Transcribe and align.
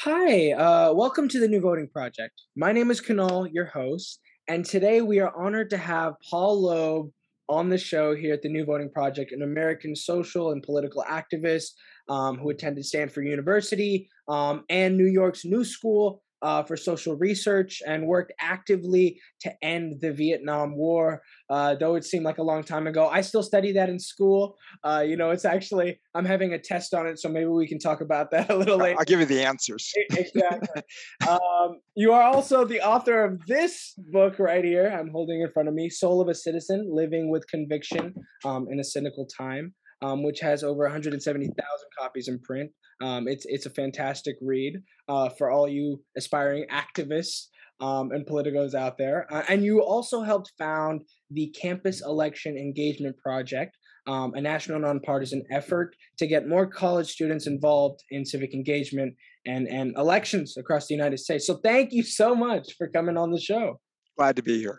Hi, 0.00 0.52
uh, 0.52 0.92
welcome 0.92 1.26
to 1.26 1.40
the 1.40 1.48
New 1.48 1.60
Voting 1.60 1.88
Project. 1.88 2.42
My 2.54 2.70
name 2.70 2.90
is 2.90 3.00
Kunal, 3.00 3.48
your 3.50 3.64
host, 3.64 4.20
and 4.46 4.62
today 4.62 5.00
we 5.00 5.20
are 5.20 5.34
honored 5.34 5.70
to 5.70 5.78
have 5.78 6.16
Paul 6.28 6.60
Loeb 6.60 7.10
on 7.48 7.70
the 7.70 7.78
show 7.78 8.14
here 8.14 8.34
at 8.34 8.42
the 8.42 8.50
New 8.50 8.66
Voting 8.66 8.90
Project, 8.90 9.32
an 9.32 9.40
American 9.40 9.96
social 9.96 10.52
and 10.52 10.62
political 10.62 11.02
activist 11.08 11.70
um, 12.10 12.36
who 12.36 12.50
attended 12.50 12.84
Stanford 12.84 13.26
University 13.26 14.10
um, 14.28 14.64
and 14.68 14.98
New 14.98 15.06
York's 15.06 15.46
New 15.46 15.64
School 15.64 16.22
uh, 16.42 16.62
for 16.62 16.76
social 16.76 17.16
research 17.16 17.82
and 17.86 18.06
worked 18.06 18.32
actively 18.40 19.20
to 19.40 19.52
end 19.64 20.00
the 20.00 20.12
Vietnam 20.12 20.76
War. 20.76 21.22
Uh, 21.48 21.74
though 21.74 21.94
it 21.94 22.04
seemed 22.04 22.24
like 22.24 22.38
a 22.38 22.42
long 22.42 22.62
time 22.62 22.86
ago, 22.86 23.08
I 23.08 23.20
still 23.20 23.42
study 23.42 23.72
that 23.72 23.88
in 23.88 23.98
school. 23.98 24.56
Uh, 24.84 25.04
you 25.06 25.16
know, 25.16 25.30
it's 25.30 25.44
actually 25.44 26.00
I'm 26.14 26.24
having 26.24 26.52
a 26.52 26.58
test 26.58 26.94
on 26.94 27.06
it, 27.06 27.18
so 27.18 27.28
maybe 27.28 27.46
we 27.46 27.66
can 27.66 27.78
talk 27.78 28.00
about 28.00 28.30
that 28.32 28.50
a 28.50 28.56
little 28.56 28.78
later. 28.78 28.98
I'll 28.98 29.04
give 29.04 29.20
you 29.20 29.26
the 29.26 29.44
answers. 29.44 29.92
exactly. 30.10 30.82
um, 31.28 31.80
you 31.94 32.12
are 32.12 32.22
also 32.22 32.64
the 32.64 32.80
author 32.80 33.24
of 33.24 33.44
this 33.46 33.94
book 34.12 34.38
right 34.38 34.64
here. 34.64 34.88
I'm 34.88 35.10
holding 35.10 35.40
in 35.40 35.50
front 35.52 35.68
of 35.68 35.74
me, 35.74 35.88
"Soul 35.88 36.20
of 36.20 36.28
a 36.28 36.34
Citizen: 36.34 36.88
Living 36.90 37.30
with 37.30 37.46
Conviction 37.48 38.14
um, 38.44 38.66
in 38.70 38.80
a 38.80 38.84
Cynical 38.84 39.26
Time." 39.26 39.74
Um, 40.02 40.22
which 40.22 40.40
has 40.40 40.62
over 40.62 40.82
170,000 40.82 41.56
copies 41.98 42.28
in 42.28 42.38
print. 42.40 42.70
Um, 43.02 43.26
it's 43.26 43.46
it's 43.48 43.64
a 43.64 43.70
fantastic 43.70 44.36
read 44.42 44.74
uh, 45.08 45.30
for 45.30 45.50
all 45.50 45.66
you 45.66 46.02
aspiring 46.16 46.66
activists 46.70 47.46
um, 47.80 48.10
and 48.12 48.26
politicos 48.26 48.74
out 48.74 48.98
there. 48.98 49.26
Uh, 49.32 49.42
and 49.48 49.64
you 49.64 49.82
also 49.82 50.22
helped 50.22 50.52
found 50.58 51.02
the 51.30 51.54
Campus 51.60 52.02
Election 52.02 52.56
Engagement 52.56 53.16
Project, 53.18 53.76
um, 54.06 54.34
a 54.34 54.40
national 54.40 54.80
nonpartisan 54.80 55.42
effort 55.50 55.94
to 56.18 56.26
get 56.26 56.48
more 56.48 56.66
college 56.66 57.08
students 57.08 57.46
involved 57.46 58.02
in 58.10 58.24
civic 58.24 58.54
engagement 58.54 59.14
and 59.46 59.68
and 59.68 59.96
elections 59.96 60.56
across 60.56 60.86
the 60.86 60.94
United 60.94 61.18
States. 61.18 61.46
So 61.46 61.58
thank 61.62 61.92
you 61.92 62.02
so 62.02 62.34
much 62.34 62.74
for 62.78 62.88
coming 62.88 63.16
on 63.16 63.30
the 63.30 63.40
show. 63.40 63.80
Glad 64.16 64.36
to 64.36 64.42
be 64.42 64.58
here. 64.58 64.78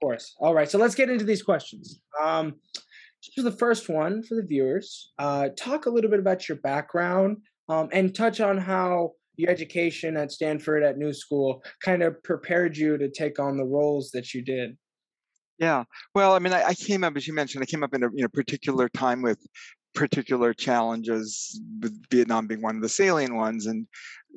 course. 0.06 0.34
All 0.40 0.54
right. 0.54 0.70
So 0.70 0.78
let's 0.78 0.94
get 0.94 1.10
into 1.10 1.24
these 1.24 1.42
questions. 1.42 2.00
Um, 2.22 2.54
for 3.34 3.42
the 3.42 3.52
first 3.52 3.88
one 3.88 4.22
for 4.22 4.36
the 4.36 4.46
viewers, 4.46 5.12
uh, 5.18 5.48
talk 5.56 5.86
a 5.86 5.90
little 5.90 6.10
bit 6.10 6.20
about 6.20 6.48
your 6.48 6.58
background, 6.58 7.38
um, 7.68 7.88
and 7.92 8.14
touch 8.14 8.40
on 8.40 8.58
how 8.58 9.12
your 9.36 9.50
education 9.50 10.16
at 10.16 10.32
Stanford 10.32 10.82
at 10.82 10.98
New 10.98 11.12
School 11.12 11.62
kind 11.82 12.02
of 12.02 12.22
prepared 12.22 12.76
you 12.76 12.98
to 12.98 13.08
take 13.08 13.38
on 13.38 13.56
the 13.56 13.64
roles 13.64 14.10
that 14.10 14.34
you 14.34 14.42
did. 14.42 14.76
Yeah, 15.58 15.84
well, 16.14 16.34
I 16.34 16.38
mean, 16.38 16.52
I, 16.52 16.64
I 16.64 16.74
came 16.74 17.02
up, 17.02 17.16
as 17.16 17.26
you 17.26 17.34
mentioned, 17.34 17.62
I 17.62 17.66
came 17.66 17.82
up 17.82 17.94
in 17.94 18.04
a 18.04 18.08
you 18.14 18.22
know 18.22 18.28
particular 18.28 18.88
time 18.88 19.22
with 19.22 19.38
particular 19.94 20.54
challenges, 20.54 21.60
with 21.80 22.00
Vietnam 22.10 22.46
being 22.46 22.62
one 22.62 22.76
of 22.76 22.82
the 22.82 22.88
salient 22.88 23.34
ones, 23.34 23.66
and 23.66 23.86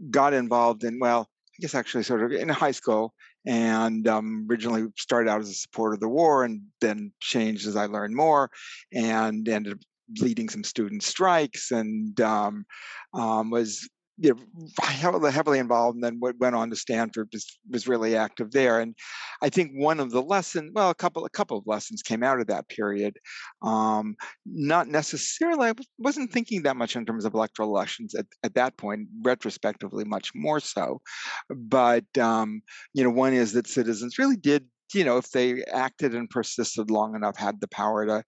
got 0.09 0.33
involved 0.33 0.83
in 0.83 0.99
well, 0.99 1.29
I 1.29 1.57
guess 1.61 1.75
actually 1.75 2.03
sort 2.03 2.23
of 2.23 2.31
in 2.31 2.49
high 2.49 2.71
school, 2.71 3.13
and 3.45 4.07
um, 4.07 4.47
originally 4.49 4.87
started 4.97 5.29
out 5.29 5.41
as 5.41 5.49
a 5.49 5.53
supporter 5.53 5.95
of 5.95 5.99
the 5.99 6.07
war, 6.07 6.43
and 6.43 6.61
then 6.79 7.11
changed 7.19 7.67
as 7.67 7.75
I 7.75 7.85
learned 7.85 8.15
more, 8.15 8.49
and 8.93 9.47
ended 9.47 9.73
up 9.73 9.79
leading 10.19 10.49
some 10.49 10.63
student 10.63 11.03
strikes 11.03 11.71
and 11.71 12.19
um, 12.21 12.65
um, 13.13 13.49
was 13.49 13.87
you 14.21 14.35
know, 14.35 14.67
heavily, 14.83 15.31
heavily 15.31 15.57
involved 15.57 15.95
and 15.95 16.03
then 16.03 16.19
went 16.39 16.55
on 16.55 16.69
to 16.69 16.75
Stanford 16.75 17.29
was, 17.33 17.57
was 17.71 17.87
really 17.87 18.15
active 18.15 18.51
there. 18.51 18.79
And 18.79 18.95
I 19.41 19.49
think 19.49 19.71
one 19.73 19.99
of 19.99 20.11
the 20.11 20.21
lessons, 20.21 20.71
well, 20.75 20.91
a 20.91 20.95
couple, 20.95 21.25
a 21.25 21.29
couple 21.29 21.57
of 21.57 21.65
lessons 21.65 22.03
came 22.03 22.21
out 22.21 22.39
of 22.39 22.45
that 22.47 22.69
period. 22.69 23.17
Um, 23.63 24.15
not 24.45 24.87
necessarily, 24.87 25.69
I 25.69 25.73
wasn't 25.97 26.31
thinking 26.31 26.61
that 26.63 26.77
much 26.77 26.95
in 26.95 27.03
terms 27.03 27.25
of 27.25 27.33
electoral 27.33 27.69
elections 27.69 28.13
at, 28.13 28.27
at 28.43 28.53
that 28.53 28.77
point, 28.77 29.07
retrospectively, 29.23 30.03
much 30.03 30.29
more 30.35 30.59
so. 30.59 31.01
But, 31.49 32.05
um, 32.19 32.61
you 32.93 33.03
know, 33.03 33.09
one 33.09 33.33
is 33.33 33.53
that 33.53 33.65
citizens 33.65 34.19
really 34.19 34.37
did 34.37 34.67
you 34.93 35.03
know, 35.03 35.17
if 35.17 35.29
they 35.31 35.63
acted 35.71 36.15
and 36.15 36.29
persisted 36.29 36.91
long 36.91 37.15
enough, 37.15 37.37
had 37.37 37.61
the 37.61 37.67
power 37.67 38.05
to 38.05 38.23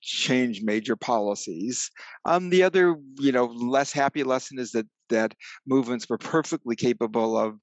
change 0.00 0.62
major 0.62 0.96
policies. 0.96 1.90
Um, 2.24 2.50
the 2.50 2.62
other, 2.62 2.96
you 3.18 3.32
know, 3.32 3.46
less 3.46 3.92
happy 3.92 4.22
lesson 4.22 4.58
is 4.58 4.72
that 4.72 4.86
that 5.10 5.34
movements 5.66 6.08
were 6.08 6.18
perfectly 6.18 6.76
capable 6.76 7.36
of 7.36 7.58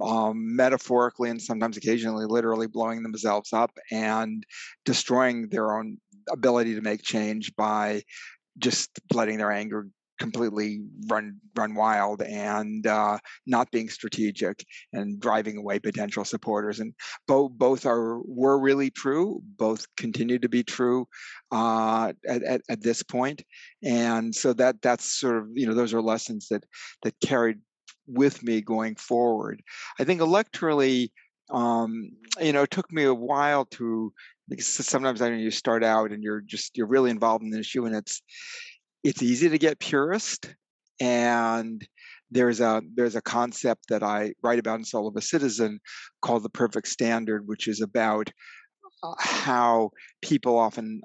um, 0.00 0.56
metaphorically 0.56 1.30
and 1.30 1.42
sometimes 1.42 1.76
occasionally 1.76 2.26
literally 2.26 2.66
blowing 2.66 3.02
themselves 3.02 3.52
up 3.52 3.70
and 3.90 4.44
destroying 4.84 5.48
their 5.48 5.76
own 5.76 5.98
ability 6.30 6.74
to 6.74 6.80
make 6.80 7.02
change 7.02 7.54
by 7.56 8.02
just 8.58 8.90
letting 9.12 9.38
their 9.38 9.50
anger 9.50 9.88
completely 10.22 10.80
run 11.08 11.36
run 11.56 11.74
wild 11.74 12.22
and 12.22 12.86
uh, 12.86 13.18
not 13.44 13.70
being 13.72 13.88
strategic 13.88 14.64
and 14.92 15.18
driving 15.20 15.56
away 15.58 15.80
potential 15.80 16.24
supporters. 16.24 16.78
And 16.78 16.94
both 17.26 17.50
both 17.52 17.84
are 17.86 18.20
were 18.24 18.58
really 18.60 18.90
true. 18.90 19.42
Both 19.58 19.86
continue 19.96 20.38
to 20.38 20.48
be 20.48 20.62
true 20.62 21.08
uh, 21.50 22.12
at, 22.28 22.42
at, 22.44 22.60
at 22.68 22.82
this 22.82 23.02
point. 23.02 23.42
And 23.82 24.32
so 24.32 24.52
that 24.52 24.80
that's 24.80 25.06
sort 25.20 25.38
of 25.38 25.48
you 25.54 25.66
know 25.66 25.74
those 25.74 25.92
are 25.92 26.02
lessons 26.02 26.46
that 26.50 26.64
that 27.02 27.14
carried 27.20 27.58
with 28.06 28.42
me 28.42 28.60
going 28.60 28.94
forward. 28.94 29.60
I 29.98 30.04
think 30.04 30.20
electorally, 30.20 31.10
um, 31.50 32.12
you 32.40 32.52
know, 32.52 32.62
it 32.62 32.70
took 32.70 32.92
me 32.92 33.04
a 33.04 33.14
while 33.14 33.64
to 33.76 34.12
because 34.48 34.66
sometimes 34.66 35.22
I 35.22 35.30
know 35.30 35.36
you 35.36 35.50
start 35.50 35.82
out 35.82 36.12
and 36.12 36.22
you're 36.22 36.40
just 36.40 36.76
you're 36.76 36.86
really 36.86 37.10
involved 37.10 37.42
in 37.44 37.50
the 37.50 37.60
issue 37.60 37.86
and 37.86 37.96
it's 37.96 38.22
it's 39.04 39.22
easy 39.22 39.48
to 39.48 39.58
get 39.58 39.78
purist 39.78 40.54
and 41.00 41.86
there's 42.30 42.60
a 42.60 42.82
there's 42.94 43.16
a 43.16 43.22
concept 43.22 43.88
that 43.88 44.02
I 44.02 44.32
write 44.42 44.58
about 44.58 44.78
in 44.78 44.84
Soul 44.84 45.06
of 45.06 45.16
a 45.16 45.20
Citizen 45.20 45.80
called 46.22 46.42
the 46.42 46.50
perfect 46.50 46.88
standard, 46.88 47.46
which 47.46 47.68
is 47.68 47.82
about 47.82 48.30
uh, 49.02 49.14
how 49.18 49.90
people 50.22 50.58
often 50.58 51.02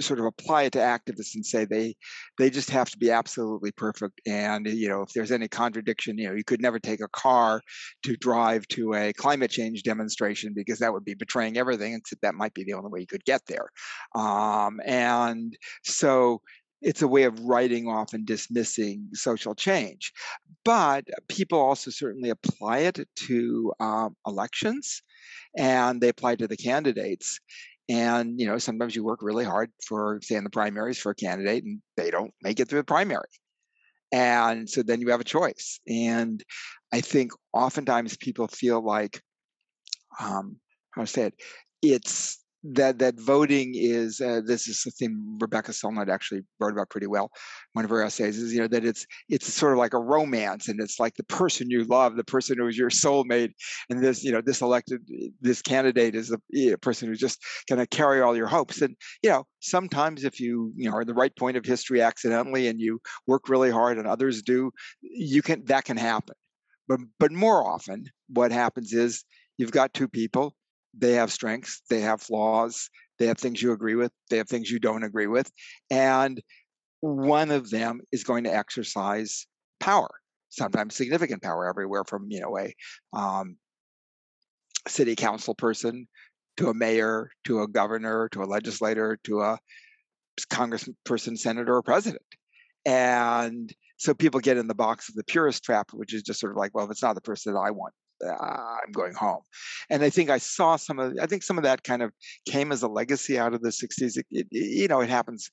sort 0.00 0.18
of 0.18 0.24
apply 0.24 0.64
it 0.64 0.72
to 0.72 0.78
activists 0.78 1.34
and 1.34 1.44
say 1.44 1.64
they 1.64 1.94
they 2.38 2.48
just 2.48 2.70
have 2.70 2.88
to 2.88 2.96
be 2.96 3.10
absolutely 3.10 3.70
perfect 3.72 4.18
and 4.26 4.66
you 4.66 4.88
know 4.88 5.02
if 5.02 5.12
there's 5.12 5.30
any 5.30 5.46
contradiction 5.46 6.16
you 6.16 6.26
know 6.26 6.34
you 6.34 6.42
could 6.42 6.62
never 6.62 6.78
take 6.78 7.02
a 7.02 7.08
car 7.08 7.60
to 8.02 8.16
drive 8.16 8.66
to 8.68 8.94
a 8.94 9.12
climate 9.12 9.50
change 9.50 9.82
demonstration 9.82 10.54
because 10.56 10.78
that 10.78 10.90
would 10.90 11.04
be 11.04 11.12
betraying 11.12 11.58
everything 11.58 11.92
except 11.92 12.22
that 12.22 12.34
might 12.34 12.54
be 12.54 12.64
the 12.64 12.72
only 12.72 12.88
way 12.88 13.00
you 13.00 13.06
could 13.06 13.24
get 13.26 13.42
there. 13.46 13.68
Um, 14.14 14.80
and 14.86 15.54
so 15.84 16.40
it's 16.82 17.02
a 17.02 17.08
way 17.08 17.22
of 17.22 17.40
writing 17.40 17.88
off 17.88 18.12
and 18.12 18.26
dismissing 18.26 19.08
social 19.14 19.54
change. 19.54 20.12
But 20.64 21.04
people 21.28 21.58
also 21.58 21.90
certainly 21.90 22.30
apply 22.30 22.78
it 22.78 23.00
to 23.26 23.72
um, 23.80 24.16
elections 24.26 25.02
and 25.56 26.00
they 26.00 26.08
apply 26.08 26.36
to 26.36 26.48
the 26.48 26.56
candidates. 26.56 27.38
And, 27.88 28.38
you 28.40 28.46
know, 28.46 28.58
sometimes 28.58 28.94
you 28.94 29.04
work 29.04 29.22
really 29.22 29.44
hard 29.44 29.70
for, 29.86 30.20
say, 30.22 30.36
in 30.36 30.44
the 30.44 30.50
primaries 30.50 30.98
for 30.98 31.10
a 31.10 31.14
candidate 31.14 31.64
and 31.64 31.80
they 31.96 32.10
don't 32.10 32.32
make 32.42 32.60
it 32.60 32.68
through 32.68 32.80
the 32.80 32.84
primary. 32.84 33.28
And 34.12 34.68
so 34.68 34.82
then 34.82 35.00
you 35.00 35.08
have 35.10 35.20
a 35.20 35.24
choice. 35.24 35.80
And 35.88 36.42
I 36.92 37.00
think 37.00 37.32
oftentimes 37.52 38.16
people 38.16 38.46
feel 38.48 38.84
like, 38.84 39.20
um, 40.20 40.56
how 40.92 41.02
to 41.02 41.06
say 41.06 41.22
it, 41.22 41.34
it's 41.80 42.41
that 42.64 42.98
that 43.00 43.18
voting 43.18 43.72
is 43.74 44.20
uh, 44.20 44.40
this 44.44 44.68
is 44.68 44.82
something 44.82 45.36
Rebecca 45.40 45.72
Solnit 45.72 46.08
actually 46.08 46.42
wrote 46.60 46.72
about 46.72 46.90
pretty 46.90 47.08
well. 47.08 47.30
One 47.72 47.84
of 47.84 47.90
her 47.90 48.02
essays 48.02 48.38
is 48.38 48.52
you 48.52 48.60
know 48.60 48.68
that 48.68 48.84
it's 48.84 49.04
it's 49.28 49.52
sort 49.52 49.72
of 49.72 49.78
like 49.78 49.94
a 49.94 49.98
romance, 49.98 50.68
and 50.68 50.80
it's 50.80 51.00
like 51.00 51.14
the 51.16 51.24
person 51.24 51.70
you 51.70 51.84
love, 51.84 52.16
the 52.16 52.24
person 52.24 52.58
who 52.58 52.68
is 52.68 52.78
your 52.78 52.90
soulmate, 52.90 53.50
and 53.90 54.02
this 54.02 54.22
you 54.22 54.30
know 54.30 54.40
this 54.44 54.60
elected 54.60 55.00
this 55.40 55.60
candidate 55.60 56.14
is 56.14 56.28
the 56.28 56.76
person 56.76 57.08
who's 57.08 57.18
just 57.18 57.38
going 57.68 57.80
to 57.80 57.86
carry 57.86 58.20
all 58.20 58.36
your 58.36 58.46
hopes. 58.46 58.80
And 58.80 58.94
you 59.22 59.30
know 59.30 59.44
sometimes 59.60 60.24
if 60.24 60.38
you 60.38 60.72
you 60.76 60.88
know 60.88 60.96
are 60.96 61.04
the 61.04 61.14
right 61.14 61.34
point 61.36 61.56
of 61.56 61.64
history 61.64 62.00
accidentally 62.00 62.68
and 62.68 62.80
you 62.80 63.00
work 63.26 63.48
really 63.48 63.70
hard 63.70 63.98
and 63.98 64.06
others 64.06 64.42
do, 64.42 64.70
you 65.02 65.42
can 65.42 65.64
that 65.64 65.84
can 65.84 65.96
happen. 65.96 66.36
But 66.86 67.00
but 67.18 67.32
more 67.32 67.66
often, 67.66 68.04
what 68.28 68.52
happens 68.52 68.92
is 68.92 69.24
you've 69.58 69.72
got 69.72 69.94
two 69.94 70.08
people 70.08 70.54
they 70.96 71.12
have 71.12 71.32
strengths, 71.32 71.82
they 71.88 72.00
have 72.00 72.22
flaws, 72.22 72.88
they 73.18 73.26
have 73.26 73.38
things 73.38 73.62
you 73.62 73.72
agree 73.72 73.94
with, 73.94 74.12
they 74.30 74.36
have 74.38 74.48
things 74.48 74.70
you 74.70 74.78
don't 74.78 75.04
agree 75.04 75.26
with. 75.26 75.50
And 75.90 76.42
one 77.00 77.50
of 77.50 77.70
them 77.70 78.00
is 78.12 78.24
going 78.24 78.44
to 78.44 78.54
exercise 78.54 79.46
power, 79.80 80.10
sometimes 80.50 80.94
significant 80.94 81.42
power, 81.42 81.66
everywhere 81.66 82.04
from, 82.04 82.26
you 82.30 82.40
know, 82.40 82.58
a 82.58 82.74
um, 83.12 83.56
city 84.88 85.16
council 85.16 85.54
person 85.54 86.06
to 86.56 86.68
a 86.68 86.74
mayor, 86.74 87.30
to 87.44 87.62
a 87.62 87.68
governor, 87.68 88.28
to 88.30 88.42
a 88.42 88.44
legislator, 88.44 89.18
to 89.24 89.40
a 89.40 89.58
congressperson, 90.50 91.38
senator, 91.38 91.76
or 91.76 91.82
president. 91.82 92.22
And 92.84 93.72
so 93.96 94.14
people 94.14 94.40
get 94.40 94.56
in 94.56 94.66
the 94.66 94.74
box 94.74 95.08
of 95.08 95.14
the 95.14 95.24
purist 95.24 95.62
trap, 95.62 95.90
which 95.92 96.12
is 96.12 96.22
just 96.22 96.40
sort 96.40 96.52
of 96.52 96.58
like, 96.58 96.74
well, 96.74 96.84
if 96.84 96.90
it's 96.90 97.02
not 97.02 97.14
the 97.14 97.20
person 97.20 97.52
that 97.52 97.58
I 97.58 97.70
want, 97.70 97.94
uh, 98.26 98.32
I'm 98.32 98.92
going 98.92 99.14
home. 99.14 99.42
And 99.90 100.02
I 100.02 100.10
think 100.10 100.30
I 100.30 100.38
saw 100.38 100.76
some 100.76 100.98
of, 100.98 101.14
I 101.20 101.26
think 101.26 101.42
some 101.42 101.58
of 101.58 101.64
that 101.64 101.82
kind 101.82 102.02
of 102.02 102.12
came 102.46 102.72
as 102.72 102.82
a 102.82 102.88
legacy 102.88 103.38
out 103.38 103.54
of 103.54 103.62
the 103.62 103.70
60s. 103.70 104.16
It, 104.16 104.26
it, 104.30 104.46
you 104.50 104.88
know, 104.88 105.00
it 105.00 105.10
happens 105.10 105.50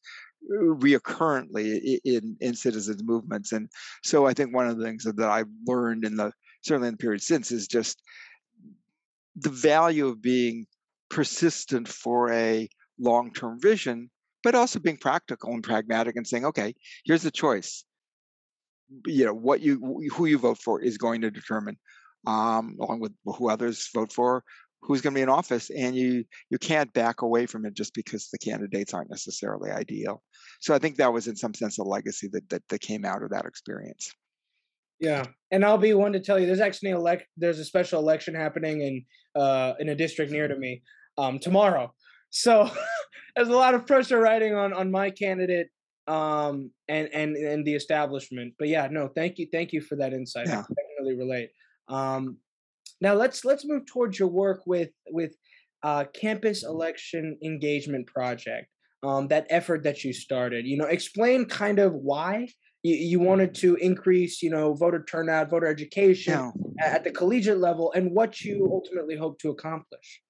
reoccurrently 0.52 2.00
in, 2.06 2.38
in 2.40 2.56
citizens 2.56 3.04
movements. 3.04 3.52
And 3.52 3.70
so 4.04 4.26
I 4.26 4.34
think 4.34 4.54
one 4.54 4.68
of 4.68 4.78
the 4.78 4.86
things 4.86 5.04
that 5.04 5.20
I've 5.20 5.50
learned 5.66 6.06
in 6.06 6.16
the 6.16 6.32
certainly 6.62 6.90
in 6.90 6.96
the 6.96 6.98
period 7.00 7.22
since 7.22 7.52
is 7.52 7.68
just 7.68 8.02
the 9.36 9.50
value 9.50 10.08
of 10.08 10.22
being 10.22 10.66
persistent 11.10 11.88
for 11.88 12.32
a 12.32 12.68
long-term 13.00 13.60
vision, 13.62 14.10
but 14.44 14.56
also 14.56 14.80
being 14.80 14.98
practical 14.98 15.54
and 15.54 15.64
pragmatic 15.64 16.16
and 16.16 16.28
saying, 16.28 16.46
okay, 16.46 16.74
here's 17.06 17.24
the 17.24 17.32
choice. 17.32 17.86
You 19.06 19.26
know, 19.26 19.34
what 19.34 19.62
you 19.62 20.10
who 20.14 20.26
you 20.26 20.40
vote 20.40 20.58
for 20.58 20.82
is 20.82 20.98
going 20.98 21.22
to 21.22 21.30
determine, 21.30 21.78
um, 22.28 22.78
along 22.80 23.00
with 23.00 23.14
who 23.26 23.50
others 23.50 23.90
vote 23.94 24.12
for, 24.12 24.44
who's 24.82 25.02
going 25.02 25.14
to 25.14 25.18
be 25.18 25.22
in 25.22 25.30
office 25.30 25.70
and 25.70 25.96
you 25.96 26.24
you 26.50 26.58
can't 26.58 26.92
back 26.94 27.22
away 27.22 27.46
from 27.46 27.66
it 27.66 27.74
just 27.74 27.94
because 27.94 28.30
the 28.30 28.38
candidates 28.38 28.94
aren't 28.94 29.10
necessarily 29.10 29.72
ideal. 29.72 30.22
So 30.62 30.74
i 30.74 30.80
think 30.80 30.98
that 30.98 31.12
was 31.14 31.28
in 31.28 31.36
some 31.36 31.54
sense 31.54 31.78
a 31.78 31.84
legacy 31.84 32.30
that 32.34 32.50
that, 32.50 32.64
that 32.70 32.82
came 32.82 33.06
out 33.06 33.24
of 33.24 33.30
that 33.32 33.46
experience. 33.46 34.12
Yeah 35.00 35.26
and 35.52 35.64
i'll 35.66 35.78
be 35.78 35.94
one 35.94 36.14
to 36.14 36.20
tell 36.20 36.40
you 36.40 36.46
there's 36.46 36.60
actually 36.60 36.92
elect 36.92 37.26
there's 37.38 37.60
a 37.60 37.66
special 37.66 38.00
election 38.00 38.36
happening 38.36 38.82
in 38.82 39.06
uh 39.42 39.74
in 39.80 39.90
a 39.90 39.96
district 39.96 40.32
near 40.32 40.48
to 40.48 40.58
me 40.58 40.82
um 41.18 41.40
tomorrow. 41.40 41.94
So 42.30 42.70
there's 43.36 43.50
a 43.50 43.56
lot 43.56 43.76
of 43.76 43.86
pressure 43.86 44.20
riding 44.20 44.56
on 44.56 44.74
on 44.74 44.92
my 44.92 45.10
candidate 45.10 45.68
um 46.08 46.72
and 46.88 47.10
and 47.14 47.36
and 47.36 47.66
the 47.66 47.76
establishment. 47.76 48.54
But 48.58 48.70
yeah 48.70 48.88
no 48.90 49.10
thank 49.10 49.38
you 49.38 49.48
thank 49.52 49.74
you 49.74 49.82
for 49.82 49.98
that 49.98 50.14
insight. 50.14 50.48
Yeah. 50.48 50.62
i 50.62 50.64
can 50.64 51.06
really 51.06 51.16
relate 51.16 51.50
um 51.90 52.38
now 53.02 53.14
let's 53.14 53.46
let's 53.46 53.66
move 53.66 53.86
towards 53.86 54.20
your 54.20 54.28
work 54.28 54.62
with 54.66 54.90
with 55.10 55.36
uh, 55.84 56.06
campus 56.14 56.64
election 56.64 57.38
engagement 57.44 58.08
project. 58.08 58.68
Um, 59.02 59.30
that 59.30 59.48
effort 59.50 59.84
that 59.84 60.04
you 60.04 60.12
started. 60.12 60.66
You 60.66 60.78
know, 60.78 60.86
explain 60.86 61.46
kind 61.46 61.80
of 61.80 61.94
why 61.94 62.50
you, 62.84 62.96
you 62.96 63.20
wanted 63.22 63.56
to 63.56 63.76
increase, 63.76 64.42
you 64.42 64.50
know, 64.50 64.74
voter 64.74 65.06
turnout, 65.10 65.50
voter 65.50 65.68
education 65.68 66.52
yeah. 66.78 66.86
at 66.86 67.06
the 67.06 67.12
collegiate 67.12 67.60
level, 67.60 67.94
and 67.94 68.12
what 68.12 68.42
you 68.42 68.70
ultimately 68.70 69.16
hope 69.16 69.40
to 69.40 69.52
accomplish. 69.52 70.22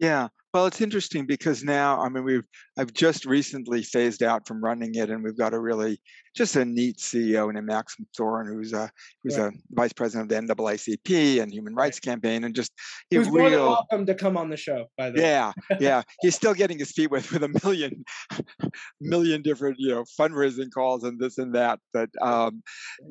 Yeah, 0.00 0.28
well, 0.56 0.64
it's 0.64 0.80
interesting 0.80 1.26
because 1.26 1.62
now, 1.62 2.00
I 2.00 2.08
mean, 2.08 2.24
we've 2.24 2.46
I've 2.78 2.94
just 2.94 3.26
recently 3.26 3.82
phased 3.82 4.22
out 4.22 4.48
from 4.48 4.64
running 4.64 4.94
it, 4.94 5.10
and 5.10 5.22
we've 5.22 5.36
got 5.36 5.52
a 5.52 5.60
really 5.60 6.00
just 6.34 6.56
a 6.56 6.64
neat 6.64 6.96
CEO 6.96 7.52
named 7.52 7.66
Max 7.66 7.94
Thorn, 8.16 8.46
who's 8.46 8.72
a 8.72 8.90
who's 9.22 9.36
a 9.36 9.52
vice 9.72 9.92
president 9.92 10.32
of 10.32 10.46
the 10.46 10.54
NAACP 10.54 11.42
and 11.42 11.52
Human 11.52 11.74
Rights 11.74 12.00
Campaign, 12.00 12.44
and 12.44 12.54
just 12.54 12.72
he's 13.10 13.28
real, 13.28 13.32
more 13.32 13.50
than 13.50 13.60
welcome 13.60 14.06
to 14.06 14.14
come 14.14 14.38
on 14.38 14.48
the 14.48 14.56
show. 14.56 14.86
By 14.96 15.10
the 15.10 15.20
yeah, 15.20 15.48
way, 15.48 15.52
yeah, 15.72 15.76
yeah, 15.78 16.02
he's 16.22 16.34
still 16.34 16.54
getting 16.54 16.78
his 16.78 16.90
feet 16.92 17.10
wet 17.10 17.30
with 17.30 17.44
a 17.44 17.60
million 17.62 18.02
million 19.02 19.42
different 19.42 19.76
you 19.78 19.90
know 19.90 20.04
fundraising 20.18 20.70
calls 20.72 21.04
and 21.04 21.20
this 21.20 21.36
and 21.36 21.54
that, 21.54 21.80
but 21.92 22.08
um, 22.22 22.62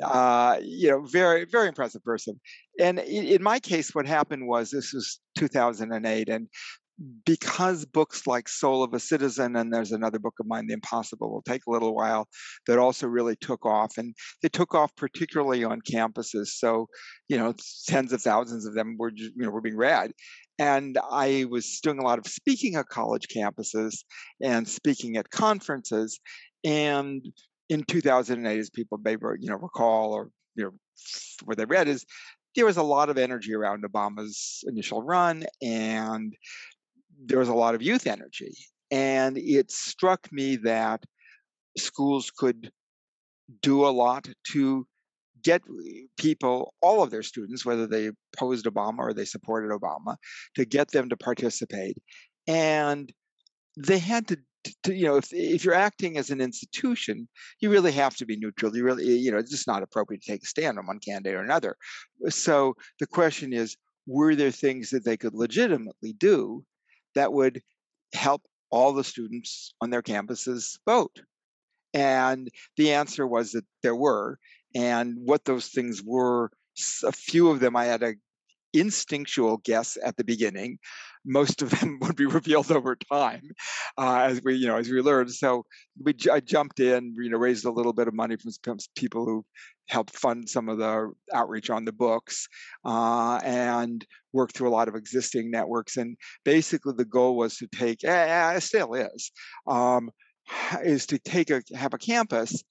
uh, 0.04 0.58
you 0.64 0.90
know, 0.90 1.04
very 1.04 1.46
very 1.46 1.68
impressive 1.68 2.04
person. 2.04 2.40
And 2.80 2.98
in 3.00 3.44
my 3.44 3.60
case, 3.60 3.94
what 3.94 4.08
happened 4.08 4.48
was 4.48 4.72
this 4.72 4.94
was 4.94 5.20
2008, 5.38 6.28
and 6.28 6.48
because 7.26 7.86
books 7.86 8.26
like 8.26 8.48
Soul 8.48 8.84
of 8.84 8.94
a 8.94 9.00
Citizen 9.00 9.56
and 9.56 9.74
there's 9.74 9.92
another 9.92 10.20
book 10.20 10.36
of 10.40 10.48
mine, 10.48 10.68
The 10.68 10.74
Impossible, 10.74 11.32
will 11.32 11.42
take 11.42 11.62
a 11.68 11.72
little 11.72 11.94
while, 11.94 12.28
that 12.68 12.80
also 12.80 13.08
really 13.08 13.36
took 13.36 13.66
off. 13.66 13.98
And 13.98 14.16
they 14.42 14.50
took 14.50 14.74
off 14.74 14.96
particularly 14.96 15.64
on 15.64 15.82
campuses. 15.82 16.48
So, 16.48 16.88
you 17.28 17.38
know, 17.38 17.54
tens 17.88 18.14
of 18.14 18.22
thousands 18.22 18.66
of 18.66 18.76
them 18.76 18.96
were, 18.98 19.12
you 19.16 19.32
know, 19.36 19.50
were 19.50 19.62
being 19.62 19.78
read. 19.78 20.12
And 20.58 20.98
I 21.12 21.46
was 21.50 21.80
doing 21.84 22.00
a 22.00 22.04
lot 22.04 22.20
of 22.20 22.28
speaking 22.28 22.76
at 22.76 22.88
college 22.88 23.28
campuses 23.36 24.04
and 24.42 24.68
speaking 24.68 25.18
at 25.18 25.30
conferences. 25.30 26.20
And 26.64 27.26
in 27.70 27.84
2008, 27.84 28.60
as 28.60 28.70
people 28.70 29.00
may 29.04 29.18
you 29.40 29.50
know 29.50 29.58
recall 29.58 30.14
or 30.14 30.30
you 30.56 30.66
know 30.66 30.72
what 31.44 31.58
they 31.58 31.66
read 31.66 31.88
is 31.88 32.06
there 32.56 32.66
was 32.66 32.78
a 32.78 32.84
lot 32.84 33.10
of 33.10 33.18
energy 33.18 33.54
around 33.54 33.84
Obama's 33.84 34.64
initial 34.68 35.04
run, 35.04 35.44
and 35.62 36.34
there 37.24 37.40
was 37.40 37.50
a 37.50 37.54
lot 37.54 37.76
of 37.76 37.82
youth 37.82 38.08
energy. 38.08 38.54
And 38.92 39.38
it 39.38 39.72
struck 39.72 40.32
me 40.32 40.58
that 40.58 41.04
schools 41.78 42.32
could 42.32 42.72
do 43.62 43.86
a 43.86 43.90
lot 43.90 44.28
to 44.52 44.88
get 45.44 45.62
people, 46.18 46.74
all 46.82 47.04
of 47.04 47.12
their 47.12 47.24
students, 47.24 47.66
whether 47.66 47.86
they 47.86 48.10
opposed 48.34 48.66
Obama 48.66 49.00
or 49.00 49.14
they 49.14 49.26
supported 49.26 49.72
Obama, 49.72 50.16
to 50.56 50.66
get 50.66 50.92
them 50.92 51.10
to 51.10 51.18
participate. 51.18 51.98
And 52.48 53.12
they 53.78 54.00
had 54.00 54.28
to, 54.28 54.38
to, 54.84 54.96
you 54.96 55.06
know, 55.06 55.18
if 55.18 55.28
if 55.32 55.64
you're 55.64 55.76
acting 55.76 56.18
as 56.18 56.32
an 56.32 56.42
institution, 56.42 57.28
you 57.60 57.70
really 57.70 57.92
have 57.92 58.16
to 58.18 58.26
be 58.26 58.38
neutral. 58.38 58.76
You 58.76 58.84
really, 58.84 59.06
you 59.06 59.32
know, 59.32 59.38
it's 59.38 59.52
just 59.52 59.68
not 59.68 59.84
appropriate 59.84 60.24
to 60.24 60.32
take 60.32 60.44
a 60.44 60.48
stand 60.48 60.80
on 60.80 60.88
one 60.88 61.00
candidate 61.00 61.36
or 61.36 61.44
another. 61.44 61.76
So 62.30 62.76
the 63.00 63.08
question 63.08 63.54
is, 63.54 63.78
were 64.08 64.36
there 64.36 64.52
things 64.52 64.90
that 64.90 65.06
they 65.06 65.18
could 65.18 65.36
legitimately 65.36 66.14
do 66.14 66.64
that 67.16 67.34
would 67.34 67.62
help 68.14 68.44
all 68.70 68.94
the 68.94 69.04
students 69.04 69.74
on 69.82 69.90
their 69.90 70.02
campuses 70.02 70.78
vote? 70.86 71.22
And 71.94 72.50
the 72.78 72.92
answer 72.92 73.26
was 73.26 73.52
that 73.52 73.66
there 73.82 73.96
were. 73.96 74.38
And 74.76 75.16
what 75.18 75.46
those 75.46 75.68
things 75.68 76.04
were, 76.04 76.52
a 77.04 77.12
few 77.12 77.50
of 77.50 77.62
them 77.62 77.76
I 77.76 77.86
had 77.86 78.04
a 78.04 78.16
instinctual 78.74 79.58
guess 79.58 79.98
at 80.04 80.18
the 80.18 80.26
beginning. 80.26 80.78
Most 81.26 81.62
of 81.62 81.72
them 81.72 82.00
would 82.02 82.16
be 82.16 82.26
revealed 82.26 82.72
over 82.72 82.96
time, 82.96 83.42
uh, 83.98 84.20
as 84.22 84.42
we 84.44 84.56
you 84.56 84.68
know 84.68 84.78
as 84.78 84.90
we 84.90 85.02
learned. 85.02 85.32
So 85.32 85.66
we 86.02 86.14
I 86.32 86.40
jumped 86.40 86.80
in, 86.80 87.16
you 87.18 87.30
know, 87.30 87.38
raised 87.38 87.66
a 87.66 87.72
little 87.72 87.94
bit 87.94 88.08
of 88.08 88.14
money 88.14 88.36
from 88.38 88.78
people 88.96 89.26
who 89.26 89.46
helped 89.88 90.16
fund 90.16 90.50
some 90.50 90.70
of 90.70 90.78
the 90.78 91.12
outreach 91.34 91.70
on 91.70 91.86
the 91.86 91.94
books, 91.94 92.48
uh, 92.86 93.40
and 93.44 94.06
worked 94.34 94.56
through 94.56 94.70
a 94.70 94.72
lot 94.72 94.88
of 94.88 94.96
existing 94.96 95.52
networks. 95.52 95.98
And 95.98 96.18
basically, 96.44 96.94
the 96.98 97.06
goal 97.06 97.38
was 97.38 97.58
to 97.58 97.68
take, 97.68 98.04
eh, 98.04 98.56
it 98.56 98.62
still 98.62 98.94
is, 98.94 99.32
um, 99.68 100.10
is 100.84 101.06
to 101.08 101.20
take 101.20 101.50
a 101.50 101.62
have 101.76 101.94
a 101.94 101.98
campus 101.98 102.64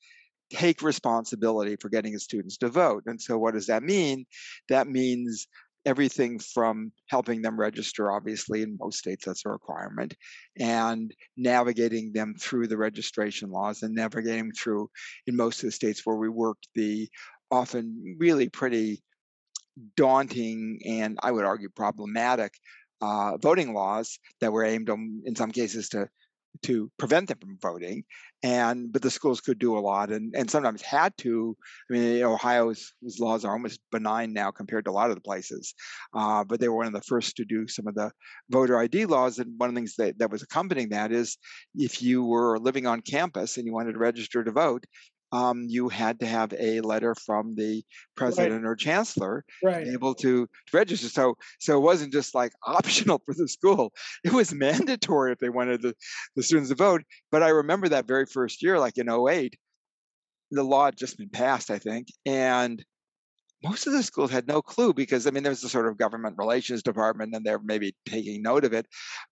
take 0.51 0.83
responsibility 0.83 1.77
for 1.81 1.89
getting 1.89 2.15
its 2.15 2.25
students 2.25 2.57
to 2.59 2.69
vote. 2.69 3.03
And 3.07 3.21
so, 3.21 3.39
what 3.39 3.55
does 3.55 3.67
that 3.67 3.83
mean? 3.83 4.25
That 4.69 4.87
means 4.87 5.47
everything 5.87 6.39
from 6.39 6.93
helping 7.09 7.43
them 7.43 7.59
register, 7.59 8.11
obviously, 8.11 8.63
in 8.63 8.79
most 8.81 8.99
states 8.99 9.25
that's 9.25 9.45
a 9.45 9.51
requirement, 9.51 10.15
and 10.59 11.15
navigating 11.37 12.13
them 12.13 12.35
through 12.41 12.67
the 12.67 12.77
registration 12.77 13.51
laws 13.51 13.83
and 13.83 13.95
navigating 13.95 14.53
through, 14.53 14.89
in 15.27 15.37
most 15.37 15.63
of 15.63 15.67
the 15.69 15.73
states 15.73 16.03
where 16.05 16.17
we 16.17 16.29
worked, 16.29 16.69
the 16.75 17.09
often 17.51 18.17
really 18.19 18.49
pretty 18.49 19.03
daunting 19.97 20.79
and 20.87 21.19
I 21.23 21.31
would 21.33 21.45
argue 21.45 21.69
problematic 21.69 22.53
uh, 23.01 23.37
voting 23.39 23.75
laws 23.75 24.19
that 24.41 24.53
were 24.53 24.65
aimed 24.65 24.89
on, 24.89 25.23
in 25.25 25.35
some 25.37 25.51
cases, 25.51 25.89
to 25.91 26.09
to 26.63 26.91
prevent 26.99 27.29
them 27.29 27.39
from 27.41 27.59
voting 27.61 28.05
and 28.43 28.93
but 28.93 29.03
the 29.03 29.11
schools 29.11 29.41
could 29.41 29.59
do 29.59 29.77
a 29.77 29.81
lot 29.81 30.13
and 30.13 30.35
and 30.37 30.51
sometimes 30.51 30.83
had 30.83 31.17
to. 31.19 31.57
I 31.91 31.95
mean 31.95 32.23
ohio's 32.23 32.93
laws 33.19 33.45
are 33.45 33.53
almost 33.53 33.81
benign 33.91 34.33
now 34.33 34.51
compared 34.51 34.85
to 34.85 34.91
a 34.91 34.93
lot 34.93 35.11
of 35.11 35.17
the 35.17 35.23
places 35.23 35.75
uh, 36.15 36.45
but 36.45 36.61
they 36.61 36.69
were 36.69 36.77
one 36.77 36.87
of 36.87 36.93
the 36.93 37.01
first 37.03 37.37
to 37.37 37.45
do 37.45 37.67
some 37.67 37.87
of 37.87 37.95
the 37.95 38.11
voter 38.51 38.79
id 38.79 39.07
laws 39.07 39.39
and 39.39 39.53
one 39.59 39.69
of 39.69 39.75
the 39.75 39.81
things 39.81 39.97
that, 39.97 40.19
that 40.19 40.31
was 40.31 40.43
accompanying 40.43 40.91
that 40.91 41.13
is 41.13 41.39
if 41.75 42.03
you 42.03 42.25
were 42.25 42.59
living 42.59 42.87
on 42.87 43.01
campus 43.01 43.57
and 43.57 43.67
you 43.67 43.73
wanted 43.73 43.93
to 43.93 43.99
register 43.99 44.45
to 44.45 44.53
vote 44.53 44.85
um, 45.35 45.67
you 45.69 45.89
had 45.89 46.21
to 46.21 46.27
have 46.27 46.55
a 46.57 46.81
letter 46.81 47.13
from 47.17 47.57
the 47.57 47.83
president 48.17 48.63
right. 48.63 48.71
or 48.71 48.77
chancellor 48.77 49.45
right. 49.65 49.89
able 49.89 50.15
to, 50.15 50.47
to 50.47 50.49
register. 50.73 51.09
So, 51.09 51.37
so 51.59 51.77
it 51.77 51.81
wasn't 51.81 52.13
just 52.13 52.37
like 52.37 52.53
optional 52.67 53.21
for 53.27 53.35
the 53.35 53.49
school; 53.49 53.93
it 54.23 54.33
was 54.33 54.55
mandatory 54.55 55.33
if 55.33 55.41
they 55.41 55.49
wanted 55.49 55.83
the, 55.83 55.95
the 56.37 56.43
students 56.45 56.71
to 56.71 56.77
vote. 56.77 57.03
But 57.33 57.43
I 57.43 57.49
remember 57.49 57.89
that 57.89 58.07
very 58.07 58.27
first 58.27 58.63
year, 58.63 58.79
like 58.79 58.97
in 58.97 59.11
08, 59.11 59.59
the 60.53 60.63
law 60.63 60.85
had 60.85 60.97
just 60.97 61.19
been 61.19 61.31
passed, 61.31 61.69
I 61.69 61.81
think, 61.81 62.07
and 62.25 62.85
most 63.65 63.87
of 63.87 63.95
the 63.95 64.03
schools 64.03 64.31
had 64.31 64.47
no 64.47 64.61
clue 64.61 64.93
because 64.93 65.27
I 65.27 65.31
mean 65.31 65.43
there's 65.43 65.65
a 65.65 65.69
sort 65.69 65.89
of 65.89 65.97
government 65.97 66.37
relations 66.39 66.83
department 66.83 67.35
and 67.35 67.45
they're 67.45 67.59
maybe 67.59 67.95
taking 68.07 68.43
note 68.43 68.65
of 68.65 68.75
it, 68.75 68.87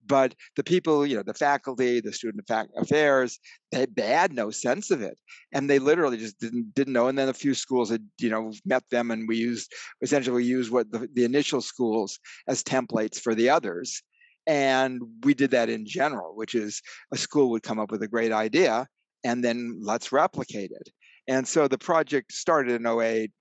but 0.05 0.33
the 0.55 0.63
people, 0.63 1.05
you 1.05 1.15
know, 1.15 1.23
the 1.23 1.35
faculty, 1.35 2.01
the 2.01 2.11
student 2.11 2.43
affairs, 2.75 3.39
they, 3.71 3.85
they 3.95 4.07
had 4.07 4.33
no 4.33 4.49
sense 4.49 4.89
of 4.89 5.01
it, 5.01 5.17
and 5.53 5.69
they 5.69 5.79
literally 5.79 6.17
just 6.17 6.39
didn't 6.39 6.73
didn't 6.73 6.93
know. 6.93 7.07
And 7.07 7.17
then 7.17 7.29
a 7.29 7.33
few 7.33 7.53
schools 7.53 7.91
had 7.91 8.03
you 8.19 8.29
know 8.29 8.51
met 8.65 8.83
them, 8.89 9.11
and 9.11 9.27
we 9.27 9.37
used 9.37 9.71
essentially 10.01 10.35
we 10.37 10.45
used 10.45 10.71
what 10.71 10.91
the, 10.91 11.07
the 11.13 11.25
initial 11.25 11.61
schools 11.61 12.19
as 12.47 12.63
templates 12.63 13.19
for 13.19 13.35
the 13.35 13.49
others, 13.49 14.01
and 14.47 15.01
we 15.23 15.33
did 15.35 15.51
that 15.51 15.69
in 15.69 15.85
general, 15.85 16.35
which 16.35 16.55
is 16.55 16.81
a 17.13 17.17
school 17.17 17.51
would 17.51 17.63
come 17.63 17.79
up 17.79 17.91
with 17.91 18.01
a 18.01 18.07
great 18.07 18.31
idea, 18.31 18.87
and 19.23 19.43
then 19.43 19.79
let's 19.81 20.11
replicate 20.11 20.71
it. 20.71 20.89
And 21.27 21.47
so 21.47 21.67
the 21.67 21.77
project 21.77 22.33
started 22.33 22.81
in 22.81 22.85
08 22.85 23.31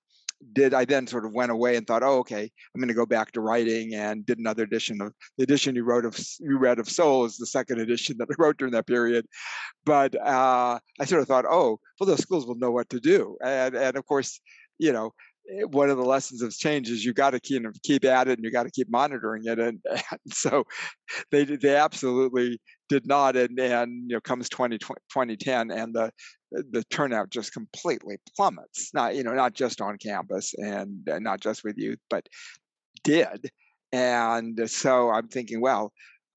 did 0.52 0.74
I 0.74 0.84
then 0.84 1.06
sort 1.06 1.24
of 1.24 1.32
went 1.32 1.52
away 1.52 1.76
and 1.76 1.86
thought, 1.86 2.02
oh, 2.02 2.18
okay, 2.18 2.42
I'm 2.42 2.80
going 2.80 2.88
to 2.88 2.94
go 2.94 3.06
back 3.06 3.32
to 3.32 3.40
writing 3.40 3.94
and 3.94 4.26
did 4.26 4.38
another 4.38 4.64
edition 4.64 5.00
of 5.00 5.12
the 5.36 5.44
edition 5.44 5.74
you 5.74 5.84
wrote 5.84 6.04
of 6.04 6.18
you 6.40 6.58
read 6.58 6.78
of 6.78 6.88
Soul 6.88 7.24
is 7.24 7.36
the 7.36 7.46
second 7.46 7.80
edition 7.80 8.16
that 8.18 8.28
I 8.30 8.34
wrote 8.38 8.58
during 8.58 8.72
that 8.72 8.86
period. 8.86 9.26
But 9.84 10.14
uh, 10.20 10.78
I 11.00 11.04
sort 11.04 11.22
of 11.22 11.28
thought, 11.28 11.44
oh, 11.48 11.78
well, 11.98 12.06
those 12.06 12.20
schools 12.20 12.46
will 12.46 12.56
know 12.56 12.70
what 12.70 12.90
to 12.90 13.00
do, 13.00 13.36
and 13.42 13.74
and 13.74 13.96
of 13.96 14.04
course, 14.06 14.40
you 14.78 14.92
know, 14.92 15.12
Eh, 15.50 15.64
one 15.64 15.90
of 15.90 15.96
the 15.96 16.04
lessons 16.04 16.42
of 16.42 16.56
change 16.56 16.88
is 16.90 17.04
you 17.04 17.12
got 17.12 17.30
to 17.30 17.40
keep 17.40 17.62
keep 17.82 18.04
at 18.04 18.28
it 18.28 18.38
and 18.38 18.44
you 18.44 18.50
got 18.50 18.64
to 18.64 18.70
keep 18.70 18.90
monitoring 18.90 19.42
it, 19.46 19.58
and, 19.58 19.80
and 19.90 20.20
so 20.32 20.64
they 21.30 21.44
they 21.44 21.76
absolutely 21.76 22.60
did 22.88 23.06
not, 23.06 23.36
and 23.36 23.58
and 23.58 24.10
you 24.10 24.16
know 24.16 24.20
comes 24.20 24.48
20, 24.48 24.78
2010 24.78 25.70
and 25.70 25.94
the 25.94 26.10
the 26.52 26.84
turnout 26.90 27.30
just 27.30 27.52
completely 27.52 28.16
plummets. 28.36 28.90
Not 28.94 29.16
you 29.16 29.22
know 29.22 29.32
not 29.34 29.54
just 29.54 29.80
on 29.80 29.96
campus 29.98 30.54
and, 30.58 31.06
and 31.08 31.24
not 31.24 31.40
just 31.40 31.64
with 31.64 31.76
youth, 31.78 32.00
but 32.10 32.26
did. 33.04 33.50
And 33.92 34.58
so 34.70 35.10
I'm 35.10 35.28
thinking, 35.28 35.60
well, 35.60 35.92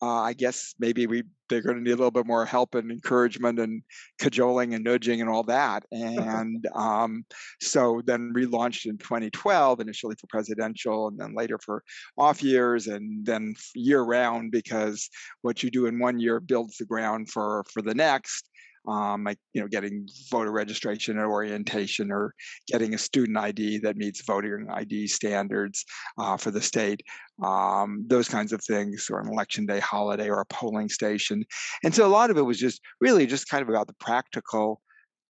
uh, 0.06 0.22
I 0.22 0.34
guess 0.34 0.76
maybe 0.78 1.08
we 1.08 1.24
they're 1.50 1.62
going 1.62 1.78
to 1.78 1.82
need 1.82 1.92
a 1.92 1.96
little 1.96 2.12
bit 2.12 2.26
more 2.26 2.46
help 2.46 2.76
and 2.76 2.92
encouragement 2.92 3.60
and 3.60 3.84
cajoling 4.20 4.74
and 4.74 4.84
nudging 4.84 5.22
and 5.22 5.30
all 5.30 5.44
that. 5.44 5.84
And 5.92 6.68
um, 6.74 7.26
so 7.62 8.02
then 8.06 8.34
relaunched 8.36 8.86
in 8.86 8.98
2012, 8.98 9.80
initially 9.80 10.16
for 10.20 10.28
presidential, 10.28 11.08
and 11.08 11.20
then 11.20 11.34
later 11.36 11.58
for 11.58 11.84
off 12.18 12.44
years, 12.44 12.88
and 12.88 13.26
then 13.26 13.56
year 13.74 14.02
round 14.02 14.52
because 14.52 15.10
what 15.42 15.64
you 15.64 15.72
do 15.72 15.88
in 15.88 16.00
one 16.00 16.20
year 16.20 16.40
builds 16.40 16.78
the 16.78 16.86
ground 16.86 17.30
for 17.32 17.64
for 17.72 17.82
the 17.82 17.96
next 17.96 18.50
um, 18.88 19.24
like 19.24 19.38
you 19.54 19.62
know 19.62 19.68
getting 19.68 20.08
voter 20.30 20.52
registration 20.52 21.18
or 21.18 21.30
orientation 21.30 22.12
or 22.12 22.34
getting 22.68 22.94
a 22.94 22.98
student 22.98 23.38
id 23.38 23.80
that 23.80 23.98
meets 23.98 24.24
voting 24.26 24.68
id 24.74 25.08
standards 25.08 25.86
uh, 26.18 26.38
for 26.38 26.52
the 26.52 26.62
state 26.62 27.02
um, 27.44 28.06
those 28.08 28.28
kinds 28.28 28.54
of 28.54 28.64
things 28.64 29.08
or 29.10 29.20
an 29.20 29.28
election 29.28 29.66
day 29.66 29.80
holiday 29.80 30.30
or 30.30 30.42
a 30.42 30.46
polling 30.46 30.90
station. 30.90 31.44
And 31.84 31.94
so 31.94 32.06
a 32.06 32.08
lot 32.08 32.30
of 32.30 32.38
it 32.38 32.44
was 32.44 32.60
just 32.60 32.82
really 33.02 33.26
just 33.26 33.50
kind 33.50 33.62
of 33.62 33.70
about 33.70 33.88
the 33.88 33.96
practical 34.00 34.82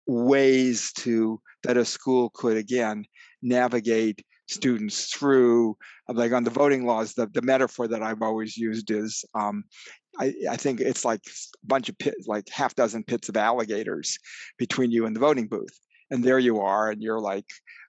ways 0.06 0.92
to 0.92 1.40
that 1.64 1.76
a 1.76 1.84
school 1.84 2.30
could 2.30 2.56
again 2.56 3.04
navigate 3.42 4.24
students 4.48 5.12
through 5.12 5.76
like 6.08 6.32
on 6.32 6.42
the 6.42 6.50
voting 6.50 6.86
laws 6.86 7.12
the, 7.12 7.26
the 7.34 7.42
metaphor 7.42 7.86
that 7.86 8.02
i've 8.02 8.22
always 8.22 8.56
used 8.56 8.90
is 8.90 9.22
um, 9.34 9.62
I, 10.18 10.34
I 10.50 10.56
think 10.56 10.80
it's 10.80 11.04
like 11.04 11.20
a 11.26 11.66
bunch 11.66 11.88
of 11.88 11.98
pits, 11.98 12.26
like 12.26 12.48
half 12.48 12.74
dozen 12.74 13.04
pits 13.04 13.28
of 13.28 13.36
alligators 13.36 14.18
between 14.58 14.90
you 14.90 15.06
and 15.06 15.14
the 15.14 15.20
voting 15.20 15.46
booth. 15.46 15.78
And 16.10 16.24
there 16.24 16.38
you 16.38 16.60
are, 16.60 16.90
and 16.90 17.02
you're 17.02 17.20
like, 17.20 17.44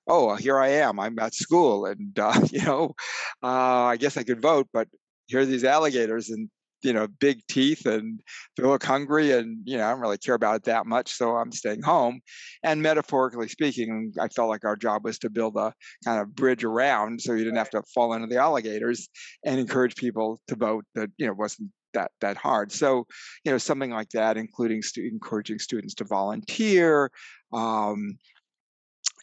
oh, 0.07 0.35
here 0.35 0.59
I 0.59 0.69
am. 0.69 0.99
I'm 0.99 1.17
at 1.19 1.33
school, 1.33 1.85
and 1.85 2.17
uh, 2.19 2.39
you 2.51 2.63
know, 2.65 2.95
uh, 3.43 3.85
I 3.85 3.97
guess 3.97 4.17
I 4.17 4.23
could 4.23 4.41
vote, 4.41 4.67
but 4.73 4.87
here 5.27 5.39
are 5.41 5.45
these 5.45 5.63
alligators, 5.63 6.29
and 6.29 6.49
you 6.81 6.93
know, 6.93 7.07
big 7.07 7.41
teeth, 7.47 7.85
and 7.85 8.21
they 8.57 8.63
look 8.63 8.83
hungry, 8.83 9.31
and 9.31 9.59
you 9.65 9.77
know, 9.77 9.85
I 9.85 9.91
don't 9.91 10.01
really 10.01 10.17
care 10.17 10.35
about 10.35 10.55
it 10.55 10.63
that 10.63 10.85
much, 10.85 11.11
so 11.13 11.35
I'm 11.35 11.51
staying 11.51 11.83
home. 11.83 12.19
And 12.63 12.81
metaphorically 12.81 13.47
speaking, 13.47 14.13
I 14.19 14.27
felt 14.27 14.49
like 14.49 14.65
our 14.65 14.75
job 14.75 15.05
was 15.05 15.19
to 15.19 15.29
build 15.29 15.55
a 15.55 15.73
kind 16.05 16.21
of 16.21 16.35
bridge 16.35 16.63
around, 16.63 17.21
so 17.21 17.33
you 17.33 17.43
didn't 17.43 17.57
have 17.57 17.69
to 17.71 17.83
fall 17.93 18.13
into 18.13 18.27
the 18.27 18.37
alligators, 18.37 19.07
and 19.45 19.59
encourage 19.59 19.95
people 19.95 20.41
to 20.47 20.55
vote 20.55 20.85
that 20.95 21.09
you 21.17 21.27
know 21.27 21.33
wasn't 21.33 21.69
that 21.93 22.11
that 22.21 22.37
hard. 22.37 22.71
So, 22.71 23.07
you 23.43 23.51
know, 23.51 23.57
something 23.57 23.91
like 23.91 24.09
that, 24.09 24.37
including 24.37 24.81
stu- 24.81 25.07
encouraging 25.11 25.59
students 25.59 25.93
to 25.95 26.03
volunteer. 26.03 27.11
Um, 27.53 28.17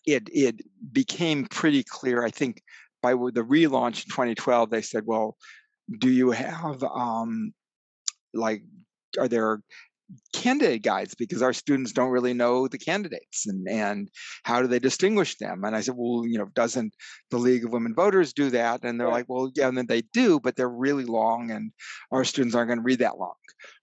it 0.07 0.29
it 0.33 0.61
became 0.93 1.47
pretty 1.47 1.83
clear. 1.83 2.25
I 2.25 2.31
think 2.31 2.63
by 3.03 3.13
the 3.13 3.45
relaunch 3.45 4.05
in 4.05 4.11
2012, 4.11 4.71
they 4.71 4.83
said, 4.83 5.05
"Well, 5.07 5.37
do 5.99 6.11
you 6.11 6.31
have 6.31 6.83
um, 6.83 7.53
like 8.35 8.63
are 9.19 9.29
there 9.29 9.61
candidate 10.33 10.83
guides 10.83 11.15
because 11.15 11.43
our 11.43 11.53
students 11.53 11.93
don't 11.93 12.11
really 12.11 12.35
know 12.35 12.69
the 12.69 12.79
candidates 12.79 13.47
and, 13.47 13.69
and 13.69 14.09
how 14.45 14.63
do 14.63 14.69
they 14.69 14.79
distinguish 14.79 15.37
them? 15.39 15.65
And 15.65 15.75
i 15.75 15.81
said 15.81 15.95
well 15.97 16.27
you 16.27 16.39
know 16.39 16.47
doesn't 16.55 16.95
the 17.31 17.39
league 17.39 17.65
of 17.65 17.73
women 17.73 17.95
voters 17.95 18.33
do 18.33 18.51
that? 18.51 18.85
And 18.85 19.01
they're 19.01 19.09
like 19.09 19.27
well 19.29 19.51
yeah 19.55 19.69
and 19.69 19.77
then 19.77 19.87
they 19.87 20.03
do 20.13 20.41
but 20.41 20.57
they're 20.57 20.69
really 20.69 21.05
long 21.05 21.51
and 21.51 21.73
our 22.13 22.25
students 22.25 22.55
aren't 22.55 22.69
going 22.69 22.79
to 22.79 22.85
read 22.85 23.01
that 23.01 23.19
long. 23.19 23.35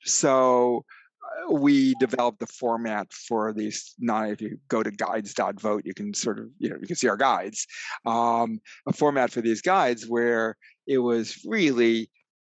So 0.05 0.85
uh, 1.23 1.53
we 1.53 1.95
developed 1.99 2.39
the 2.39 2.47
format 2.47 3.11
for 3.11 3.53
these 3.53 3.93
not 3.99 4.29
if 4.29 4.41
you 4.41 4.57
go 4.69 4.83
to 4.83 4.91
guides.vote 4.91 5.83
you 5.85 5.93
can 5.93 6.13
sort 6.13 6.39
of 6.39 6.45
you 6.59 6.69
know 6.69 6.77
you 6.79 6.87
can 6.87 6.95
see 6.95 7.07
our 7.07 7.17
guides 7.17 7.65
um, 8.05 8.59
a 8.87 8.93
format 8.93 9.31
for 9.31 9.41
these 9.41 9.61
guides 9.61 10.07
where 10.07 10.55
it 10.87 10.99
was 10.99 11.39
really 11.45 12.09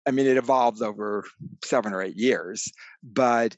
I 0.06 0.12
mean, 0.12 0.28
it 0.28 0.38
evolved 0.38 0.82
over 0.82 1.24
seven 1.64 1.94
or 1.94 2.02
eight 2.02 2.18
years, 2.18 2.72
but 3.04 3.56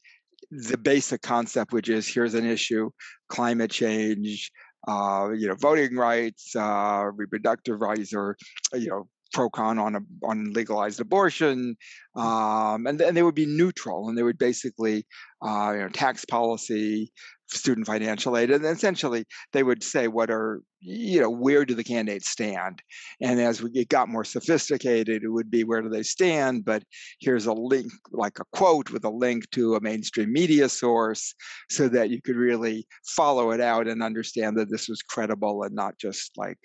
the 0.52 0.78
basic 0.78 1.22
concept, 1.22 1.74
which 1.74 1.90
is 1.90 2.08
here's 2.08 2.36
an 2.36 2.46
issue, 2.46 2.92
climate 3.30 3.72
change, 3.72 4.52
uh, 4.88 5.30
you 5.36 5.48
know, 5.48 5.56
voting 5.56 5.96
rights, 5.96 6.56
uh, 6.56 7.10
reproductive 7.16 7.82
rights, 7.82 8.14
or 8.14 8.38
you 8.74 8.88
know, 8.88 9.08
pro 9.36 9.50
con 9.50 9.78
on 9.78 9.96
a, 9.96 10.00
on 10.24 10.54
legalized 10.54 11.02
abortion, 11.02 11.76
um, 12.16 12.88
and 12.88 13.00
and 13.02 13.16
they 13.16 13.22
would 13.22 13.36
be 13.36 13.46
neutral, 13.46 14.08
and 14.08 14.18
they 14.18 14.24
would 14.24 14.38
basically, 14.38 15.06
uh, 15.46 15.72
you 15.74 15.82
know, 15.82 15.90
tax 15.90 16.24
policy, 16.24 17.12
student 17.48 17.86
financial 17.86 18.38
aid 18.38 18.50
and 18.50 18.66
essentially 18.66 19.24
they 19.54 19.62
would 19.62 19.84
say 19.84 20.08
what 20.08 20.32
are 20.32 20.62
you 20.80 21.22
know 21.22 21.30
where 21.30 21.64
do 21.66 21.76
the 21.76 21.84
candidates 21.84 22.30
stand? 22.30 22.82
And 23.22 23.40
as 23.40 23.62
we 23.62 23.70
it 23.74 23.90
got 23.90 24.10
more 24.10 24.24
sophisticated 24.24 25.24
it 25.24 25.30
would 25.30 25.52
be 25.52 25.64
where 25.64 25.82
do 25.82 25.90
they 25.90 26.04
stand? 26.04 26.66
But 26.66 26.84
here's 27.20 27.46
a 27.46 27.54
link 27.54 27.92
like 28.12 28.40
a 28.40 28.46
quote 28.54 28.90
with 28.90 29.06
a 29.06 29.10
link 29.10 29.50
to 29.52 29.76
a 29.76 29.82
mainstream 29.82 30.32
media 30.32 30.70
source 30.70 31.36
so 31.70 31.88
that 31.90 32.10
you 32.10 32.22
could 32.22 32.36
really 32.36 32.88
follow 33.16 33.52
it 33.52 33.62
out 33.62 33.88
and 33.88 34.02
understand 34.02 34.58
that 34.58 34.72
this 34.72 34.88
was 34.88 35.02
credible 35.02 35.64
and 35.64 35.76
not 35.76 35.98
just 36.00 36.32
like 36.38 36.60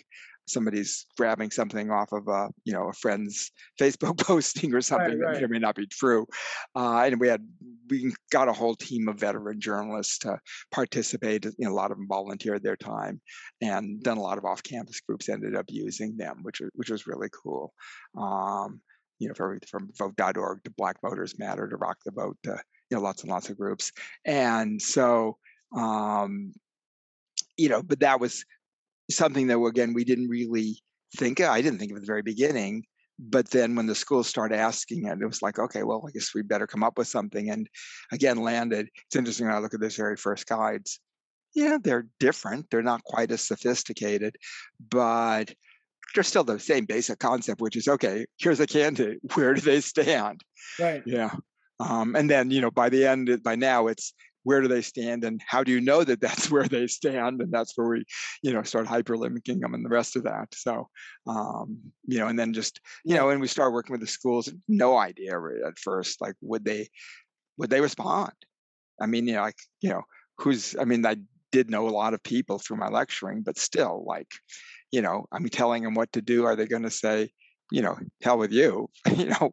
somebody's 0.53 1.07
grabbing 1.17 1.51
something 1.51 1.91
off 1.91 2.13
of 2.13 2.29
a 2.29 2.49
you 2.65 2.73
know 2.73 2.89
a 2.89 2.93
friend's 2.93 3.51
Facebook 3.81 4.19
posting 4.27 4.75
or 4.75 4.81
something 4.81 5.19
right, 5.19 5.27
right. 5.27 5.35
that 5.35 5.41
may 5.41 5.45
or 5.45 5.49
may 5.49 5.59
not 5.59 5.75
be 5.75 5.87
true. 5.87 6.27
Uh, 6.75 7.03
and 7.05 7.21
we 7.21 7.29
had 7.29 7.47
we 7.89 8.13
got 8.31 8.49
a 8.49 8.53
whole 8.53 8.75
team 8.75 9.09
of 9.09 9.19
veteran 9.19 9.61
journalists 9.61 10.19
to 10.19 10.39
participate. 10.71 11.45
You 11.45 11.67
know, 11.67 11.73
a 11.73 11.75
lot 11.75 11.91
of 11.91 11.97
them 11.97 12.09
volunteered 12.09 12.63
their 12.63 12.77
time, 12.77 13.21
and 13.61 14.03
then 14.03 14.17
a 14.17 14.23
lot 14.23 14.39
of 14.39 14.45
off-campus 14.45 15.01
groups 15.01 15.29
ended 15.29 15.57
up 15.57 15.67
using 15.69 16.17
them, 16.17 16.39
which 16.43 16.61
was 16.61 16.71
which 16.75 16.91
was 16.91 17.07
really 17.07 17.29
cool. 17.43 17.73
Um, 18.17 18.81
you 19.19 19.29
know, 19.29 19.35
from, 19.35 19.61
from 19.69 19.91
vote.org 19.99 20.65
to 20.65 20.71
Black 20.79 20.97
Voters 21.03 21.39
Matter 21.39 21.69
to 21.69 21.77
Rock 21.77 21.99
the 22.05 22.11
Vote 22.11 22.39
to 22.45 22.59
you 22.91 22.97
know 22.97 23.03
lots 23.03 23.23
and 23.23 23.31
lots 23.31 23.51
of 23.51 23.59
groups, 23.59 23.93
and 24.25 24.81
so 24.81 25.37
um, 25.77 26.53
you 27.57 27.69
know, 27.69 27.83
but 27.83 28.01
that 28.01 28.21
was 28.21 28.45
something 29.11 29.47
that 29.49 29.59
again 29.59 29.93
we 29.93 30.05
didn't 30.05 30.29
really 30.29 30.81
think 31.17 31.41
of. 31.41 31.51
I 31.51 31.63
didn't 31.63 31.79
think 31.79 31.91
of 31.91 31.97
at 31.97 32.03
the 32.03 32.07
very 32.07 32.23
beginning. 32.23 32.85
But 33.23 33.51
then 33.51 33.75
when 33.75 33.87
the 33.87 33.95
schools 33.95 34.29
started 34.29 34.57
asking 34.57 35.05
it, 35.05 35.21
it 35.21 35.27
was 35.27 35.43
like, 35.43 35.59
okay, 35.59 35.83
well, 35.83 36.03
I 36.09 36.11
guess 36.11 36.35
we 36.35 36.41
better 36.41 36.67
come 36.67 36.83
up 36.83 36.97
with 36.97 37.07
something. 37.07 37.51
And 37.51 37.69
again, 38.13 38.39
landed. 38.39 38.89
It's 39.07 39.17
interesting 39.17 39.47
when 39.47 39.55
I 39.55 39.59
look 39.59 39.75
at 39.75 39.81
those 39.81 39.97
very 39.97 40.17
first 40.17 40.47
guides. 40.47 41.01
Yeah, 41.55 41.77
they're 41.83 42.07
different. 42.19 42.71
They're 42.71 42.83
not 42.83 43.05
quite 43.05 43.31
as 43.31 43.47
sophisticated, 43.47 44.37
but 44.89 45.53
they're 46.15 46.25
still 46.25 46.45
the 46.45 46.59
same 46.59 46.87
basic 46.87 47.19
concept, 47.19 47.61
which 47.61 47.77
is 47.77 47.89
okay, 47.89 48.25
here's 48.39 48.61
a 48.61 48.67
candidate. 48.67 49.19
Where 49.35 49.53
do 49.53 49.61
they 49.61 49.83
stand? 49.83 50.41
Right. 50.79 51.03
Yeah. 51.05 51.35
Um, 51.79 52.17
and 52.17 52.29
then, 52.29 52.51
you 52.51 52.61
know, 52.61 52.71
by 52.71 52.89
the 52.89 53.07
end, 53.07 53.43
by 53.43 53.57
now, 53.57 53.87
it's 53.87 54.15
where 54.45 54.61
do 54.61 54.69
they 54.69 54.83
stand 54.83 55.25
and 55.25 55.41
how 55.47 55.63
do 55.63 55.73
you 55.73 55.81
know 55.81 56.03
that 56.05 56.21
that's 56.21 56.51
where 56.51 56.67
they 56.67 56.87
stand 56.87 57.41
and 57.41 57.53
that's 57.53 57.77
where 57.77 57.89
we 57.89 58.05
you 58.43 58.53
know 58.53 58.63
start 58.63 58.87
hyperlinking 58.87 59.61
them 59.61 59.75
and 59.75 59.85
the 59.85 59.91
rest 59.91 60.17
of 60.17 60.25
that. 60.25 60.49
So 60.55 60.89
um, 61.27 61.79
you 62.07 62.19
know 62.19 62.29
and 62.29 62.39
then 62.39 62.53
just 62.53 62.81
you 63.05 63.17
know 63.17 63.31
and 63.31 63.41
we 63.41 63.47
start 63.47 63.73
working 63.73 63.93
with 63.93 64.01
the 64.01 64.07
schools 64.07 64.53
no 64.69 64.97
idea 64.97 65.39
at 65.67 65.79
first 65.79 66.21
like 66.21 66.35
would 66.41 66.65
they 66.65 66.89
would 67.59 67.71
they 67.71 67.81
respond? 67.81 68.33
I 69.01 69.07
mean 69.07 69.27
you 69.27 69.35
know 69.35 69.43
like 69.43 69.59
you 69.81 69.91
know 69.91 70.03
who's 70.39 70.75
i 70.81 70.85
mean 70.85 71.05
i 71.05 71.17
did 71.53 71.69
know 71.69 71.87
a 71.87 71.91
lot 71.91 72.15
of 72.15 72.23
people 72.23 72.59
through 72.59 72.79
my 72.79 72.89
lecturing 72.89 73.43
but 73.43 73.59
still 73.59 74.05
like 74.07 74.31
you 74.91 75.03
know 75.03 75.27
i'm 75.33 75.49
telling 75.49 75.83
them 75.83 75.95
what 75.95 76.13
to 76.13 76.23
do. 76.23 76.45
Are 76.45 76.57
they 76.57 76.67
going 76.67 76.85
to 76.85 76.91
say 76.91 77.31
you 77.71 77.83
know 77.83 77.99
hell 78.23 78.39
with 78.39 78.53
you 78.53 78.89
you 79.17 79.27
know 79.27 79.53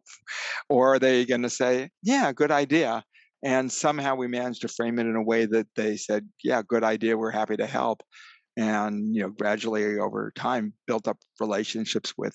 or 0.69 0.95
are 0.95 0.99
they 0.99 1.25
going 1.25 1.43
to 1.43 1.49
say 1.49 1.89
yeah 2.03 2.31
good 2.31 2.51
idea 2.51 3.03
and 3.43 3.71
somehow 3.71 4.15
we 4.15 4.27
managed 4.27 4.61
to 4.61 4.67
frame 4.67 4.99
it 4.99 5.05
in 5.05 5.15
a 5.15 5.23
way 5.23 5.45
that 5.45 5.67
they 5.75 5.97
said 5.97 6.27
yeah 6.43 6.61
good 6.67 6.83
idea 6.83 7.17
we're 7.17 7.31
happy 7.31 7.57
to 7.57 7.67
help 7.67 8.01
and 8.57 9.15
you 9.15 9.21
know 9.21 9.29
gradually 9.29 9.99
over 9.99 10.31
time 10.35 10.73
built 10.87 11.07
up 11.07 11.17
relationships 11.39 12.13
with 12.17 12.33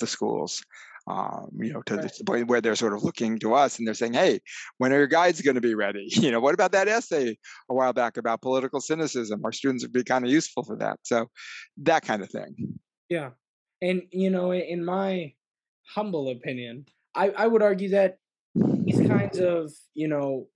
the 0.00 0.06
schools 0.06 0.62
um, 1.08 1.48
you 1.58 1.72
know, 1.72 1.80
to 1.82 1.96
right. 1.96 2.12
the 2.18 2.24
point 2.24 2.48
where 2.48 2.60
they're 2.60 2.76
sort 2.76 2.92
of 2.92 3.02
looking 3.02 3.38
to 3.38 3.54
us 3.54 3.78
and 3.78 3.86
they're 3.86 3.94
saying, 3.94 4.12
"Hey, 4.12 4.40
when 4.76 4.92
are 4.92 4.98
your 4.98 5.06
guides 5.06 5.40
going 5.40 5.54
to 5.54 5.60
be 5.60 5.74
ready? 5.74 6.08
You 6.28 6.30
know, 6.30 6.40
what 6.40 6.52
about 6.52 6.72
that 6.72 6.88
essay 6.88 7.38
a 7.70 7.74
while 7.74 7.94
back 7.94 8.18
about 8.18 8.42
political 8.42 8.80
cynicism? 8.80 9.40
Our 9.44 9.52
students 9.52 9.84
would 9.84 9.92
be 9.92 10.04
kind 10.04 10.24
of 10.24 10.30
useful 10.30 10.64
for 10.64 10.76
that." 10.76 10.98
So, 11.04 11.28
that 11.78 12.02
kind 12.02 12.22
of 12.22 12.30
thing. 12.30 12.78
Yeah, 13.08 13.30
and 13.80 14.02
you 14.10 14.28
know, 14.28 14.52
in 14.52 14.84
my 14.84 15.32
humble 15.86 16.28
opinion, 16.28 16.86
I, 17.14 17.30
I 17.30 17.46
would 17.46 17.62
argue 17.62 17.90
that 17.90 18.18
these 18.84 19.06
kinds 19.06 19.38
of 19.38 19.72
you 19.94 20.08
know 20.08 20.46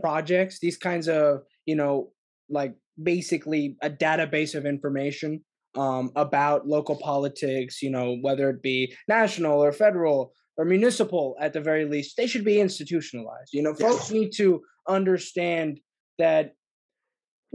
projects, 0.00 0.58
these 0.60 0.76
kinds 0.76 1.08
of 1.08 1.42
you 1.66 1.76
know 1.76 2.10
like 2.48 2.74
basically 3.02 3.76
a 3.82 3.90
database 3.90 4.54
of 4.54 4.66
information 4.66 5.42
um, 5.76 6.12
about 6.14 6.66
local 6.66 6.96
politics, 6.96 7.82
you 7.82 7.90
know, 7.90 8.16
whether 8.20 8.50
it 8.50 8.62
be 8.62 8.94
national 9.08 9.62
or 9.62 9.72
federal 9.72 10.32
or 10.56 10.64
municipal 10.64 11.36
at 11.40 11.52
the 11.52 11.60
very 11.60 11.84
least, 11.84 12.16
they 12.16 12.26
should 12.26 12.44
be 12.44 12.60
institutionalized. 12.60 13.52
You 13.52 13.62
know, 13.62 13.74
folks 13.74 14.10
need 14.10 14.30
to 14.36 14.62
understand 14.88 15.80
that 16.18 16.54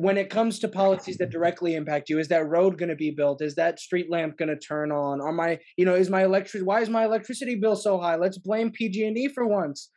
when 0.01 0.17
it 0.17 0.29
comes 0.29 0.59
to 0.59 0.67
policies 0.67 1.17
that 1.17 1.29
directly 1.29 1.75
impact 1.75 2.09
you, 2.09 2.19
is 2.19 2.27
that 2.29 2.47
road 2.47 2.77
going 2.77 2.89
to 2.89 2.95
be 2.95 3.11
built? 3.11 3.41
Is 3.41 3.55
that 3.55 3.79
street 3.79 4.09
lamp 4.09 4.37
going 4.37 4.49
to 4.49 4.57
turn 4.57 4.91
on? 4.91 5.21
Are 5.21 5.31
my, 5.31 5.59
you 5.77 5.85
know, 5.85 5.95
is 5.95 6.09
my 6.09 6.23
electric? 6.23 6.65
Why 6.65 6.81
is 6.81 6.89
my 6.89 7.05
electricity 7.05 7.55
bill 7.55 7.75
so 7.75 7.99
high? 7.99 8.15
Let's 8.15 8.37
blame 8.37 8.71
PG&E 8.71 9.29
for 9.29 9.45
once. 9.45 9.89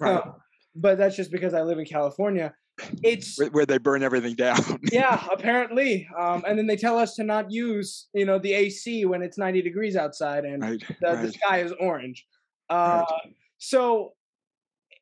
Right. 0.00 0.22
but 0.74 0.98
that's 0.98 1.16
just 1.16 1.30
because 1.30 1.54
I 1.54 1.62
live 1.62 1.78
in 1.78 1.84
California 1.84 2.52
it's 3.02 3.38
where, 3.50 3.66
they 3.66 3.78
burn 3.78 4.02
everything 4.02 4.34
down. 4.34 4.80
yeah, 4.92 5.26
apparently. 5.32 6.08
Um, 6.18 6.44
and 6.46 6.58
then 6.58 6.66
they 6.66 6.76
tell 6.76 6.98
us 6.98 7.14
to 7.16 7.24
not 7.24 7.50
use, 7.50 8.08
you 8.12 8.24
know, 8.24 8.38
the 8.38 8.52
AC 8.52 9.04
when 9.04 9.22
it's 9.22 9.38
90 9.38 9.62
degrees 9.62 9.96
outside 9.96 10.44
and 10.44 10.62
right, 10.62 10.82
the, 11.00 11.06
right. 11.06 11.22
the, 11.22 11.32
sky 11.32 11.60
is 11.60 11.72
orange. 11.78 12.26
Uh, 12.68 13.04
right. 13.08 13.34
So, 13.58 14.14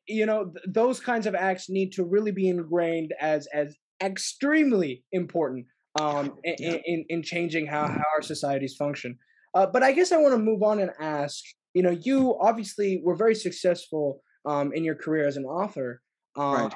you 0.07 0.25
know, 0.25 0.45
th- 0.45 0.65
those 0.67 0.99
kinds 0.99 1.25
of 1.25 1.35
acts 1.35 1.69
need 1.69 1.93
to 1.93 2.03
really 2.03 2.31
be 2.31 2.49
ingrained 2.49 3.13
as 3.19 3.47
as 3.53 3.75
extremely 4.03 5.03
important 5.11 5.65
um, 5.99 6.37
yeah. 6.43 6.55
in, 6.59 6.81
in, 6.85 7.05
in 7.09 7.23
changing 7.23 7.67
how, 7.67 7.87
how 7.87 8.03
our 8.15 8.21
societies 8.21 8.75
function. 8.75 9.17
Uh, 9.53 9.67
but 9.67 9.83
I 9.83 9.91
guess 9.91 10.11
I 10.11 10.17
want 10.17 10.33
to 10.33 10.39
move 10.39 10.63
on 10.63 10.79
and 10.79 10.91
ask, 10.99 11.43
you 11.73 11.83
know, 11.83 11.91
you 11.91 12.37
obviously 12.39 13.01
were 13.03 13.15
very 13.15 13.35
successful 13.35 14.21
um, 14.45 14.71
in 14.73 14.83
your 14.83 14.95
career 14.95 15.27
as 15.27 15.37
an 15.37 15.45
author. 15.45 16.01
Um, 16.35 16.53
right 16.53 16.73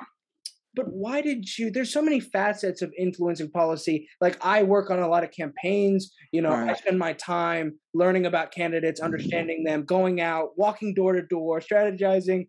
but 0.77 0.85
why 0.93 1.21
did 1.21 1.57
you 1.57 1.71
there's 1.71 1.91
so 1.91 2.01
many 2.01 2.19
facets 2.19 2.81
of 2.81 2.93
influencing 2.97 3.49
policy 3.49 4.07
like 4.21 4.37
i 4.45 4.63
work 4.63 4.89
on 4.89 4.99
a 4.99 5.07
lot 5.07 5.23
of 5.23 5.31
campaigns 5.31 6.13
you 6.31 6.41
know 6.41 6.51
right. 6.51 6.69
i 6.69 6.73
spend 6.73 6.97
my 6.97 7.11
time 7.13 7.77
learning 7.93 8.25
about 8.25 8.53
candidates 8.53 9.01
understanding 9.01 9.63
them 9.65 9.83
going 9.83 10.21
out 10.21 10.49
walking 10.55 10.93
door 10.93 11.13
to 11.13 11.23
door 11.23 11.59
strategizing 11.59 12.47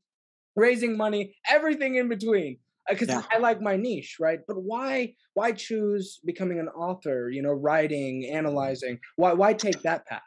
raising 0.55 0.97
money 0.97 1.35
everything 1.49 1.97
in 1.97 2.09
between 2.09 2.59
because 2.89 3.09
uh, 3.09 3.13
yeah. 3.13 3.23
i 3.37 3.39
like 3.39 3.61
my 3.61 3.77
niche 3.77 4.17
right 4.21 4.41
but 4.47 4.63
why 4.63 5.13
why 5.35 5.53
choose 5.53 6.21
becoming 6.25 6.59
an 6.59 6.69
author 6.69 7.31
you 7.31 7.43
know 7.43 7.53
writing 7.53 8.27
analyzing 8.27 8.99
why 9.17 9.33
why 9.33 9.53
take 9.53 9.81
that 9.83 10.07
path 10.07 10.21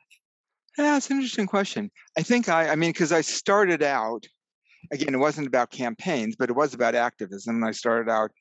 yeah 0.78 0.98
it's 0.98 1.10
an 1.10 1.18
interesting 1.18 1.48
question 1.48 1.90
i 2.18 2.22
think 2.22 2.50
i 2.50 2.70
i 2.70 2.76
mean 2.76 2.90
because 2.90 3.12
i 3.12 3.22
started 3.22 3.84
out 3.84 4.26
again, 4.92 5.14
it 5.14 5.18
wasn't 5.18 5.48
about 5.48 5.70
campaigns, 5.70 6.36
but 6.36 6.50
it 6.50 6.56
was 6.56 6.74
about 6.74 6.96
activism. 6.96 7.58
And 7.58 7.66
I 7.66 7.72
started 7.72 8.10
out 8.10 8.32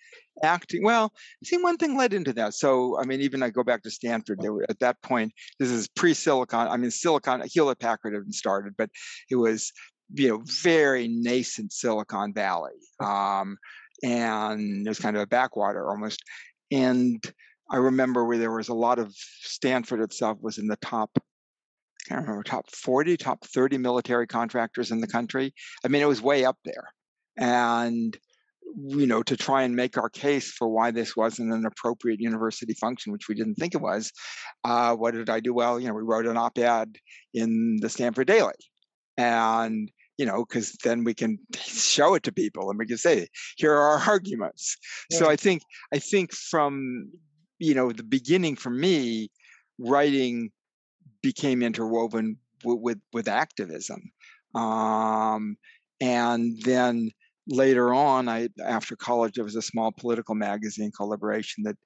acting. 0.43 0.83
Well, 0.83 1.13
see, 1.45 1.59
one 1.59 1.77
thing 1.77 1.97
led 1.97 2.15
into 2.15 2.33
that. 2.35 2.55
So, 2.55 2.99
I 2.99 3.05
mean, 3.05 3.21
even 3.21 3.43
I 3.43 3.51
go 3.51 3.63
back 3.63 3.83
to 3.83 3.91
Stanford. 3.91 4.41
Were, 4.41 4.65
at 4.69 4.79
that 4.81 5.01
point, 5.03 5.33
this 5.59 5.71
is 5.71 5.89
pre-Silicon. 5.89 6.69
I 6.69 6.77
mean, 6.77 6.91
Silicon 6.91 7.43
Hewlett 7.53 7.79
Packard 7.79 8.15
had 8.15 8.25
been 8.25 8.33
started, 8.33 8.75
but 8.77 8.91
it 9.31 9.37
was 9.37 9.73
you 10.13 10.29
know 10.29 10.43
very 10.63 11.09
nascent 11.09 11.73
Silicon 11.73 12.33
Valley, 12.33 12.73
um, 13.01 13.57
and 14.03 14.87
it 14.87 14.89
was 14.89 14.99
kind 14.99 15.17
of 15.17 15.23
a 15.23 15.27
backwater 15.27 15.89
almost. 15.89 16.23
And 16.71 17.23
I 17.71 17.77
remember 17.77 18.25
where 18.25 18.39
there 18.39 18.53
was 18.53 18.69
a 18.69 18.75
lot 18.75 18.99
of 18.99 19.15
Stanford 19.15 20.01
itself 20.01 20.39
was 20.41 20.59
in 20.59 20.67
the 20.67 20.77
top 20.77 21.11
I 22.07 22.15
can't 22.15 22.23
remember, 22.23 22.43
top 22.43 22.69
40, 22.71 23.17
top 23.19 23.45
30 23.45 23.79
military 23.79 24.27
contractors 24.27 24.91
in 24.91 25.01
the 25.01 25.07
country. 25.07 25.53
I 25.85 25.89
mean, 25.89 26.03
it 26.03 26.09
was 26.09 26.23
way 26.23 26.45
up 26.45 26.57
there. 26.65 26.85
And, 27.37 28.17
you 28.75 29.07
know, 29.07 29.23
to 29.23 29.37
try 29.37 29.63
and 29.63 29.77
make 29.77 29.99
our 29.99 30.09
case 30.09 30.51
for 30.51 30.67
why 30.69 30.91
this 30.91 31.15
wasn't 31.15 31.53
an 31.53 31.67
appropriate 31.67 32.19
university 32.19 32.73
function, 32.73 33.13
which 33.13 33.29
we 33.29 33.35
didn't 33.35 33.57
think 33.57 33.75
it 33.75 33.83
was, 33.83 34.13
uh, 34.65 34.97
what 34.97 35.15
did 35.15 35.29
I 35.29 35.41
do? 35.41 35.53
Well, 35.53 35.79
you 35.79 35.89
know, 35.89 35.95
we 35.95 36.03
wrote 36.03 36.27
an 36.27 36.39
op 36.39 36.59
ed 36.59 36.97
in 37.35 37.77
the 37.81 37.91
Stanford 37.91 38.27
Daily. 38.27 38.55
And, 39.19 39.91
you 40.21 40.27
know, 40.27 40.45
because 40.45 40.73
then 40.85 41.03
we 41.03 41.15
can 41.15 41.39
show 41.57 42.13
it 42.15 42.23
to 42.25 42.31
people 42.31 42.69
and 42.69 42.79
we 42.79 42.85
can 42.85 42.99
say, 42.99 43.27
here 43.57 43.73
are 43.73 43.93
our 43.93 43.99
arguments. 44.07 44.77
Yeah. 45.09 45.19
So 45.19 45.31
I 45.31 45.37
think, 45.37 45.63
I 45.95 45.99
think 45.99 46.35
from, 46.35 47.11
you 47.59 47.75
know, 47.75 47.91
the 47.91 48.03
beginning 48.03 48.57
for 48.57 48.69
me, 48.69 49.31
writing 49.79 50.51
became 51.23 51.63
interwoven 51.63 52.37
w- 52.63 52.83
with 52.83 52.99
with 53.15 53.29
activism, 53.29 54.03
um, 54.55 55.57
and 56.01 56.61
then 56.65 57.11
later 57.47 57.95
on, 57.95 58.29
I 58.29 58.49
after 58.63 58.97
college, 58.97 59.35
there 59.35 59.45
was 59.45 59.57
a 59.57 59.63
small 59.63 59.91
political 59.91 60.35
magazine 60.35 60.91
called 60.91 61.11
Liberation 61.11 61.65
that 61.65 61.77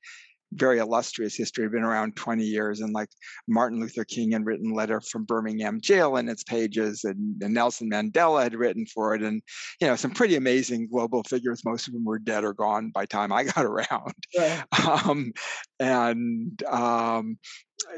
very 0.55 0.79
illustrious 0.79 1.37
history, 1.37 1.69
been 1.69 1.83
around 1.83 2.17
20 2.17 2.45
years, 2.45 2.81
and 2.81 2.93
like 2.93 3.09
Martin 3.49 3.81
Luther 3.81 4.05
King 4.05 4.33
had 4.33 4.47
written 4.47 4.73
letter 4.73 5.01
from 5.01 5.25
Birmingham 5.25 5.81
jail 5.81 6.17
in 6.17 6.29
its 6.29 6.45
pages, 6.45 7.05
and, 7.05 7.43
and, 7.43 7.55
Nelson 7.55 7.91
Mandela 7.91 8.43
had 8.43 8.55
written 8.55 8.87
for 8.93 9.15
it, 9.15 9.23
and 9.23 9.43
you 9.81 9.87
know 9.87 9.97
some 9.97 10.11
pretty 10.11 10.37
amazing 10.37 10.89
global 10.91 11.23
figures. 11.25 11.65
Most 11.65 11.89
of 11.89 11.95
them 11.95 12.05
were 12.05 12.19
dead 12.19 12.45
or 12.45 12.53
gone 12.53 12.91
by 12.95 13.07
time 13.07 13.33
I 13.33 13.45
got 13.55 13.65
around, 13.65 14.15
right. 14.39 14.65
um, 14.87 15.33
and 15.79 16.63
um, 16.65 17.39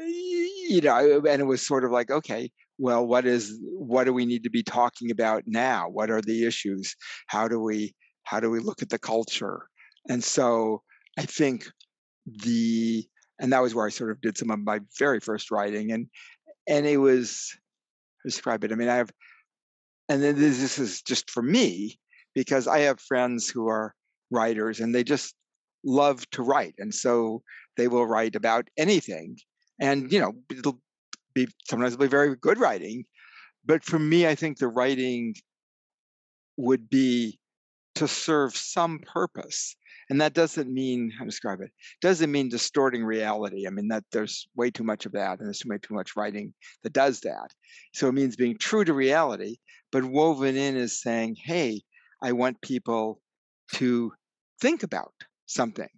you 0.05 0.81
know, 0.81 1.21
and 1.27 1.41
it 1.41 1.45
was 1.45 1.65
sort 1.65 1.83
of 1.83 1.91
like, 1.91 2.11
okay, 2.11 2.51
well, 2.77 3.05
what 3.05 3.25
is 3.25 3.59
what 3.61 4.03
do 4.03 4.13
we 4.13 4.25
need 4.25 4.43
to 4.43 4.49
be 4.49 4.63
talking 4.63 5.11
about 5.11 5.43
now? 5.47 5.89
What 5.89 6.11
are 6.11 6.21
the 6.21 6.45
issues? 6.45 6.95
How 7.27 7.47
do 7.47 7.59
we 7.59 7.95
how 8.23 8.39
do 8.39 8.49
we 8.49 8.59
look 8.59 8.81
at 8.81 8.89
the 8.89 8.99
culture? 8.99 9.67
And 10.09 10.23
so 10.23 10.83
I 11.17 11.23
think 11.23 11.65
the 12.43 13.05
and 13.39 13.53
that 13.53 13.61
was 13.61 13.75
where 13.75 13.85
I 13.85 13.89
sort 13.89 14.11
of 14.11 14.21
did 14.21 14.37
some 14.37 14.51
of 14.51 14.59
my 14.59 14.79
very 14.97 15.19
first 15.19 15.51
writing, 15.51 15.91
and 15.91 16.07
and 16.67 16.85
it 16.85 16.97
was 16.97 17.55
describe 18.25 18.63
it. 18.63 18.71
I 18.71 18.75
mean, 18.75 18.89
I 18.89 18.95
have, 18.95 19.11
and 20.09 20.21
then 20.21 20.35
this, 20.35 20.59
this 20.59 20.79
is 20.79 21.01
just 21.01 21.31
for 21.31 21.41
me 21.41 21.99
because 22.35 22.67
I 22.67 22.79
have 22.79 22.99
friends 22.99 23.49
who 23.49 23.67
are 23.67 23.93
writers 24.31 24.79
and 24.79 24.93
they 24.93 25.03
just 25.03 25.35
love 25.83 26.29
to 26.31 26.43
write, 26.43 26.75
and 26.77 26.93
so 26.93 27.41
they 27.77 27.87
will 27.87 28.05
write 28.05 28.35
about 28.35 28.67
anything 28.77 29.37
and 29.79 30.11
you 30.11 30.19
mm-hmm. 30.19 30.29
know 30.29 30.57
it'll 30.57 30.79
be 31.33 31.47
sometimes 31.69 31.93
it'll 31.93 32.03
be 32.03 32.07
very 32.07 32.35
good 32.35 32.59
writing 32.59 33.05
but 33.65 33.83
for 33.83 33.99
me 33.99 34.27
i 34.27 34.35
think 34.35 34.57
the 34.57 34.67
writing 34.67 35.35
would 36.57 36.89
be 36.89 37.39
to 37.97 38.07
serve 38.07 38.55
some 38.55 38.99
purpose 38.99 39.75
and 40.09 40.21
that 40.21 40.33
doesn't 40.33 40.73
mean 40.73 41.11
how 41.11 41.25
describe 41.25 41.59
it 41.61 41.71
doesn't 42.01 42.31
mean 42.31 42.47
distorting 42.47 43.03
reality. 43.03 43.67
I 43.67 43.71
mean 43.71 43.89
that 43.89 44.05
there's 44.11 44.47
way 44.55 44.71
too 44.71 44.83
much 44.83 45.05
of 45.05 45.11
that 45.13 45.39
and 45.39 45.47
there's 45.47 45.65
way 45.65 45.77
too 45.79 45.93
much 45.93 46.15
writing 46.15 46.53
that 46.83 46.93
does 46.93 47.19
that. 47.21 47.51
So 47.93 48.07
it 48.07 48.13
means 48.13 48.35
being 48.35 48.57
true 48.57 48.85
to 48.85 48.93
reality 48.93 49.57
but 49.91 50.03
woven 50.03 50.55
in 50.55 50.75
is 50.75 51.01
saying 51.01 51.35
hey 51.41 51.81
i 52.21 52.31
want 52.31 52.61
people 52.61 53.21
to 53.73 54.11
think 54.61 54.83
about 54.83 55.13
something. 55.45 55.89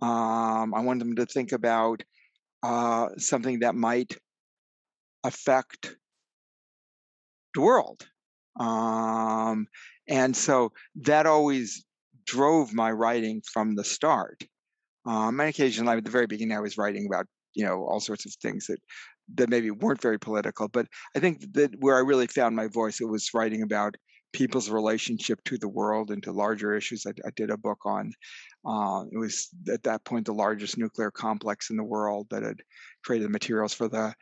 Um, 0.00 0.74
i 0.74 0.80
want 0.80 0.98
them 0.98 1.16
to 1.16 1.26
think 1.26 1.52
about 1.52 2.02
uh, 2.62 3.08
something 3.18 3.60
that 3.60 3.74
might 3.74 4.16
affect 5.24 5.96
the 7.54 7.60
world. 7.60 8.06
Um, 8.58 9.66
and 10.12 10.36
so 10.36 10.72
that 10.96 11.26
always 11.26 11.86
drove 12.26 12.74
my 12.74 12.92
writing 12.92 13.40
from 13.50 13.74
the 13.74 13.82
start. 13.82 14.44
Um, 15.06 15.40
and 15.40 15.48
occasionally, 15.48 15.96
at 15.96 16.04
the 16.04 16.10
very 16.10 16.26
beginning, 16.26 16.56
I 16.56 16.60
was 16.60 16.76
writing 16.78 17.06
about 17.06 17.26
you 17.54 17.64
know 17.64 17.86
all 17.86 17.98
sorts 17.98 18.26
of 18.26 18.32
things 18.34 18.66
that 18.66 18.78
that 19.34 19.48
maybe 19.48 19.70
weren't 19.70 20.02
very 20.02 20.18
political. 20.18 20.68
But 20.68 20.86
I 21.16 21.18
think 21.20 21.54
that 21.54 21.70
where 21.80 21.96
I 21.96 22.00
really 22.00 22.26
found 22.26 22.54
my 22.54 22.68
voice, 22.68 23.00
it 23.00 23.08
was 23.08 23.30
writing 23.32 23.62
about 23.62 23.96
people's 24.34 24.68
relationship 24.68 25.42
to 25.44 25.56
the 25.58 25.68
world 25.68 26.10
and 26.10 26.22
to 26.22 26.32
larger 26.32 26.74
issues. 26.74 27.04
I, 27.06 27.12
I 27.26 27.30
did 27.34 27.50
a 27.50 27.56
book 27.56 27.78
on 27.86 28.12
uh, 28.66 29.04
it 29.10 29.18
was 29.18 29.48
at 29.72 29.82
that 29.84 30.04
point 30.04 30.26
the 30.26 30.34
largest 30.34 30.76
nuclear 30.76 31.10
complex 31.10 31.70
in 31.70 31.76
the 31.76 31.84
world 31.84 32.26
that 32.30 32.42
had 32.42 32.60
created 33.04 33.30
materials 33.30 33.72
for 33.72 33.88
the 33.88 34.14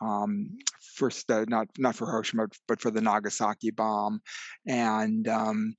um, 0.00 0.48
first 0.94 1.28
not 1.28 1.68
not 1.78 1.96
for 1.96 2.06
Hiroshima 2.06 2.46
but 2.68 2.80
for 2.80 2.90
the 2.90 3.00
Nagasaki 3.00 3.70
bomb, 3.70 4.20
and 4.66 5.28
um, 5.28 5.74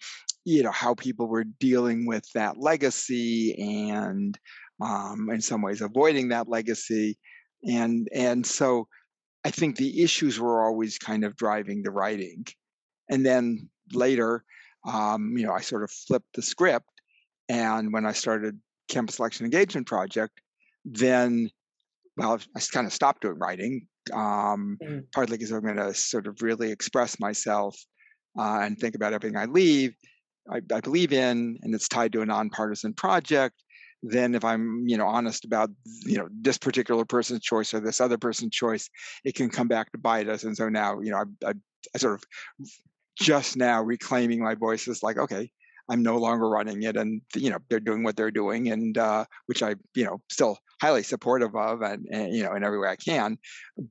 you 0.46 0.64
know 0.64 0.72
how 0.72 0.94
people 0.96 1.28
were 1.28 1.44
dealing 1.44 2.06
with 2.08 2.26
that 2.34 2.58
legacy 2.58 3.56
and 3.92 4.38
um, 4.82 5.30
in 5.32 5.42
some 5.42 5.62
ways 5.62 5.82
avoiding 5.82 6.30
that 6.30 6.48
legacy, 6.48 7.18
and 7.64 8.08
and 8.14 8.46
so 8.46 8.88
I 9.48 9.52
think 9.52 9.78
the 9.78 10.04
issues 10.04 10.40
were 10.40 10.62
always 10.62 10.98
kind 10.98 11.24
of 11.24 11.38
driving 11.38 11.82
the 11.82 11.92
writing. 11.92 12.46
And 13.10 13.26
then 13.26 13.70
later, 13.94 14.44
um, 14.86 15.38
you 15.38 15.46
know, 15.46 15.54
I 15.54 15.62
sort 15.62 15.84
of 15.84 15.92
flipped 15.92 16.36
the 16.36 16.42
script. 16.42 16.90
And 17.48 17.94
when 17.94 18.06
I 18.06 18.12
started 18.12 18.60
Campus 18.90 19.20
Election 19.20 19.46
Engagement 19.46 19.88
Project, 19.88 20.42
then, 20.84 21.50
well, 22.18 22.40
I 22.56 22.60
kind 22.60 22.88
of 22.88 22.92
stopped 22.92 23.22
doing 23.22 23.40
writing, 23.40 23.88
um, 24.12 24.78
mm. 24.84 25.04
partly 25.14 25.38
because 25.38 25.52
I'm 25.52 25.62
going 25.62 25.78
to 25.78 25.94
sort 25.94 26.28
of 26.28 26.42
really 26.42 26.72
express 26.72 27.20
myself 27.20 27.76
uh, 28.38 28.60
and 28.62 28.78
think 28.78 28.96
about 28.96 29.14
everything 29.14 29.38
I 29.38 29.46
leave. 29.46 29.96
I, 30.50 30.62
I 30.74 30.80
believe 30.80 31.12
in, 31.12 31.58
and 31.62 31.76
it's 31.76 31.88
tied 31.88 32.14
to 32.14 32.22
a 32.22 32.26
nonpartisan 32.26 32.94
project 32.94 33.62
then 34.04 34.36
if 34.36 34.46
i'm 34.46 34.84
you 34.88 34.98
know 34.98 35.08
honest 35.08 35.46
about 35.46 35.70
you 36.06 36.18
know 36.18 36.28
this 36.42 36.58
particular 36.58 37.06
person's 37.06 37.42
choice 37.42 37.74
or 37.74 37.80
this 37.80 38.00
other 38.00 38.18
person's 38.18 38.52
choice 38.52 38.90
it 39.24 39.36
can 39.36 39.50
come 39.50 39.68
back 39.68 39.92
to 39.92 39.98
bite 39.98 40.30
us 40.30 40.44
and 40.44 40.56
so 40.56 40.70
now 40.70 41.00
you 41.02 41.12
know 41.12 41.18
i, 41.18 41.50
I, 41.50 41.54
I 41.96 41.98
sort 41.98 42.16
of 42.16 42.24
just 43.20 43.58
now 43.58 43.82
reclaiming 43.82 44.42
my 44.42 44.54
voice 44.54 44.88
is 44.88 45.02
like 45.02 45.18
okay 45.18 45.50
i'm 45.90 46.04
no 46.04 46.18
longer 46.18 46.48
running 46.48 46.84
it 46.84 46.96
and 46.96 47.22
you 47.36 47.50
know 47.50 47.58
they're 47.70 47.80
doing 47.80 48.04
what 48.04 48.16
they're 48.16 48.32
doing 48.32 48.70
and 48.70 48.98
uh, 48.98 49.26
which 49.48 49.64
i 49.64 49.76
you 49.96 50.06
know 50.06 50.22
still 50.30 50.60
highly 50.82 51.04
supportive 51.04 51.56
of 51.56 51.82
and, 51.82 52.06
and, 52.12 52.34
you 52.34 52.44
know 52.44 52.54
in 52.54 52.64
every 52.64 52.80
way 52.80 52.90
i 52.90 52.96
can 52.96 53.38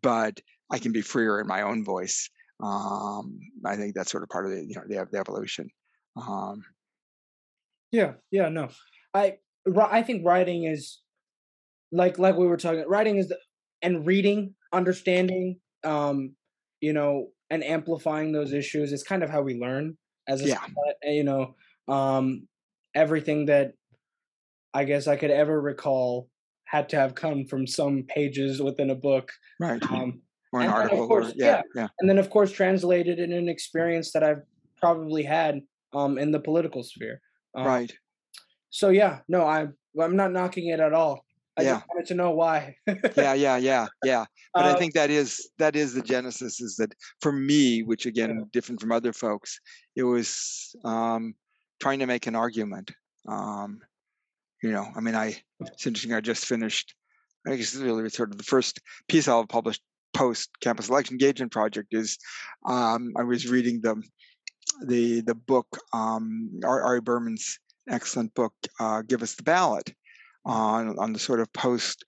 but 0.03 0.40
i 0.70 0.79
can 0.79 0.92
be 0.92 1.03
freer 1.03 1.40
in 1.40 1.46
my 1.46 1.62
own 1.62 1.85
voice 1.85 2.29
um, 2.62 3.38
i 3.64 3.77
think 3.77 3.94
that's 3.94 4.11
sort 4.11 4.22
of 4.22 4.29
part 4.29 4.46
of 4.46 4.53
the 4.53 4.64
you 4.66 4.75
know 4.75 4.83
the, 4.88 5.07
the 5.12 5.18
evolution 5.18 5.68
um, 6.16 6.62
yeah 7.92 8.12
yeah 8.31 8.49
no 8.49 8.68
i 9.14 9.37
I 9.75 10.03
think 10.03 10.25
writing 10.25 10.64
is 10.64 11.01
like 11.92 12.18
like 12.18 12.37
we 12.37 12.46
were 12.46 12.57
talking. 12.57 12.85
Writing 12.87 13.16
is 13.16 13.29
the, 13.29 13.38
and 13.83 14.07
reading, 14.07 14.55
understanding, 14.72 15.59
um, 15.85 16.35
you 16.81 16.92
know, 16.92 17.29
and 17.51 17.64
amplifying 17.64 18.33
those 18.33 18.53
issues 18.53 18.92
is 18.92 19.03
kind 19.03 19.22
of 19.22 19.31
how 19.31 19.42
we 19.42 19.59
learn 19.59 19.96
as 20.29 20.42
a 20.42 20.49
yeah. 20.49 20.64
you 21.05 21.25
know, 21.25 21.55
um, 21.88 22.46
everything 22.94 23.46
that 23.46 23.72
I 24.75 24.85
guess 24.85 25.07
I 25.07 25.16
could 25.16 25.31
ever 25.31 25.61
recall 25.61 26.29
had 26.66 26.88
to 26.90 26.96
have 26.96 27.14
come 27.14 27.44
from 27.44 27.66
some 27.66 28.05
pages 28.05 28.61
within 28.61 28.90
a 28.90 28.94
book, 28.94 29.33
right? 29.61 29.83
Um, 29.90 30.20
or 30.52 30.61
an 30.61 30.68
article, 30.68 31.07
course, 31.09 31.29
or, 31.29 31.33
yeah, 31.37 31.62
yeah, 31.74 31.83
yeah, 31.83 31.88
and 32.00 32.09
then 32.09 32.18
of 32.18 32.31
course 32.31 32.52
translated 32.52 33.18
in 33.18 33.33
an 33.33 33.48
experience 33.48 34.12
that 34.12 34.22
I've 34.22 34.42
probably 34.81 35.22
had 35.22 35.61
um, 35.94 36.18
in 36.18 36.31
the 36.31 36.40
political 36.40 36.83
sphere, 36.83 37.20
um, 37.55 37.66
right? 37.66 37.92
So 38.70 38.90
yeah, 38.90 39.20
no, 39.29 39.46
I'm 39.46 39.74
I'm 40.00 40.16
not 40.16 40.33
knocking 40.33 40.68
it 40.68 40.81
at 40.81 40.92
all. 40.92 41.24
I 41.59 41.62
yeah. 41.62 41.74
just 41.76 41.88
wanted 41.88 42.07
to 42.07 42.14
know 42.14 42.33
why. 42.33 42.76
yeah, 43.16 43.33
yeah, 43.33 43.57
yeah, 43.57 43.87
yeah. 44.05 44.24
But 44.55 44.64
uh, 44.64 44.74
I 44.74 44.79
think 44.79 44.94
that 44.94 45.11
is 45.11 45.50
that 45.59 45.76
is 45.76 45.94
the 45.94 46.02
genesis. 46.02 46.61
Is 46.61 46.76
that 46.76 46.94
for 47.20 47.33
me, 47.33 47.83
which 47.83 48.07
again 48.07 48.38
yeah. 48.38 48.44
different 48.52 48.81
from 48.81 48.92
other 48.92 49.12
folks, 49.12 49.59
it 49.94 50.02
was 50.02 50.74
um, 50.85 51.35
trying 51.81 51.98
to 52.00 52.07
make 52.07 52.26
an 52.26 52.35
argument. 52.35 52.90
Um, 53.29 53.81
you 54.62 54.72
know, 54.72 54.86
I 54.96 55.00
mean, 55.00 55.14
I 55.14 55.36
it's 55.60 55.86
interesting. 55.86 56.14
I 56.14 56.20
just 56.20 56.44
finished. 56.44 56.94
I 57.46 57.54
guess 57.54 57.76
really 57.76 58.08
sort 58.08 58.32
of 58.32 58.38
the 58.38 58.44
first 58.44 58.80
piece 59.08 59.28
I'll 59.28 59.46
publish 59.46 59.80
post 60.14 60.50
campus 60.60 60.88
election 60.88 61.14
engagement 61.14 61.52
project 61.52 61.88
is 61.92 62.18
um, 62.66 63.12
I 63.16 63.22
was 63.22 63.48
reading 63.48 63.80
the 63.82 64.02
the 64.86 65.20
the 65.20 65.34
book 65.34 65.68
um, 65.92 66.50
Ari 66.64 67.00
Berman's 67.00 67.58
excellent 67.88 68.34
book, 68.34 68.52
uh, 68.80 69.02
Give 69.02 69.22
Us 69.22 69.34
the 69.34 69.42
Ballot, 69.42 69.92
on, 70.44 70.98
on 70.98 71.12
the 71.12 71.18
sort 71.18 71.40
of 71.40 71.52
post 71.52 72.04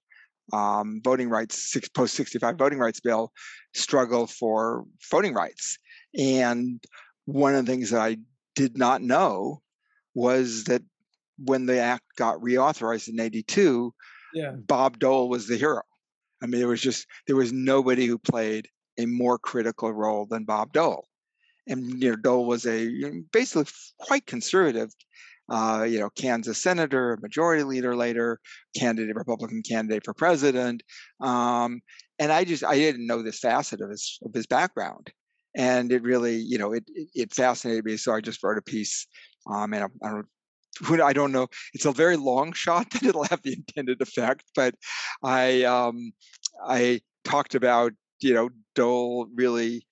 um, 0.53 1.01
voting 1.05 1.29
rights, 1.29 1.71
six, 1.71 1.89
post 1.89 2.15
65 2.15 2.57
voting 2.57 2.79
rights 2.79 3.01
bill 3.01 3.33
struggle 3.75 4.27
for 4.27 4.85
voting 5.11 5.35
rights. 5.35 5.77
And 6.17 6.83
one 7.27 7.55
of 7.55 7.67
the 7.67 7.71
things 7.71 7.91
that 7.91 8.01
I 8.01 8.17
did 8.55 8.79
not 8.79 9.03
know 9.03 9.61
was 10.15 10.65
that 10.65 10.83
when 11.45 11.67
the 11.67 11.79
act 11.79 12.05
got 12.17 12.41
reauthorized 12.41 13.09
in 13.09 13.21
82, 13.21 13.93
yeah. 14.35 14.53
Bob 14.53 14.99
Dole 14.99 15.29
was 15.29 15.47
the 15.47 15.57
hero. 15.57 15.83
I 16.43 16.47
mean, 16.47 16.61
there 16.61 16.69
was 16.69 16.81
just, 16.81 17.07
there 17.27 17.37
was 17.37 17.53
nobody 17.53 18.07
who 18.07 18.19
played 18.19 18.69
a 18.99 19.07
more 19.07 19.39
critical 19.39 19.93
role 19.93 20.27
than 20.27 20.45
Bob 20.45 20.73
Dole. 20.73 21.07
And, 21.67 22.03
you 22.03 22.11
know, 22.11 22.17
Dole 22.17 22.47
was 22.47 22.67
a 22.67 23.23
basically 23.33 23.67
quite 23.99 24.27
conservative 24.27 24.91
uh, 25.51 25.87
you 25.89 25.99
know, 25.99 26.11
Kansas 26.11 26.59
senator, 26.59 27.19
majority 27.23 27.63
leader 27.63 27.97
later, 27.97 28.39
candidate, 28.77 29.17
Republican 29.17 29.63
candidate 29.63 30.05
for 30.05 30.13
president. 30.13 30.83
Um, 31.21 31.81
and 32.19 32.33
I 32.33 32.45
just 32.45 32.65
I 32.65 32.75
didn't 32.75 33.07
know 33.07 33.23
this 33.23 33.39
facet 33.39 33.81
of 33.81 33.91
his 33.91 34.19
of 34.23 34.35
his 34.35 34.47
background, 34.47 35.11
and 35.57 35.93
it 35.93 36.03
really 36.03 36.37
you 36.37 36.59
know 36.59 36.73
it 36.73 36.85
it, 36.89 37.09
it 37.15 37.35
fascinated 37.35 37.85
me. 37.85 37.97
So 37.97 38.13
I 38.13 38.21
just 38.21 38.43
wrote 38.43 38.59
a 38.59 38.63
piece, 38.63 39.07
um, 39.47 39.73
and 39.73 39.85
I, 39.85 40.07
I 40.07 40.11
don't 40.11 40.27
I 40.91 41.13
don't 41.13 41.33
know. 41.33 41.49
It's 41.75 41.87
a 41.87 41.93
very 41.93 42.17
long 42.17 42.53
shot 42.53 42.91
that 42.93 43.03
it'll 43.03 43.25
have 43.25 43.43
the 43.43 43.55
intended 43.55 44.01
effect, 44.01 44.45
but 44.55 44.75
I 45.23 45.65
um, 45.65 46.13
I 46.67 47.01
talked 47.25 47.55
about 47.55 47.93
you 48.21 48.35
know 48.35 48.51
Dole 48.75 49.27
really 49.35 49.87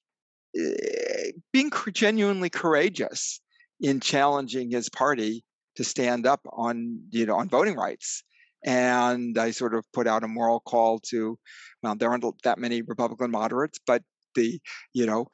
uh, 0.58 1.32
being 1.52 1.70
genuinely 1.92 2.50
courageous 2.50 3.40
in 3.80 4.00
challenging 4.00 4.70
his 4.70 4.88
party 4.88 5.44
to 5.76 5.84
stand 5.84 6.26
up 6.26 6.40
on 6.52 7.00
you 7.10 7.26
know 7.26 7.36
on 7.36 7.48
voting 7.48 7.76
rights 7.76 8.22
and 8.64 9.38
i 9.38 9.50
sort 9.50 9.74
of 9.74 9.84
put 9.92 10.06
out 10.06 10.24
a 10.24 10.28
moral 10.28 10.60
call 10.60 10.98
to 10.98 11.38
well 11.82 11.94
there 11.94 12.10
aren't 12.10 12.24
that 12.42 12.58
many 12.58 12.82
republican 12.82 13.30
moderates 13.30 13.78
but 13.86 14.02
the 14.34 14.58
you 14.94 15.06
know 15.06 15.26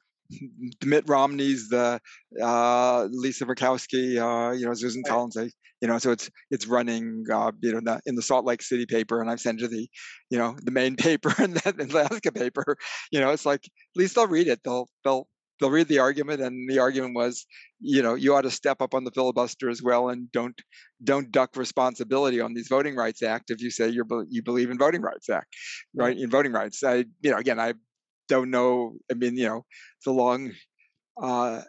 Mitt 0.84 1.04
Romney's 1.08 1.68
the 1.68 2.00
uh, 2.40 3.08
Lisa 3.10 3.44
Murkowski, 3.44 4.18
uh, 4.18 4.52
you 4.52 4.66
know, 4.66 4.74
Susan 4.74 5.02
Collins, 5.06 5.36
I, 5.36 5.50
you 5.80 5.88
know, 5.88 5.98
so 5.98 6.12
it's 6.12 6.30
it's 6.50 6.66
running, 6.66 7.24
uh, 7.32 7.52
you 7.60 7.72
know, 7.72 7.78
in 7.78 7.84
the, 7.84 8.00
in 8.06 8.14
the, 8.14 8.22
Salt 8.22 8.44
Lake 8.44 8.62
City 8.62 8.86
paper, 8.86 9.20
and 9.20 9.30
I've 9.30 9.40
sent 9.40 9.60
you 9.60 9.68
the, 9.68 9.88
you 10.30 10.38
know, 10.38 10.56
the 10.62 10.70
main 10.70 10.96
paper 11.08 11.34
and 11.38 11.54
the 11.54 11.88
Alaska 11.90 12.32
paper. 12.32 12.76
You 13.10 13.20
know, 13.20 13.30
it's 13.30 13.46
like 13.46 13.64
at 13.64 13.96
least 13.96 14.14
they'll 14.14 14.28
read 14.28 14.48
it. 14.48 14.60
They'll 14.64 14.88
they'll 15.04 15.26
they'll 15.62 15.70
read 15.70 15.88
the 15.88 16.00
argument 16.00 16.40
and 16.40 16.68
the 16.68 16.78
argument 16.80 17.14
was 17.14 17.46
you 17.80 18.02
know 18.02 18.14
you 18.14 18.34
ought 18.34 18.42
to 18.42 18.50
step 18.50 18.82
up 18.82 18.94
on 18.94 19.04
the 19.04 19.12
filibuster 19.12 19.70
as 19.70 19.80
well 19.80 20.08
and 20.08 20.30
don't 20.32 20.60
don't 21.04 21.30
duck 21.30 21.56
responsibility 21.56 22.40
on 22.40 22.52
these 22.52 22.66
voting 22.68 22.96
rights 22.96 23.22
act 23.22 23.50
if 23.50 23.60
you 23.60 23.70
say 23.70 23.88
you're 23.88 24.06
you 24.28 24.42
believe 24.42 24.70
in 24.70 24.78
voting 24.78 25.02
rights 25.02 25.28
act 25.30 25.54
right 25.94 26.18
in 26.18 26.28
voting 26.28 26.52
rights 26.52 26.82
i 26.82 27.04
you 27.20 27.30
know 27.30 27.36
again 27.36 27.60
i 27.60 27.72
don't 28.28 28.50
know 28.50 28.94
i 29.10 29.14
mean 29.14 29.36
you 29.36 29.46
know 29.46 29.64
the 30.04 30.12
long 30.12 30.52
uh 31.20 31.60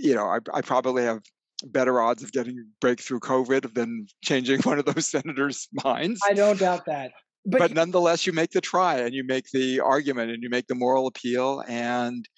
you 0.00 0.14
know 0.14 0.26
i, 0.26 0.38
I 0.52 0.60
probably 0.60 1.02
have 1.02 1.20
better 1.64 2.00
odds 2.00 2.22
of 2.22 2.32
getting 2.32 2.64
breakthrough 2.80 3.20
covid 3.20 3.74
than 3.74 4.06
changing 4.22 4.62
one 4.62 4.78
of 4.78 4.84
those 4.84 5.08
senators 5.08 5.68
minds 5.84 6.20
i 6.28 6.32
don't 6.32 6.58
doubt 6.58 6.84
that 6.86 7.12
but, 7.46 7.58
but 7.58 7.72
nonetheless 7.72 8.26
you 8.26 8.32
make 8.32 8.50
the 8.50 8.60
try 8.60 8.98
and 8.98 9.14
you 9.14 9.24
make 9.24 9.50
the 9.52 9.80
argument 9.80 10.30
and 10.30 10.42
you 10.42 10.50
make 10.50 10.66
the 10.66 10.74
moral 10.74 11.06
appeal 11.06 11.62
and 11.66 12.28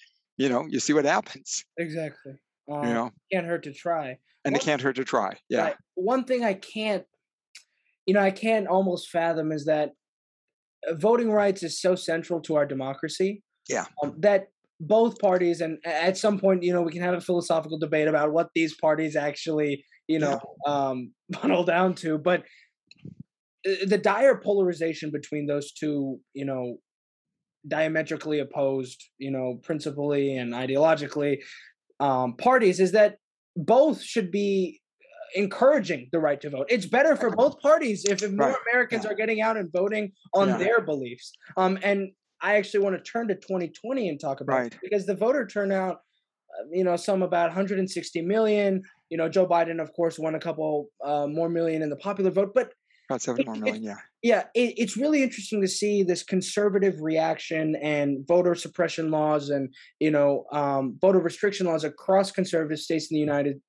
you 0.41 0.49
know, 0.49 0.67
you 0.71 0.81
see 0.81 0.95
what 0.95 1.05
happens. 1.05 1.67
Exactly. 1.77 2.33
Um, 2.73 2.89
you 2.89 2.95
know, 2.95 3.11
can't 3.31 3.47
hurt 3.47 3.63
to 3.65 3.75
try. 3.75 4.17
And 4.47 4.55
one, 4.55 4.55
it 4.55 4.65
can't 4.65 4.81
hurt 4.81 4.97
to 4.97 5.05
try. 5.05 5.37
Yeah. 5.51 5.75
One 5.97 6.25
thing 6.25 6.45
I 6.45 6.55
can't, 6.55 7.05
you 8.07 8.15
know, 8.15 8.21
I 8.21 8.31
can't 8.31 8.67
almost 8.67 9.11
fathom 9.11 9.53
is 9.53 9.67
that 9.67 9.91
uh, 9.91 9.93
voting 10.93 11.31
rights 11.31 11.63
is 11.63 11.81
so 11.81 11.95
central 11.95 12.41
to 12.43 12.57
our 12.57 12.67
democracy. 12.67 13.43
Yeah. 13.69 13.87
Um, 14.03 14.15
that 14.19 14.49
both 14.81 15.19
parties, 15.19 15.61
and 15.61 15.79
at 15.85 16.17
some 16.17 16.39
point, 16.39 16.63
you 16.63 16.73
know, 16.73 16.83
we 16.83 16.93
can 16.93 17.03
have 17.03 17.15
a 17.15 17.21
philosophical 17.21 17.79
debate 17.79 18.09
about 18.09 18.33
what 18.33 18.49
these 18.55 18.75
parties 18.75 19.15
actually, 19.15 19.85
you 20.09 20.19
know, 20.19 20.41
yeah. 20.67 20.73
um, 20.73 21.13
funnel 21.35 21.65
down 21.65 21.95
to. 21.97 22.19
But 22.19 22.45
uh, 23.67 23.87
the 23.87 23.99
dire 23.99 24.37
polarization 24.37 25.11
between 25.11 25.47
those 25.47 25.73
two, 25.73 26.19
you 26.33 26.45
know, 26.47 26.79
diametrically 27.69 28.39
opposed, 28.39 29.05
you 29.19 29.31
know, 29.31 29.61
principally 29.63 30.37
and 30.37 30.55
ideologically 30.55 31.41
um, 32.01 32.37
parties 32.37 32.81
is 32.81 32.93
that 32.93 33.17
both 33.57 34.03
should 34.03 34.31
be 34.31 34.80
encouraging 35.35 36.09
the 36.13 36.19
right 36.19 36.41
to 36.41 36.51
vote. 36.51 36.67
It's 36.69 36.87
better 36.87 37.17
for 37.17 37.31
both 37.31 37.61
parties 37.61 38.05
if, 38.05 38.23
if 38.23 38.33
more 38.33 38.49
right. 38.49 38.57
Americans 38.71 39.05
yeah. 39.05 39.11
are 39.11 39.15
getting 39.15 39.41
out 39.41 39.57
and 39.57 39.71
voting 39.73 40.13
on 40.35 40.49
yeah. 40.49 40.57
their 40.59 40.81
beliefs. 40.81 41.33
Um, 41.57 41.79
and 41.83 42.11
I 42.43 42.57
actually 42.57 42.81
want 42.81 42.97
to 42.97 43.11
turn 43.11 43.29
to 43.29 43.35
2020 43.35 44.09
and 44.09 44.21
talk 44.21 44.41
about 44.41 44.59
right. 44.59 44.73
it 44.73 44.79
because 44.83 45.07
the 45.07 45.15
voter 45.15 45.47
turnout, 45.47 45.97
uh, 45.97 46.65
you 46.73 46.85
know, 46.85 46.97
some 46.97 47.23
about 47.23 47.49
160 47.49 48.23
million. 48.23 48.83
You 49.11 49.19
know, 49.19 49.29
Joe 49.29 49.47
Biden, 49.47 49.81
of 49.81 49.93
course, 49.93 50.19
won 50.19 50.35
a 50.35 50.41
couple 50.41 50.89
uh, 51.05 51.27
more 51.27 51.49
million 51.49 51.83
in 51.83 51.91
the 51.91 51.97
popular 51.97 52.31
vote, 52.31 52.53
but 52.55 52.73
about 53.11 53.23
seven 53.23 53.45
more 53.45 53.57
million, 53.57 53.83
yeah. 53.83 53.97
Yeah, 54.23 54.45
it, 54.55 54.75
it's 54.77 54.97
really 54.97 55.23
interesting 55.23 55.61
to 55.63 55.69
see 55.69 56.03
this 56.05 56.23
conservative 56.23 57.01
reaction 57.01 57.75
and 57.83 58.27
voter 58.29 58.55
suppression 58.55 59.11
laws 59.11 59.51
and 59.51 59.75
you 59.99 60.11
know 60.11 60.45
um, 60.53 60.97
voter 61.01 61.19
restriction 61.19 61.67
laws 61.67 61.83
across 61.83 62.31
conservative 62.31 62.79
states 62.79 63.11
in 63.11 63.17
the 63.17 63.21
United 63.21 63.61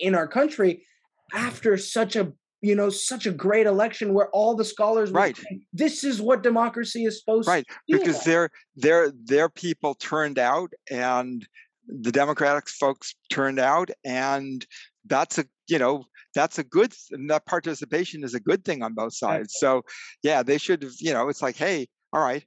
in 0.00 0.14
our 0.14 0.28
country 0.28 0.84
after 1.34 1.76
such 1.76 2.16
a 2.16 2.32
you 2.62 2.74
know 2.74 2.88
such 2.88 3.26
a 3.26 3.30
great 3.30 3.66
election 3.66 4.14
where 4.14 4.28
all 4.30 4.54
the 4.54 4.64
scholars 4.64 5.10
right. 5.10 5.36
saying, 5.36 5.62
this 5.72 6.04
is 6.04 6.20
what 6.20 6.42
democracy 6.42 7.04
is 7.04 7.20
supposed 7.20 7.46
to 7.46 7.50
be 7.50 7.54
right 7.56 7.66
to 7.68 7.98
because 7.98 8.24
their 8.24 8.50
their 8.76 9.12
their 9.24 9.48
people 9.48 9.94
turned 9.94 10.38
out 10.38 10.72
and 10.90 11.46
the 11.86 12.10
democratic 12.10 12.68
folks 12.68 13.14
turned 13.30 13.60
out 13.60 13.90
and 14.04 14.66
that's 15.06 15.38
a 15.38 15.44
you 15.68 15.78
know 15.78 16.04
that's 16.34 16.58
a 16.58 16.64
good 16.64 16.92
and 17.12 17.30
that 17.30 17.46
participation 17.46 18.24
is 18.24 18.34
a 18.34 18.40
good 18.40 18.64
thing 18.64 18.82
on 18.82 18.94
both 18.94 19.14
sides. 19.14 19.54
So 19.58 19.82
yeah 20.22 20.42
they 20.42 20.58
should 20.58 20.82
have 20.82 20.92
you 21.00 21.12
know 21.12 21.28
it's 21.28 21.42
like 21.42 21.56
hey 21.56 21.86
all 22.12 22.22
right 22.22 22.44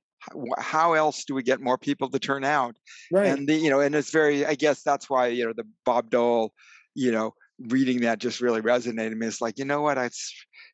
how 0.57 0.93
else 0.93 1.23
do 1.25 1.33
we 1.33 1.41
get 1.41 1.61
more 1.61 1.77
people 1.77 2.09
to 2.09 2.19
turn 2.19 2.43
out? 2.43 2.75
Right. 3.11 3.27
And 3.27 3.47
the 3.47 3.55
you 3.55 3.69
know 3.69 3.79
and 3.79 3.95
it's 3.95 4.11
very 4.11 4.45
i 4.45 4.55
guess 4.55 4.83
that's 4.83 5.09
why 5.09 5.27
you 5.27 5.45
know 5.45 5.53
the 5.55 5.63
bob 5.85 6.09
dole 6.09 6.53
you 6.93 7.11
know 7.11 7.33
reading 7.67 8.01
that 8.01 8.19
just 8.19 8.41
really 8.41 8.61
resonated 8.61 9.15
me. 9.15 9.27
It's 9.27 9.41
like 9.41 9.57
you 9.57 9.65
know 9.65 9.81
what? 9.81 9.97
I 9.97 10.09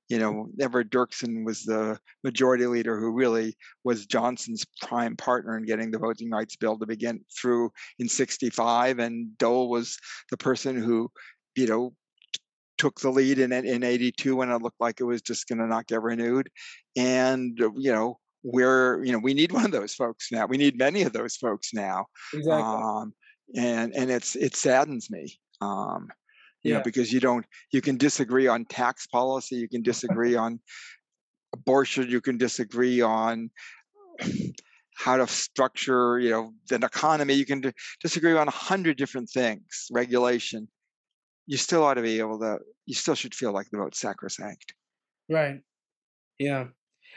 you 0.08 0.20
know 0.20 0.48
everett 0.60 0.92
dirksen 0.92 1.44
was 1.46 1.64
the 1.64 1.98
majority 2.24 2.68
leader 2.68 3.00
who 3.00 3.12
really 3.12 3.58
was 3.84 4.06
johnson's 4.06 4.64
prime 4.80 5.16
partner 5.16 5.58
in 5.58 5.66
getting 5.66 5.90
the 5.90 5.98
voting 5.98 6.30
rights 6.30 6.56
bill 6.56 6.78
to 6.78 6.86
begin 6.86 7.20
through 7.36 7.72
in 7.98 8.08
65 8.08 9.00
and 9.00 9.36
dole 9.40 9.68
was 9.68 9.98
the 10.30 10.38
person 10.38 10.80
who 10.80 11.10
you 11.56 11.66
know 11.66 11.92
took 12.78 13.00
the 13.00 13.10
lead 13.10 13.40
in 13.40 13.52
in 13.52 13.84
82 13.84 14.36
when 14.36 14.50
it 14.50 14.62
looked 14.62 14.80
like 14.80 15.00
it 15.00 15.06
was 15.06 15.22
just 15.22 15.48
going 15.48 15.60
to 15.60 15.68
not 15.68 15.88
get 15.88 16.02
renewed. 16.02 16.50
And 16.96 17.58
you 17.58 17.92
know 17.92 18.20
we're 18.44 19.04
you 19.04 19.12
know 19.12 19.20
we 19.20 19.34
need 19.34 19.52
one 19.52 19.66
of 19.66 19.72
those 19.72 19.94
folks 19.94 20.32
now. 20.32 20.46
We 20.46 20.58
need 20.58 20.78
many 20.78 21.04
of 21.04 21.14
those 21.14 21.36
folks 21.36 21.74
now. 21.74 22.06
Exactly. 22.34 22.64
um 22.64 23.14
and 23.56 23.94
and 23.96 24.12
it's 24.12 24.36
it 24.36 24.56
saddens 24.56 25.10
me 25.10 25.40
um 25.62 26.10
you 26.66 26.72
Yeah. 26.72 26.78
know 26.78 26.84
because 26.84 27.14
you 27.14 27.20
don't 27.20 27.46
you 27.72 27.82
can 27.82 27.96
disagree 27.98 28.48
on 28.48 28.66
tax 28.66 29.06
policy 29.08 29.56
you 29.56 29.70
can 29.70 29.84
disagree 29.84 30.36
on 30.46 30.60
abortion 31.54 32.10
you 32.10 32.22
can 32.22 32.38
disagree 32.38 33.02
on 33.02 33.50
how 34.98 35.18
to 35.18 35.28
structure 35.28 36.20
you 36.20 36.30
know 36.32 36.54
an 36.72 36.84
economy 36.84 37.34
you 37.34 37.46
can 37.46 37.62
d- 37.62 37.72
disagree 38.02 38.34
on 38.34 38.48
a 38.48 38.52
hundred 38.70 38.98
different 38.98 39.30
things 39.30 39.88
regulation. 39.92 40.68
You 41.48 41.58
still 41.58 41.84
ought 41.84 41.94
to 41.96 42.02
be 42.02 42.18
able 42.20 42.40
to 42.40 42.58
you 42.88 42.96
still 42.96 43.14
should 43.16 43.36
feel 43.36 43.52
like 43.54 43.68
the 43.72 43.78
vote's 43.78 44.00
sacrosanct. 44.00 44.74
Right. 45.30 45.60
Yeah. 46.40 46.66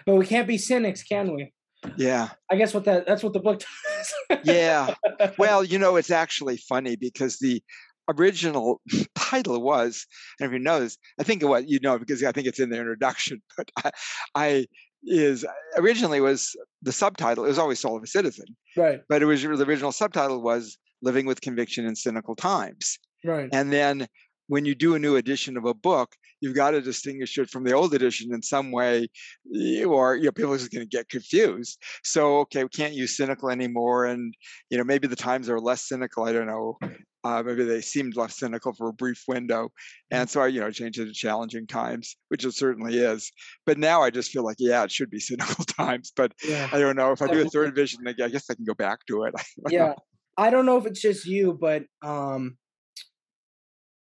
But 0.05 0.17
we 0.17 0.27
can't 0.27 0.47
be 0.47 0.59
cynics 0.59 1.03
can 1.03 1.35
we? 1.35 1.53
Yeah. 1.97 2.29
I 2.51 2.57
guess 2.57 2.75
what 2.75 2.85
that 2.85 3.07
that's 3.07 3.23
what 3.23 3.33
the 3.33 3.41
book 3.41 3.61
does 4.31 4.43
yeah. 4.45 4.95
well 5.39 5.63
you 5.65 5.79
know 5.79 5.97
it's 5.97 6.11
actually 6.11 6.57
funny 6.59 6.97
because 6.97 7.39
the 7.39 7.63
original 8.09 8.81
title 9.15 9.61
was 9.63 10.07
and 10.41 10.47
if 10.47 10.53
you 10.53 10.59
know 10.59 10.81
this 10.81 10.97
i 11.21 11.23
think 11.23 11.43
what 11.43 11.69
you 11.69 11.79
know 11.81 11.99
because 11.99 12.23
i 12.25 12.33
think 12.33 12.47
it's 12.47 12.61
in 12.61 12.71
the 12.71 12.77
introduction 12.77 13.41
but 13.57 13.71
i, 13.85 13.91
I 14.35 14.67
is 15.05 15.47
originally 15.77 16.21
was 16.21 16.57
the 16.83 16.91
subtitle 16.91 17.45
it 17.45 17.49
was 17.49 17.59
always 17.59 17.79
soul 17.79 17.97
of 17.97 18.03
a 18.03 18.07
citizen 18.07 18.47
right. 18.77 19.01
but 19.09 19.23
it 19.23 19.27
was 19.27 19.43
the 19.43 19.65
original 19.65 19.93
subtitle 19.93 20.43
was 20.43 20.77
living 21.03 21.27
with 21.27 21.41
conviction 21.41 21.87
in 21.87 21.95
cynical 21.95 22.35
times. 22.35 22.99
Right. 23.25 23.49
And 23.53 23.73
then 23.73 24.07
when 24.49 24.65
you 24.65 24.75
do 24.75 24.95
a 24.95 24.99
new 24.99 25.17
edition 25.17 25.57
of 25.57 25.65
a 25.65 25.75
book 25.75 26.11
you've 26.41 26.55
got 26.55 26.71
to 26.73 26.81
distinguish 26.81 27.37
it 27.39 27.51
from 27.51 27.65
the 27.65 27.73
old 27.73 27.95
edition 27.95 28.33
in 28.33 28.43
some 28.43 28.71
way 28.71 29.09
y- 29.45 29.85
or 29.85 30.17
you 30.17 30.25
know 30.25 30.33
people 30.33 30.53
are 30.53 30.59
just 30.59 30.71
going 30.73 30.87
to 30.87 30.97
get 30.97 31.09
confused. 31.09 31.83
So 32.05 32.39
okay 32.41 32.63
we 32.65 32.69
can't 32.71 32.95
use 32.95 33.17
cynical 33.17 33.51
anymore 33.51 34.07
and 34.07 34.35
you 34.71 34.79
know 34.79 34.85
maybe 34.85 35.07
the 35.09 35.17
times 35.17 35.49
are 35.49 35.61
less 35.61 35.89
cynical 35.89 36.25
i 36.25 36.33
don't 36.33 36.47
know 36.47 36.79
uh, 37.25 37.43
maybe 37.43 37.65
they 37.65 37.81
seemed 37.81 38.17
less 38.17 38.39
cynical 38.39 38.73
for 38.73 38.89
a 38.89 38.93
brief 38.93 39.23
window 39.27 39.69
and 40.11 40.31
so 40.31 40.41
i 40.41 40.47
you 40.47 40.61
know 40.61 40.71
changed 40.71 40.99
it 41.01 41.07
to 41.07 41.13
challenging 41.13 41.67
times 41.67 42.17
which 42.29 42.45
it 42.45 42.53
certainly 42.53 42.97
is. 42.99 43.31
But 43.67 43.79
now 43.79 44.03
i 44.03 44.11
just 44.11 44.31
feel 44.31 44.45
like 44.45 44.57
yeah 44.59 44.85
it 44.85 44.93
should 44.93 45.11
be 45.11 45.21
cynical 45.31 45.65
times 45.65 46.13
but 46.15 46.33
yeah 46.45 46.69
i 46.73 46.79
don't 46.79 46.97
know 46.97 47.13
if 47.13 47.21
i 47.23 47.27
do 47.27 47.41
a 47.41 47.45
third 47.45 47.69
edition 47.69 48.01
i 48.07 48.11
I 48.11 48.29
guess 48.29 48.49
i 48.51 48.55
can 48.55 48.65
go 48.65 48.75
back 48.75 49.01
to 49.07 49.25
it. 49.25 49.35
Yeah 49.71 49.95
i 50.37 50.51
don't 50.51 50.67
know 50.67 50.77
if 50.79 50.87
it's 50.87 51.01
just 51.01 51.27
you 51.27 51.57
but 51.61 51.83
um 52.03 52.57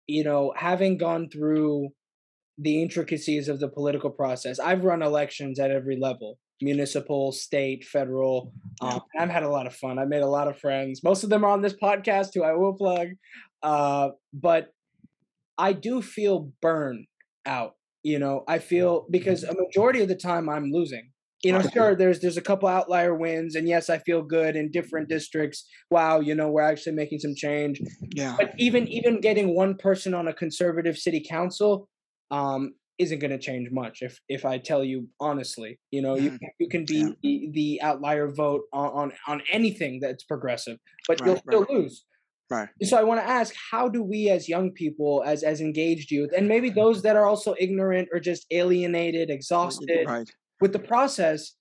you 0.07 0.25
know 0.25 0.53
having 0.57 0.97
gone 0.97 1.29
through 1.29 1.89
the 2.59 2.83
intricacies 2.83 3.49
of 3.49 3.61
the 3.61 3.69
political 3.69 4.11
process 4.11 4.59
i've 4.59 4.85
run 4.85 5.03
elections 5.03 5.59
at 5.59 5.71
every 5.71 5.99
level 5.99 6.39
municipal 6.61 7.33
state 7.33 7.85
federal 7.85 8.53
um, 8.81 9.01
i've 9.19 9.31
had 9.31 9.43
a 9.43 9.49
lot 9.49 9.67
of 9.67 9.75
fun. 9.75 9.99
I've 9.99 10.09
made 10.09 10.23
a 10.23 10.29
lot 10.29 10.49
of 10.49 10.59
friends. 10.59 11.03
Most 11.03 11.25
of 11.25 11.31
them 11.31 11.45
are 11.45 11.51
on 11.51 11.63
this 11.63 11.75
podcast 11.75 12.29
who 12.35 12.43
i 12.43 12.53
will 12.53 12.75
plug 12.75 13.09
uh, 13.63 14.11
but 14.33 14.69
i 15.59 15.73
do 15.73 16.03
feel 16.03 16.51
burned 16.61 17.07
out 17.47 17.75
you 18.05 18.19
know? 18.19 18.43
I 18.49 18.59
feel 18.59 19.07
because 19.11 19.45
a 19.45 19.55
majority 19.55 20.01
of 20.03 20.09
the 20.09 20.17
time 20.17 20.49
i'm 20.49 20.71
losing 20.73 21.11
you 21.43 21.53
know 21.53 21.63
sure 21.63 21.95
there's 21.97 22.21
there's 22.21 22.37
a 22.37 22.43
couple 22.43 22.69
outlier 22.69 23.15
wins 23.15 23.55
and 23.57 23.69
yes 23.69 23.91
i 23.91 23.99
feel 23.99 24.23
good 24.23 24.57
in 24.57 24.71
different 24.71 25.09
districts. 25.09 25.69
Wow 25.91 26.21
you 26.21 26.35
know 26.35 26.49
we're 26.51 26.63
actually 26.63 26.93
making 26.95 27.19
some 27.21 27.35
change. 27.35 27.81
Yeah. 28.15 28.37
But 28.39 28.53
even 28.59 28.87
even 28.89 29.21
getting 29.21 29.55
one 29.55 29.77
person 29.77 30.15
on 30.15 30.29
a 30.29 30.35
conservative 30.35 30.97
city 30.99 31.25
council 31.29 31.89
um 32.31 32.75
isn't 32.99 33.19
going 33.19 33.31
to 33.33 33.39
change 33.39 33.69
much 33.73 34.03
if 34.03 34.21
if 34.29 34.45
i 34.45 34.59
tell 34.59 34.85
you 34.85 35.09
honestly. 35.21 35.79
You 35.91 36.03
know 36.03 36.17
you 36.17 36.31
Mhm. 36.33 36.39
you 36.61 36.69
can 36.69 36.85
be 36.87 37.01
Yeah. 37.03 37.11
the, 37.23 37.51
the 37.53 37.83
outlier 37.83 38.29
vote 38.29 38.63
on, 38.73 38.89
on 39.01 39.13
on 39.27 39.43
anything 39.51 39.99
that's 40.01 40.25
progressive 40.25 40.79
but 41.09 41.19
Right, 41.19 41.27
you'll 41.27 41.37
still 41.39 41.61
right. 41.61 41.71
lose. 41.71 42.05
Right. 42.51 42.69
So 42.83 42.97
i 42.99 43.03
want 43.03 43.21
to 43.21 43.27
ask 43.29 43.55
how 43.71 43.89
do 43.89 44.03
we 44.03 44.29
as 44.31 44.49
young 44.49 44.73
people 44.73 45.23
as 45.27 45.43
as 45.43 45.61
engaged 45.61 46.11
youth 46.11 46.31
and 46.37 46.47
maybe 46.49 46.71
those 46.71 47.03
that 47.03 47.17
are 47.17 47.27
also 47.27 47.55
ignorant 47.59 48.09
or 48.13 48.21
just 48.21 48.47
alienated 48.51 49.31
exhausted 49.31 50.07
right 50.07 50.31
with 50.63 50.73
the 50.73 50.79
process 50.79 51.57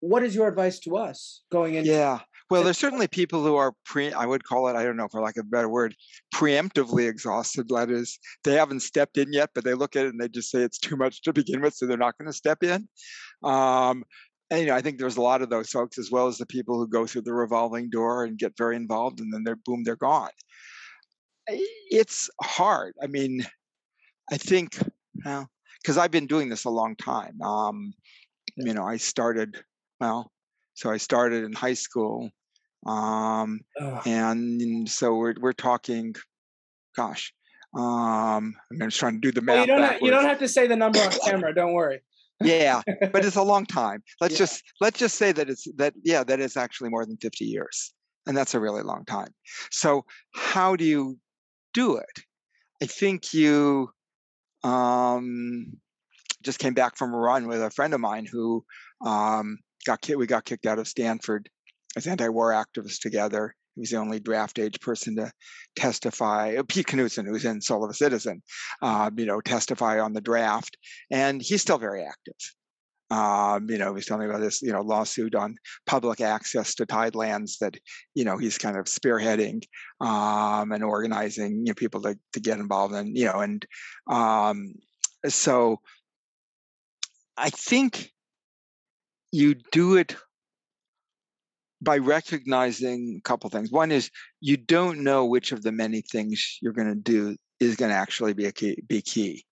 what 0.00 0.22
is 0.22 0.34
your 0.34 0.48
advice 0.48 0.78
to 0.80 0.96
us 0.96 1.42
going 1.52 1.74
into 1.74 1.90
Yeah. 1.90 2.20
Well, 2.50 2.64
there's 2.64 2.76
certainly 2.76 3.08
people 3.08 3.42
who 3.42 3.56
are 3.56 3.72
pre, 3.86 4.12
I 4.12 4.26
would 4.26 4.44
call 4.44 4.68
it, 4.68 4.76
I 4.76 4.84
don't 4.84 4.96
know, 4.96 5.08
for 5.10 5.22
lack 5.22 5.38
of 5.38 5.46
a 5.46 5.48
better 5.48 5.70
word, 5.70 5.94
preemptively 6.34 7.08
exhausted. 7.08 7.68
That 7.68 7.90
is, 7.90 8.18
they 8.44 8.54
haven't 8.54 8.80
stepped 8.80 9.16
in 9.16 9.32
yet, 9.32 9.50
but 9.54 9.64
they 9.64 9.74
look 9.74 9.96
at 9.96 10.04
it 10.04 10.10
and 10.10 10.20
they 10.20 10.28
just 10.28 10.50
say 10.50 10.60
it's 10.60 10.78
too 10.78 10.96
much 10.96 11.22
to 11.22 11.32
begin 11.32 11.62
with, 11.62 11.74
so 11.74 11.86
they're 11.86 11.96
not 11.96 12.18
going 12.18 12.26
to 12.26 12.32
step 12.32 12.62
in. 12.62 12.88
Um, 13.42 14.04
and, 14.50 14.60
you 14.60 14.66
know, 14.66 14.74
I 14.74 14.82
think 14.82 14.98
there's 14.98 15.16
a 15.16 15.22
lot 15.22 15.40
of 15.40 15.48
those 15.48 15.70
folks, 15.70 15.98
as 15.98 16.10
well 16.10 16.26
as 16.26 16.36
the 16.36 16.46
people 16.46 16.76
who 16.78 16.86
go 16.88 17.06
through 17.06 17.22
the 17.22 17.32
revolving 17.32 17.88
door 17.88 18.24
and 18.24 18.36
get 18.36 18.52
very 18.58 18.76
involved, 18.76 19.20
and 19.20 19.32
then 19.32 19.44
they're 19.44 19.56
boom, 19.64 19.82
they're 19.82 19.96
gone. 19.96 20.30
It's 21.48 22.28
hard. 22.42 22.92
I 23.02 23.06
mean, 23.06 23.46
I 24.30 24.36
think, 24.36 24.76
well, 25.24 25.48
because 25.82 25.98
I've 25.98 26.10
been 26.10 26.26
doing 26.26 26.48
this 26.48 26.64
a 26.64 26.70
long 26.70 26.96
time. 26.96 27.40
Um, 27.42 27.92
you 28.56 28.74
know, 28.74 28.84
I 28.84 28.96
started, 28.96 29.62
well, 30.00 30.30
so 30.74 30.90
I 30.90 30.96
started 30.96 31.44
in 31.44 31.52
high 31.52 31.74
school. 31.74 32.30
Um, 32.86 33.60
and 34.06 34.88
so 34.88 35.16
we're, 35.16 35.34
we're 35.40 35.52
talking, 35.52 36.14
gosh, 36.96 37.32
um, 37.76 38.54
I'm 38.70 38.80
just 38.80 38.98
trying 38.98 39.14
to 39.14 39.20
do 39.20 39.32
the 39.32 39.40
math. 39.40 39.54
Well, 39.54 39.60
you 39.62 39.66
don't 39.66 39.82
have, 39.82 40.02
you 40.02 40.10
don't 40.10 40.24
have 40.24 40.38
to 40.40 40.48
say 40.48 40.66
the 40.66 40.76
number 40.76 41.00
on 41.00 41.10
camera 41.24 41.54
don't 41.54 41.72
worry 41.72 42.02
yeah, 42.44 42.82
but 43.12 43.24
it's 43.24 43.36
a 43.36 43.42
long 43.42 43.66
time. 43.80 44.02
Let's 44.20 44.34
Yeah. 44.34 44.38
just, 44.38 44.62
let's 44.80 44.98
just 44.98 45.16
say 45.16 45.32
that 45.32 45.50
it's 45.50 45.66
that, 45.76 45.94
yeah, 46.02 46.24
that 46.24 46.40
is 46.40 46.56
actually 46.56 46.90
more 46.90 47.04
than 47.06 47.16
50 47.16 47.44
years. 47.44 47.94
And 48.26 48.36
that's 48.36 48.54
a 48.54 48.60
really 48.60 48.82
long 48.82 49.04
time. 49.04 49.34
So 49.70 50.04
how 50.32 50.76
do 50.76 50.84
you 50.84 51.18
do 51.74 51.96
it? 51.96 52.24
I 52.82 52.86
think 52.86 53.34
you, 53.34 53.90
um, 54.64 55.78
just 56.42 56.58
came 56.58 56.74
back 56.74 56.96
from 56.96 57.14
a 57.14 57.16
run 57.16 57.46
with 57.46 57.62
a 57.62 57.70
friend 57.70 57.94
of 57.94 58.00
mine 58.00 58.26
who 58.30 58.64
um, 59.04 59.58
got 59.86 60.06
we 60.16 60.26
got 60.26 60.44
kicked 60.44 60.66
out 60.66 60.78
of 60.78 60.88
Stanford 60.88 61.48
as 61.96 62.06
anti-war 62.06 62.52
activists 62.52 63.00
together. 63.00 63.54
He 63.74 63.80
was 63.80 63.90
the 63.90 63.96
only 63.96 64.20
draft 64.20 64.58
age 64.58 64.80
person 64.80 65.16
to 65.16 65.32
testify. 65.76 66.56
uh, 66.56 66.62
Pete 66.62 66.86
Knudsen, 66.86 67.26
who's 67.26 67.44
in 67.44 67.60
Soul 67.60 67.84
of 67.84 67.90
a 67.90 67.94
Citizen, 67.94 68.42
uh, 68.82 69.10
you 69.16 69.24
know, 69.24 69.40
testify 69.40 69.98
on 69.98 70.12
the 70.12 70.20
draft, 70.20 70.76
and 71.10 71.40
he's 71.40 71.62
still 71.62 71.78
very 71.78 72.04
active. 72.04 72.34
Um, 73.12 73.68
you 73.68 73.76
know, 73.76 73.94
he's 73.94 74.06
telling 74.06 74.26
me 74.26 74.30
about 74.30 74.40
this, 74.40 74.62
you 74.62 74.72
know, 74.72 74.80
lawsuit 74.80 75.34
on 75.34 75.56
public 75.86 76.22
access 76.22 76.74
to 76.76 76.86
tidelands 76.86 77.58
that, 77.60 77.76
you 78.14 78.24
know, 78.24 78.38
he's 78.38 78.56
kind 78.56 78.78
of 78.78 78.86
spearheading 78.86 79.62
um, 80.00 80.72
and 80.72 80.82
organizing 80.82 81.58
you 81.58 81.64
know, 81.64 81.74
people 81.74 82.00
to, 82.02 82.18
to 82.32 82.40
get 82.40 82.58
involved 82.58 82.94
in, 82.94 83.14
you 83.14 83.26
know, 83.26 83.40
and 83.40 83.66
um, 84.10 84.72
so 85.28 85.80
I 87.36 87.50
think 87.50 88.10
you 89.30 89.56
do 89.72 89.96
it 89.96 90.16
by 91.82 91.98
recognizing 91.98 93.16
a 93.18 93.28
couple 93.28 93.50
things. 93.50 93.70
One 93.70 93.90
is 93.90 94.10
you 94.40 94.56
don't 94.56 95.00
know 95.00 95.26
which 95.26 95.52
of 95.52 95.62
the 95.62 95.72
many 95.72 96.00
things 96.00 96.58
you're 96.62 96.72
going 96.72 96.88
to 96.88 96.94
do 96.94 97.36
is 97.60 97.76
going 97.76 97.90
to 97.90 97.96
actually 97.96 98.32
be 98.32 98.46
a 98.46 98.52
key, 98.52 98.82
be 98.88 99.02
key, 99.02 99.44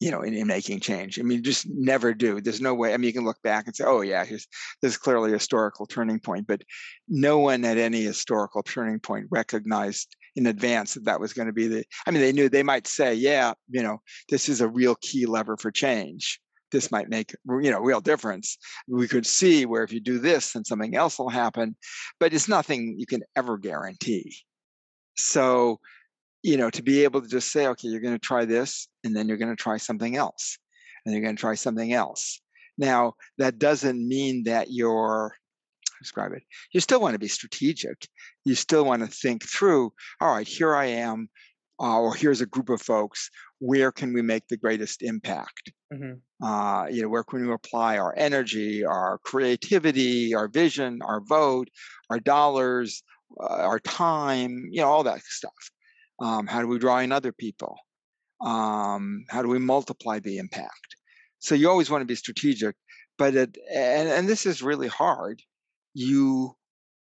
you 0.00 0.10
know, 0.10 0.22
in, 0.22 0.34
in 0.34 0.46
making 0.46 0.80
change. 0.80 1.18
I 1.18 1.22
mean, 1.22 1.42
just 1.42 1.66
never 1.68 2.12
do. 2.12 2.40
There's 2.40 2.60
no 2.60 2.74
way. 2.74 2.92
I 2.92 2.96
mean, 2.96 3.08
you 3.08 3.14
can 3.14 3.24
look 3.24 3.40
back 3.42 3.66
and 3.66 3.74
say, 3.74 3.84
"Oh 3.84 4.02
yeah, 4.02 4.24
here's 4.24 4.46
this 4.82 4.92
is 4.92 4.98
clearly 4.98 5.30
a 5.30 5.34
historical 5.34 5.86
turning 5.86 6.20
point," 6.20 6.46
but 6.46 6.62
no 7.08 7.38
one 7.38 7.64
at 7.64 7.78
any 7.78 8.02
historical 8.02 8.62
turning 8.62 9.00
point 9.00 9.26
recognized 9.30 10.14
in 10.36 10.46
advance 10.46 10.94
that 10.94 11.04
that 11.06 11.18
was 11.18 11.32
going 11.32 11.46
to 11.46 11.52
be 11.52 11.66
the 11.66 11.84
i 12.06 12.10
mean 12.10 12.20
they 12.20 12.32
knew 12.32 12.48
they 12.48 12.62
might 12.62 12.86
say 12.86 13.14
yeah 13.14 13.54
you 13.70 13.82
know 13.82 13.98
this 14.28 14.48
is 14.48 14.60
a 14.60 14.68
real 14.68 14.94
key 15.00 15.26
lever 15.26 15.56
for 15.56 15.70
change 15.70 16.40
this 16.70 16.92
might 16.92 17.08
make 17.08 17.34
you 17.62 17.70
know 17.70 17.80
real 17.80 18.00
difference 18.00 18.58
we 18.86 19.08
could 19.08 19.26
see 19.26 19.64
where 19.66 19.82
if 19.82 19.92
you 19.92 20.00
do 20.00 20.18
this 20.18 20.52
then 20.52 20.64
something 20.64 20.94
else 20.94 21.18
will 21.18 21.30
happen 21.30 21.74
but 22.20 22.34
it's 22.34 22.48
nothing 22.48 22.94
you 22.98 23.06
can 23.06 23.22
ever 23.34 23.56
guarantee 23.56 24.36
so 25.16 25.80
you 26.46 26.56
know 26.56 26.70
to 26.70 26.82
be 26.82 27.02
able 27.02 27.20
to 27.20 27.28
just 27.28 27.50
say 27.50 27.66
okay 27.66 27.88
you're 27.88 28.00
going 28.00 28.14
to 28.14 28.28
try 28.32 28.44
this 28.44 28.86
and 29.02 29.16
then 29.16 29.26
you're 29.26 29.36
going 29.36 29.54
to 29.54 29.62
try 29.62 29.76
something 29.76 30.16
else 30.16 30.58
and 31.04 31.12
you're 31.12 31.22
going 31.22 31.34
to 31.34 31.40
try 31.40 31.54
something 31.54 31.92
else. 31.92 32.40
Now 32.78 33.14
that 33.38 33.58
doesn't 33.58 34.06
mean 34.06 34.44
that 34.44 34.68
you're 34.70 35.34
describe 36.00 36.32
it 36.32 36.42
you 36.72 36.80
still 36.80 37.00
want 37.00 37.14
to 37.14 37.18
be 37.18 37.26
strategic. 37.26 38.06
You 38.44 38.54
still 38.54 38.84
want 38.84 39.02
to 39.02 39.08
think 39.08 39.44
through 39.44 39.92
all 40.20 40.34
right 40.34 40.46
here 40.46 40.76
i 40.76 40.86
am 40.86 41.28
uh, 41.80 41.98
or 41.98 42.14
here's 42.14 42.42
a 42.42 42.46
group 42.46 42.68
of 42.68 42.80
folks 42.80 43.30
where 43.58 43.90
can 43.90 44.12
we 44.12 44.22
make 44.22 44.46
the 44.48 44.56
greatest 44.56 45.02
impact? 45.02 45.72
Mm-hmm. 45.92 46.46
uh, 46.46 46.86
you 46.88 47.02
know 47.02 47.08
where 47.08 47.24
can 47.24 47.46
we 47.46 47.52
apply 47.52 47.98
our 47.98 48.14
energy 48.16 48.84
our 48.84 49.18
creativity 49.24 50.34
our 50.34 50.48
vision 50.48 51.00
our 51.02 51.20
vote 51.20 51.68
our 52.10 52.20
dollars 52.20 53.02
uh, 53.40 53.62
our 53.70 53.80
time 53.80 54.68
you 54.70 54.80
know 54.82 54.88
all 54.88 55.04
that 55.04 55.22
stuff 55.22 55.70
um, 56.20 56.46
how 56.46 56.60
do 56.60 56.68
we 56.68 56.78
draw 56.78 56.98
in 56.98 57.12
other 57.12 57.32
people? 57.32 57.76
Um, 58.40 59.24
how 59.28 59.42
do 59.42 59.48
we 59.48 59.58
multiply 59.58 60.18
the 60.18 60.38
impact? 60.38 60.96
So 61.38 61.54
you 61.54 61.70
always 61.70 61.90
want 61.90 62.02
to 62.02 62.06
be 62.06 62.14
strategic 62.14 62.76
but 63.18 63.34
it, 63.34 63.58
and, 63.72 64.08
and 64.08 64.28
this 64.28 64.46
is 64.46 64.62
really 64.62 64.88
hard. 64.88 65.42
You 65.94 66.54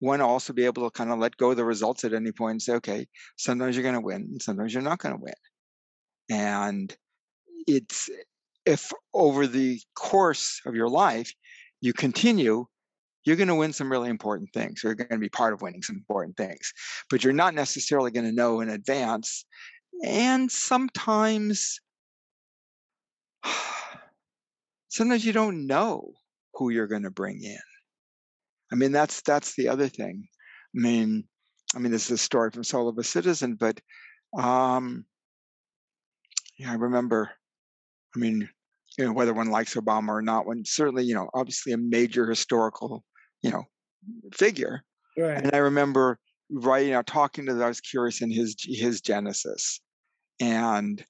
want 0.01 0.21
to 0.21 0.25
also 0.25 0.53
be 0.53 0.65
able 0.65 0.83
to 0.83 0.91
kind 0.91 1.11
of 1.11 1.19
let 1.19 1.37
go 1.37 1.51
of 1.51 1.57
the 1.57 1.65
results 1.65 2.03
at 2.03 2.13
any 2.13 2.31
point 2.31 2.53
and 2.53 2.61
say 2.61 2.73
okay 2.75 3.05
sometimes 3.37 3.75
you're 3.75 3.83
going 3.83 3.95
to 3.95 4.01
win 4.01 4.21
and 4.31 4.41
sometimes 4.41 4.73
you're 4.73 4.81
not 4.81 4.99
going 4.99 5.15
to 5.15 5.21
win. 5.21 5.33
And 6.29 6.95
it's 7.67 8.09
if 8.65 8.91
over 9.13 9.45
the 9.45 9.79
course 9.95 10.61
of 10.65 10.75
your 10.75 10.89
life 10.89 11.33
you 11.81 11.93
continue, 11.93 12.65
you're 13.25 13.35
going 13.35 13.47
to 13.49 13.55
win 13.55 13.73
some 13.73 13.91
really 13.91 14.09
important 14.09 14.49
things. 14.53 14.83
Or 14.83 14.87
you're 14.89 14.95
going 14.95 15.09
to 15.09 15.17
be 15.17 15.29
part 15.29 15.53
of 15.53 15.61
winning 15.61 15.83
some 15.83 15.97
important 15.97 16.37
things, 16.37 16.73
but 17.09 17.23
you're 17.23 17.33
not 17.33 17.53
necessarily 17.53 18.11
going 18.11 18.25
to 18.25 18.31
know 18.31 18.61
in 18.61 18.69
advance. 18.69 19.45
And 20.03 20.51
sometimes, 20.51 21.79
sometimes 24.89 25.25
you 25.25 25.33
don't 25.33 25.67
know 25.67 26.13
who 26.53 26.69
you're 26.69 26.87
going 26.87 27.03
to 27.03 27.11
bring 27.11 27.43
in. 27.43 27.57
I 28.71 28.75
mean, 28.75 28.91
that's 28.91 29.21
that's 29.21 29.55
the 29.55 29.67
other 29.67 29.87
thing. 29.87 30.27
I 30.75 30.79
mean, 30.79 31.23
I 31.75 31.79
mean, 31.79 31.91
this 31.91 32.05
is 32.05 32.11
a 32.11 32.17
story 32.17 32.51
from 32.51 32.63
Soul 32.63 32.87
of 32.87 32.97
a 32.97 33.03
Citizen, 33.03 33.55
but 33.55 33.79
um, 34.37 35.05
yeah, 36.57 36.71
I 36.71 36.75
remember. 36.75 37.31
I 38.15 38.19
mean, 38.19 38.49
you 38.97 39.05
know, 39.05 39.13
whether 39.13 39.33
one 39.33 39.49
likes 39.49 39.75
Obama 39.75 40.09
or 40.09 40.21
not, 40.21 40.45
when 40.45 40.65
certainly, 40.65 41.05
you 41.05 41.13
know, 41.13 41.29
obviously 41.33 41.73
a 41.73 41.77
major 41.77 42.27
historical, 42.27 43.03
you 43.41 43.51
know, 43.51 43.63
figure. 44.33 44.83
Right. 45.17 45.37
And 45.37 45.53
I 45.53 45.57
remember 45.57 46.19
writing, 46.49 46.93
know, 46.93 47.01
talking 47.01 47.45
to. 47.45 47.63
I 47.63 47.67
was 47.67 47.81
curious 47.81 48.21
in 48.21 48.31
his 48.31 48.55
his 48.59 49.01
genesis, 49.01 49.81
and 50.39 51.03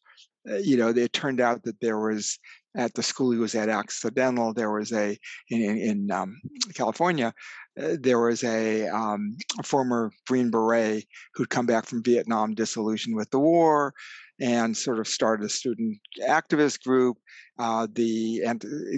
uh, 0.49 0.57
you 0.57 0.77
know, 0.77 0.89
it 0.89 1.13
turned 1.13 1.39
out 1.39 1.63
that 1.63 1.79
there 1.81 1.99
was 1.99 2.39
at 2.79 2.93
the 2.93 3.03
school 3.03 3.31
he 3.31 3.37
was 3.37 3.55
at 3.55 3.69
accidental 3.69 4.53
there 4.53 4.71
was 4.71 4.91
a 4.93 5.17
in, 5.49 5.61
in 5.61 6.11
um, 6.11 6.35
california 6.73 7.33
uh, 7.79 7.95
there 7.99 8.19
was 8.19 8.43
a, 8.43 8.87
um, 8.87 9.37
a, 9.59 9.63
former 9.63 10.11
green 10.27 10.49
beret 10.49 11.05
who'd 11.35 11.49
come 11.49 11.65
back 11.65 11.85
from 11.85 12.03
vietnam 12.03 12.53
disillusioned 12.53 13.15
with 13.15 13.29
the 13.31 13.39
war 13.39 13.93
and 14.39 14.75
sort 14.75 14.99
of 14.99 15.07
started 15.07 15.45
a 15.45 15.49
student 15.49 15.97
activist 16.27 16.83
group. 16.83 17.17
Uh, 17.57 17.87
the 17.91 18.39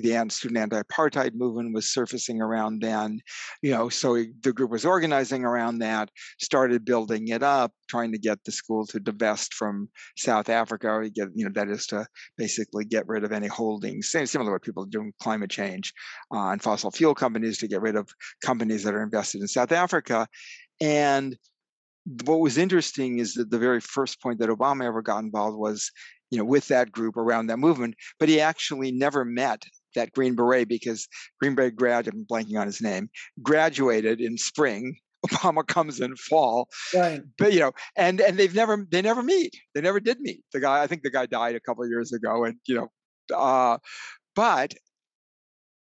the 0.03 0.25
student 0.29 0.59
anti-apartheid 0.59 1.33
movement 1.33 1.73
was 1.73 1.91
surfacing 1.91 2.39
around 2.39 2.79
then, 2.79 3.19
you 3.63 3.71
know. 3.71 3.89
So 3.89 4.23
the 4.43 4.53
group 4.53 4.69
was 4.69 4.85
organizing 4.85 5.43
around 5.43 5.79
that, 5.79 6.11
started 6.39 6.85
building 6.85 7.29
it 7.29 7.41
up, 7.41 7.71
trying 7.89 8.11
to 8.11 8.19
get 8.19 8.37
the 8.43 8.51
school 8.51 8.85
to 8.87 8.99
divest 8.99 9.55
from 9.55 9.89
South 10.15 10.47
Africa. 10.47 11.09
Get 11.11 11.29
you 11.33 11.45
know 11.45 11.51
that 11.55 11.69
is 11.69 11.87
to 11.87 12.05
basically 12.37 12.85
get 12.85 13.07
rid 13.07 13.23
of 13.23 13.31
any 13.31 13.47
holdings, 13.71 14.11
similar 14.11 14.49
to 14.49 14.51
what 14.51 14.63
people 14.63 14.83
are 14.83 14.89
doing 14.89 15.07
with 15.07 15.17
climate 15.17 15.49
change 15.49 15.93
uh, 16.33 16.49
and 16.49 16.61
fossil 16.61 16.91
fuel 16.91 17.15
companies 17.15 17.57
to 17.59 17.67
get 17.67 17.81
rid 17.81 17.95
of 17.95 18.09
companies 18.43 18.83
that 18.83 18.93
are 18.93 19.03
invested 19.03 19.41
in 19.41 19.47
South 19.47 19.71
Africa, 19.71 20.27
and 20.81 21.37
what 22.25 22.39
was 22.39 22.57
interesting 22.57 23.19
is 23.19 23.33
that 23.35 23.51
the 23.51 23.59
very 23.59 23.79
first 23.79 24.21
point 24.21 24.39
that 24.39 24.49
Obama 24.49 24.85
ever 24.85 25.01
got 25.01 25.23
involved 25.23 25.57
was, 25.57 25.91
you 26.31 26.37
know, 26.37 26.45
with 26.45 26.67
that 26.67 26.91
group 26.91 27.17
around 27.17 27.47
that 27.47 27.57
movement, 27.57 27.95
but 28.19 28.29
he 28.29 28.39
actually 28.41 28.91
never 28.91 29.23
met 29.23 29.63
that 29.95 30.11
Green 30.13 30.35
Beret 30.35 30.67
because 30.67 31.07
Green 31.39 31.55
Beret 31.55 31.75
grad, 31.75 32.07
I'm 32.07 32.25
blanking 32.25 32.59
on 32.59 32.65
his 32.65 32.81
name, 32.81 33.09
graduated 33.43 34.19
in 34.21 34.37
spring. 34.37 34.95
Obama 35.27 35.65
comes 35.65 35.99
in 35.99 36.15
fall, 36.15 36.67
right. 36.95 37.21
but 37.37 37.53
you 37.53 37.59
know, 37.59 37.71
and 37.95 38.19
and 38.19 38.39
they've 38.39 38.55
never 38.55 38.87
they 38.89 39.03
never 39.03 39.21
meet. 39.21 39.53
They 39.75 39.81
never 39.81 39.99
did 39.99 40.19
meet. 40.19 40.41
The 40.51 40.59
guy, 40.59 40.81
I 40.81 40.87
think 40.87 41.03
the 41.03 41.11
guy 41.11 41.27
died 41.27 41.53
a 41.53 41.59
couple 41.59 41.83
of 41.83 41.91
years 41.91 42.11
ago, 42.11 42.43
and 42.43 42.55
you 42.65 42.73
know, 42.73 42.87
uh, 43.35 43.77
but 44.35 44.73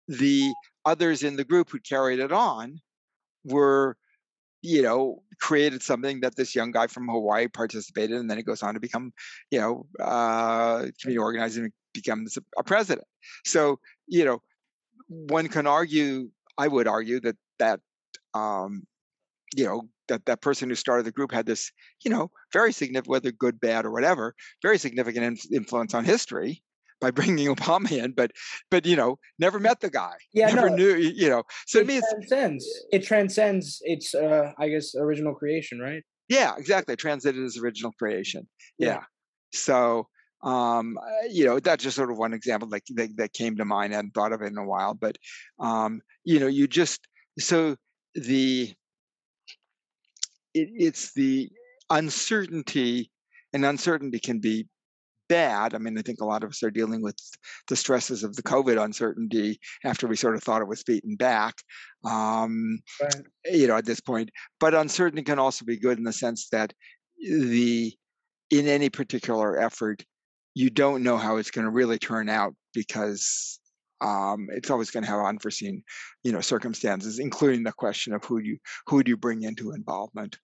the 0.08 0.54
others 0.86 1.23
in 1.23 1.36
the 1.36 1.43
group 1.43 1.69
who 1.69 1.80
carried 1.80 2.19
it 2.19 2.32
on 2.32 2.80
were 3.43 3.95
you 4.62 4.82
know, 4.82 5.23
created 5.39 5.82
something 5.82 6.19
that 6.21 6.36
this 6.36 6.54
young 6.54 6.71
guy 6.71 6.88
from 6.88 7.08
Hawaii 7.08 7.47
participated 7.47 8.12
in, 8.12 8.17
and 8.17 8.30
then 8.30 8.38
he 8.38 8.43
goes 8.43 8.62
on 8.62 8.73
to 8.73 8.80
become, 8.80 9.13
you 9.52 9.60
know, 9.60 9.86
uh, 10.04 10.86
community 11.02 11.17
organizer 11.17 11.63
and 11.63 11.73
becomes 11.93 12.38
a 12.58 12.63
president. 12.63 13.08
So, 13.45 13.80
you 14.08 14.25
know, 14.25 14.41
one 15.08 15.47
can 15.47 15.65
argue, 15.65 16.30
I 16.58 16.67
would 16.67 16.88
argue 16.88 17.19
that 17.21 17.38
that, 17.60 17.80
um, 18.34 18.84
you 19.56 19.65
know, 19.65 19.84
that 20.10 20.25
that 20.25 20.41
person 20.41 20.69
who 20.69 20.75
started 20.75 21.06
the 21.06 21.12
group 21.12 21.32
had 21.32 21.45
this, 21.45 21.71
you 22.04 22.12
know, 22.12 22.30
very 22.52 22.73
significant, 22.73 23.08
whether 23.08 23.32
good, 23.32 23.60
bad, 23.60 23.86
or 23.86 23.91
whatever, 23.91 24.36
very 24.62 24.78
significant 24.78 25.39
influence 25.52 25.93
on 25.93 26.04
history 26.04 26.63
by 27.00 27.12
bringing 27.12 27.54
Obama 27.56 27.92
in, 27.92 28.12
but 28.12 28.32
but 28.70 28.86
you 28.86 28.96
know, 28.96 29.18
never 29.38 29.60
met 29.60 29.80
the 29.80 29.90
guy. 29.90 30.16
Yeah, 30.34 30.48
never 30.48 30.70
no, 30.70 30.76
knew. 30.76 30.96
You 30.96 31.30
know, 31.30 31.44
so 31.66 31.80
it 31.80 31.88
me, 31.88 32.02
transcends. 32.12 32.68
It 32.92 33.04
transcends 33.04 33.80
its, 33.84 34.14
uh, 34.14 34.52
I 34.58 34.70
guess, 34.70 34.96
original 34.96 35.34
creation, 35.34 35.80
right? 35.80 36.04
Yeah, 36.28 36.54
exactly. 36.58 36.94
It 36.94 37.00
transcended 37.00 37.44
its 37.44 37.58
original 37.58 37.92
creation. 37.98 38.48
Yeah. 38.78 38.88
yeah. 38.88 39.04
So, 39.52 40.08
um, 40.44 40.98
uh, 40.98 41.28
you 41.30 41.46
know, 41.46 41.60
that's 41.60 41.84
just 41.84 41.96
sort 41.96 42.12
of 42.12 42.18
one 42.18 42.34
example 42.34 42.70
that, 42.70 42.84
that 42.96 43.18
that 43.18 43.34
came 43.34 43.58
to 43.58 43.66
mind. 43.66 43.94
I 43.94 43.98
hadn't 43.98 44.14
thought 44.14 44.34
of 44.34 44.42
it 44.42 44.48
in 44.48 44.58
a 44.58 44.66
while, 44.66 44.94
but 44.94 45.18
um, 45.60 46.02
you 46.24 46.40
know, 46.40 46.48
you 46.48 46.68
just 46.68 47.08
so 47.40 47.76
the 48.16 48.74
it, 50.54 50.70
it's 50.74 51.14
the 51.14 51.50
uncertainty 51.90 53.12
and 53.54 53.66
uncertainty 53.66 54.20
can 54.20 54.40
be 54.40 54.68
bad. 55.30 55.74
I 55.74 55.78
mean, 55.78 55.98
I 55.98 56.02
think 56.02 56.20
a 56.20 56.26
lot 56.26 56.44
of 56.44 56.50
us 56.50 56.63
are 56.63 56.72
dealing 56.72 57.02
with 57.02 57.18
the 57.70 57.76
stresses 57.76 58.24
of 58.24 58.36
the 58.36 58.44
COVID 58.44 58.84
uncertainty 58.84 59.60
after 59.86 60.08
we 60.08 60.18
sort 60.18 60.36
of 60.36 60.44
thought 60.44 60.62
it 60.62 60.68
was 60.68 60.84
beaten 60.84 61.15
back, 61.15 61.56
um, 62.04 62.80
right. 63.02 63.15
you 63.46 63.68
know, 63.68 63.78
at 63.78 63.86
this 63.86 64.02
point. 64.02 64.30
But 64.60 64.74
uncertainty 64.74 65.24
can 65.24 65.39
also 65.39 65.63
be 65.63 65.80
good 65.80 65.98
in 65.98 66.04
the 66.04 66.12
sense 66.12 66.50
that 66.52 66.74
the 67.20 67.94
in 68.50 68.68
any 68.68 68.89
particular 68.89 69.60
effort, 69.60 70.04
you 70.56 70.70
don't 70.70 71.04
know 71.04 71.18
how 71.18 71.38
it's 71.38 71.52
going 71.52 71.65
to 71.65 71.72
really 71.72 72.00
turn 72.00 72.28
out 72.28 72.56
because 72.74 73.60
um, 74.02 74.48
it's 74.52 74.70
always 74.70 74.89
going 74.89 75.04
to 75.04 75.10
have 75.10 75.24
unforeseen, 75.24 75.84
you 76.24 76.32
know, 76.32 76.42
circumstances, 76.42 77.20
including 77.20 77.63
the 77.63 77.72
question 77.72 78.13
of 78.13 78.24
who 78.24 78.42
do 78.42 78.50
you 78.50 78.58
who 78.88 79.04
do 79.04 79.10
you 79.10 79.18
bring 79.18 79.44
into 79.44 79.72
involvement 79.72 80.38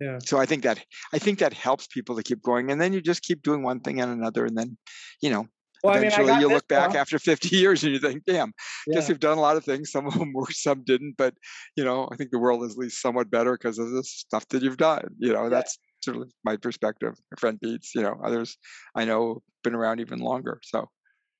yeah 0.00 0.18
so 0.22 0.38
i 0.38 0.46
think 0.46 0.62
that 0.62 0.84
i 1.12 1.18
think 1.18 1.38
that 1.38 1.52
helps 1.52 1.86
people 1.86 2.16
to 2.16 2.22
keep 2.22 2.42
going 2.42 2.70
and 2.70 2.80
then 2.80 2.92
you 2.92 3.00
just 3.00 3.22
keep 3.22 3.42
doing 3.42 3.62
one 3.62 3.80
thing 3.80 4.00
and 4.00 4.12
another 4.12 4.44
and 4.44 4.56
then 4.56 4.76
you 5.20 5.30
know 5.30 5.46
well, 5.82 5.96
eventually 5.96 6.30
I 6.30 6.38
mean, 6.38 6.40
you 6.40 6.48
look 6.48 6.66
back 6.66 6.94
after 6.94 7.18
50 7.32 7.54
years 7.54 7.84
and 7.84 7.92
you 7.92 7.98
think 7.98 8.24
damn 8.26 8.52
yeah. 8.86 8.94
guess 8.94 9.08
you've 9.08 9.20
done 9.20 9.38
a 9.38 9.40
lot 9.40 9.56
of 9.56 9.64
things 9.64 9.90
some 9.90 10.06
of 10.06 10.14
them 10.14 10.32
worked 10.32 10.56
some 10.56 10.82
didn't 10.84 11.16
but 11.16 11.34
you 11.76 11.84
know 11.84 12.08
i 12.10 12.16
think 12.16 12.30
the 12.30 12.38
world 12.38 12.64
is 12.64 12.72
at 12.72 12.78
least 12.78 13.00
somewhat 13.00 13.30
better 13.30 13.52
because 13.52 13.78
of 13.78 13.90
the 13.90 14.02
stuff 14.02 14.46
that 14.48 14.62
you've 14.62 14.78
done 14.78 15.06
you 15.18 15.32
know 15.32 15.44
yeah. 15.44 15.48
that's 15.50 15.78
sort 16.02 16.16
of 16.16 16.30
my 16.44 16.56
perspective 16.56 17.14
my 17.30 17.36
friend 17.38 17.58
beats 17.60 17.94
you 17.94 18.02
know 18.02 18.18
others 18.24 18.56
i 18.94 19.04
know 19.04 19.42
been 19.62 19.74
around 19.74 20.00
even 20.00 20.18
longer 20.18 20.60
so 20.62 20.88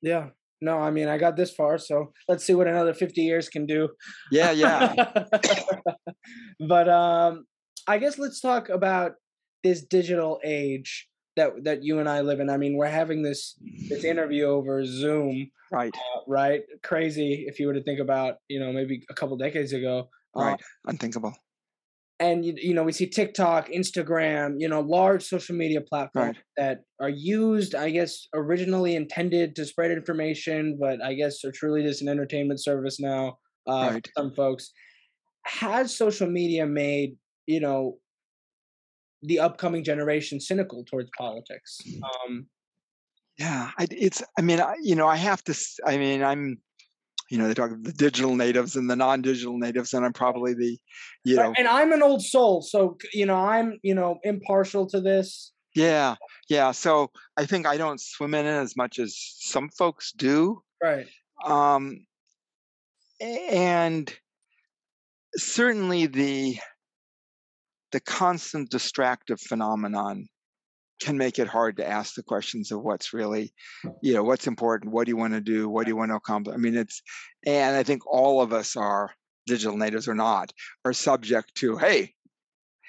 yeah 0.03 0.29
no, 0.65 0.79
I 0.79 0.91
mean 0.91 1.09
I 1.09 1.19
got 1.19 1.37
this 1.37 1.51
far, 1.51 1.77
so 1.77 2.13
let's 2.27 2.43
see 2.43 2.55
what 2.55 2.67
another 2.67 2.95
50 2.95 3.21
years 3.21 3.51
can 3.51 3.67
do. 3.67 3.91
Yeah, 4.33 4.51
yeah. 4.51 4.95
but 6.69 6.89
um 6.89 7.45
I 7.87 7.99
guess 7.99 8.19
let's 8.19 8.41
talk 8.41 8.69
about 8.69 9.13
this 9.63 9.83
digital 9.83 10.41
age 10.45 11.09
that 11.37 11.51
that 11.65 11.83
you 11.83 11.99
and 11.99 12.09
I 12.09 12.21
live 12.21 12.41
in. 12.41 12.51
I 12.51 12.57
mean, 12.57 12.77
we're 12.77 12.87
having 12.89 13.23
this 13.23 13.57
this 13.89 14.05
interview 14.05 14.45
over 14.45 14.85
Zoom, 14.85 15.51
right? 15.71 15.95
Uh, 15.95 16.21
right? 16.27 16.63
Crazy 16.83 17.45
if 17.49 17.59
you 17.61 17.67
were 17.67 17.75
to 17.75 17.83
think 17.83 18.01
about, 18.01 18.37
you 18.49 18.61
know, 18.61 18.73
maybe 18.73 19.05
a 19.11 19.15
couple 19.15 19.37
decades 19.37 19.73
ago, 19.73 20.09
uh, 20.37 20.41
right? 20.41 20.61
Uh, 20.61 20.91
Unthinkable. 20.91 21.35
and 22.21 22.45
you, 22.45 22.55
you 22.57 22.75
know 22.75 22.85
we 22.85 22.93
see 22.93 23.07
tiktok 23.09 23.69
instagram 23.81 24.55
you 24.63 24.69
know 24.69 24.81
large 24.81 25.23
social 25.25 25.57
media 25.57 25.81
platforms 25.81 26.37
Right. 26.37 26.45
that 26.61 26.77
are 27.05 27.09
used 27.09 27.75
i 27.75 27.91
guess 27.91 28.29
originally 28.33 28.95
intended 28.95 29.57
to 29.57 29.65
spread 29.67 29.91
information 29.91 30.79
but 30.81 31.03
i 31.03 31.13
guess 31.15 31.45
are 31.45 31.51
truly 31.61 31.83
just 31.83 32.03
an 32.03 32.09
entertainment 32.09 32.61
service 32.63 33.01
now 33.01 33.23
uh 33.67 33.89
Right. 33.91 34.09
some 34.17 34.31
folks 34.33 34.71
has 35.63 35.85
social 36.05 36.29
media 36.41 36.65
made 36.67 37.17
you 37.47 37.61
know 37.61 37.99
the 39.23 39.41
upcoming 39.41 39.83
generation 39.83 40.41
cynical 40.41 40.85
towards 40.85 41.11
politics 41.17 41.81
um 42.03 42.47
Yeah, 43.39 43.71
I, 43.79 43.87
it's. 43.91 44.23
I 44.39 44.43
mean, 44.43 44.61
I, 44.61 44.77
you 44.81 44.95
know, 44.95 45.09
I 45.09 45.17
have 45.17 45.43
to. 45.45 45.55
i 45.85 45.97
mean, 45.97 46.23
I'm. 46.23 46.59
You 47.31 47.39
know, 47.39 47.49
they 47.49 47.55
talk 47.55 47.71
about 47.71 47.83
the 47.83 47.93
digital 47.93 48.37
natives 48.37 48.77
and 48.77 48.89
the 48.89 48.95
non-digital 48.95 49.59
natives, 49.59 49.93
and 49.95 50.05
I'm 50.05 50.13
probably 50.13 50.55
the, 50.55 50.79
you 51.25 51.37
know, 51.37 51.53
and 51.59 51.67
i'm 51.67 51.91
an 51.93 52.03
old 52.03 52.23
soul 52.23 52.61
so 52.63 52.99
you 53.15 53.27
know 53.27 53.37
i'm 53.37 53.81
you 53.83 53.95
know 53.95 54.19
impartial 54.23 54.87
to 54.89 55.01
this 55.01 55.55
yeah, 55.75 56.15
yeah. 56.49 56.71
So 56.71 57.11
I 57.37 57.47
think 57.47 57.67
I 57.67 57.77
don't 57.77 58.01
swim 58.01 58.35
in 58.35 58.47
it 58.47 58.51
as 58.51 58.77
much 58.77 58.99
as 58.99 59.19
some 59.41 59.69
folks 59.71 60.13
do. 60.13 60.63
right 60.83 61.07
Um, 61.45 62.07
and 63.21 64.13
certainly 65.37 66.07
the 66.07 66.59
the 67.95 68.01
constant 68.01 68.71
distractive 68.71 69.41
phenomenon 69.41 70.27
can 71.01 71.17
make 71.17 71.39
it 71.39 71.47
hard 71.47 71.77
to 71.77 71.89
ask 71.89 72.17
the 72.17 72.25
questions 72.25 72.73
of 72.73 72.83
what's 72.83 73.13
really 73.13 73.55
you 74.03 74.13
know 74.13 74.25
what's 74.25 74.49
important 74.49 74.93
what 74.93 75.05
do 75.07 75.11
you 75.11 75.17
want 75.17 75.33
to 75.33 75.41
do 75.41 75.69
what 75.69 75.85
do 75.85 75.91
you 75.93 75.97
want 75.97 76.11
to 76.11 76.17
accomplish? 76.17 76.55
I 76.55 76.59
mean 76.59 76.77
it's 76.77 77.01
and 77.47 77.77
i 77.77 77.85
think 77.85 78.03
all 78.05 78.43
of 78.43 78.53
us 78.53 78.75
are 78.75 79.13
digital 79.47 79.77
natives 79.77 80.09
or 80.09 80.15
not 80.17 80.53
are 80.85 80.93
subject 80.93 81.55
to 81.59 81.77
hey 81.77 82.11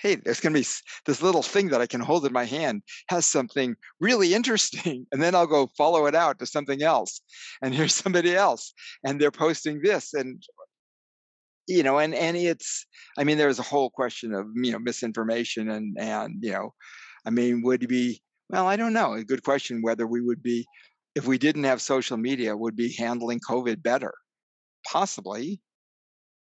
hey 0.01 0.15
there's 0.15 0.39
going 0.39 0.53
to 0.53 0.59
be 0.59 0.67
this 1.05 1.21
little 1.21 1.43
thing 1.43 1.69
that 1.69 1.81
i 1.81 1.85
can 1.85 2.01
hold 2.01 2.25
in 2.25 2.33
my 2.33 2.45
hand 2.45 2.81
has 3.09 3.27
something 3.27 3.75
really 3.99 4.33
interesting 4.33 5.05
and 5.11 5.21
then 5.21 5.35
i'll 5.35 5.45
go 5.45 5.69
follow 5.77 6.07
it 6.07 6.15
out 6.15 6.39
to 6.39 6.47
something 6.47 6.81
else 6.81 7.21
and 7.61 7.75
here's 7.75 7.93
somebody 7.93 8.35
else 8.35 8.73
and 9.03 9.21
they're 9.21 9.29
posting 9.29 9.81
this 9.83 10.15
and 10.15 10.41
you 11.67 11.83
know 11.83 11.97
and 11.99 12.13
and 12.13 12.37
it's 12.37 12.85
i 13.17 13.23
mean 13.23 13.37
there's 13.37 13.59
a 13.59 13.63
whole 13.63 13.89
question 13.89 14.33
of 14.33 14.47
you 14.55 14.71
know 14.71 14.79
misinformation 14.79 15.69
and 15.69 15.97
and 15.99 16.35
you 16.41 16.51
know 16.51 16.73
i 17.25 17.29
mean 17.29 17.61
would 17.63 17.87
be 17.87 18.21
well 18.49 18.67
i 18.67 18.75
don't 18.75 18.93
know 18.93 19.13
a 19.13 19.23
good 19.23 19.43
question 19.43 19.81
whether 19.81 20.05
we 20.07 20.21
would 20.21 20.41
be 20.43 20.65
if 21.15 21.25
we 21.27 21.37
didn't 21.37 21.63
have 21.63 21.81
social 21.81 22.17
media 22.17 22.55
would 22.57 22.75
be 22.75 22.93
handling 22.97 23.39
covid 23.39 23.81
better? 23.81 24.13
Possibly. 24.85 25.61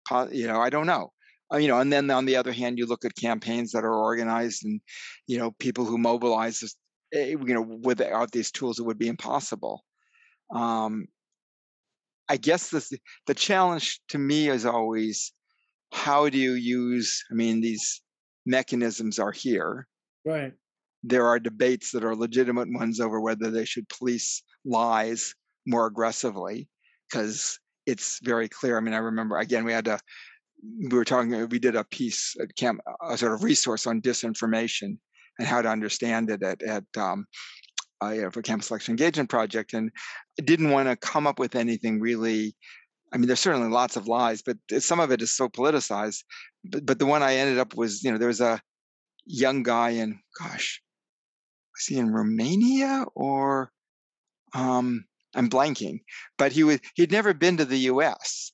Po- 0.08 0.28
you 0.32 0.46
know 0.46 0.60
i 0.60 0.70
don't 0.70 0.86
know. 0.86 1.10
Uh, 1.52 1.58
you 1.58 1.68
know 1.68 1.78
and 1.78 1.92
then 1.92 2.10
on 2.10 2.24
the 2.26 2.36
other 2.36 2.52
hand 2.52 2.78
you 2.78 2.86
look 2.86 3.04
at 3.04 3.14
campaigns 3.16 3.72
that 3.72 3.84
are 3.84 3.94
organized 3.94 4.64
and 4.64 4.80
you 5.26 5.38
know 5.38 5.52
people 5.58 5.84
who 5.84 5.98
mobilize 5.98 6.62
eh, 7.14 7.28
you 7.28 7.54
know 7.54 7.62
without 7.84 8.32
these 8.32 8.50
tools 8.50 8.78
it 8.78 8.84
would 8.84 8.98
be 8.98 9.08
impossible. 9.08 9.84
Um 10.54 11.06
i 12.32 12.36
guess 12.36 12.70
this 12.70 12.92
the 13.26 13.34
challenge 13.34 14.00
to 14.08 14.18
me 14.18 14.48
is 14.48 14.64
always 14.66 15.32
how 15.92 16.28
do 16.28 16.38
you 16.38 16.52
use 16.52 17.22
i 17.30 17.34
mean 17.34 17.60
these 17.60 18.02
mechanisms 18.46 19.18
are 19.18 19.32
here. 19.32 19.86
Right. 20.24 20.52
There 21.02 21.26
are 21.26 21.38
debates 21.38 21.90
that 21.92 22.04
are 22.04 22.14
legitimate 22.14 22.68
ones 22.72 23.00
over 23.00 23.20
whether 23.20 23.50
they 23.50 23.64
should 23.64 23.88
police 23.88 24.42
lies 24.64 25.34
more 25.66 25.86
aggressively 25.86 26.68
because 27.10 27.58
it's 27.86 28.20
very 28.22 28.48
clear. 28.48 28.76
I 28.76 28.80
mean 28.80 28.94
i 28.94 28.98
remember 28.98 29.38
again 29.38 29.64
we 29.64 29.72
had 29.72 29.86
to 29.86 29.98
we 30.88 30.96
were 30.96 31.04
talking 31.04 31.48
we 31.48 31.58
did 31.58 31.74
a 31.74 31.84
piece 31.84 32.36
at 32.40 32.54
camp 32.56 32.80
a 33.08 33.18
sort 33.18 33.32
of 33.32 33.42
resource 33.42 33.86
on 33.86 34.00
disinformation 34.00 34.96
and 35.38 35.48
how 35.48 35.60
to 35.60 35.68
understand 35.68 36.30
it 36.30 36.42
at, 36.42 36.62
at 36.62 36.84
um, 36.96 37.26
uh, 38.02 38.30
for 38.30 38.42
campus 38.42 38.70
election 38.70 38.92
engagement 38.92 39.30
project 39.30 39.72
and 39.72 39.90
didn't 40.44 40.70
want 40.70 40.88
to 40.88 40.96
come 40.96 41.26
up 41.26 41.38
with 41.38 41.54
anything 41.54 42.00
really 42.00 42.54
I 43.12 43.18
mean, 43.18 43.26
there's 43.26 43.40
certainly 43.40 43.68
lots 43.68 43.96
of 43.96 44.08
lies, 44.08 44.42
but 44.42 44.56
some 44.78 44.98
of 44.98 45.12
it 45.12 45.20
is 45.20 45.36
so 45.36 45.48
politicized. 45.48 46.24
But, 46.64 46.86
but 46.86 46.98
the 46.98 47.04
one 47.04 47.22
I 47.22 47.34
ended 47.34 47.58
up 47.58 47.76
was, 47.76 48.02
you 48.02 48.10
know, 48.10 48.16
there 48.16 48.28
was 48.28 48.40
a 48.40 48.58
young 49.26 49.62
guy 49.62 49.90
in, 49.90 50.18
gosh, 50.40 50.80
was 51.74 51.86
he 51.86 51.98
in 51.98 52.10
Romania 52.10 53.04
or 53.14 53.70
um, 54.54 55.04
I'm 55.34 55.50
blanking, 55.50 56.00
but 56.38 56.52
he 56.52 56.64
was 56.64 56.80
he'd 56.94 57.12
never 57.12 57.34
been 57.34 57.58
to 57.58 57.64
the 57.64 57.78
U.S. 57.78 58.52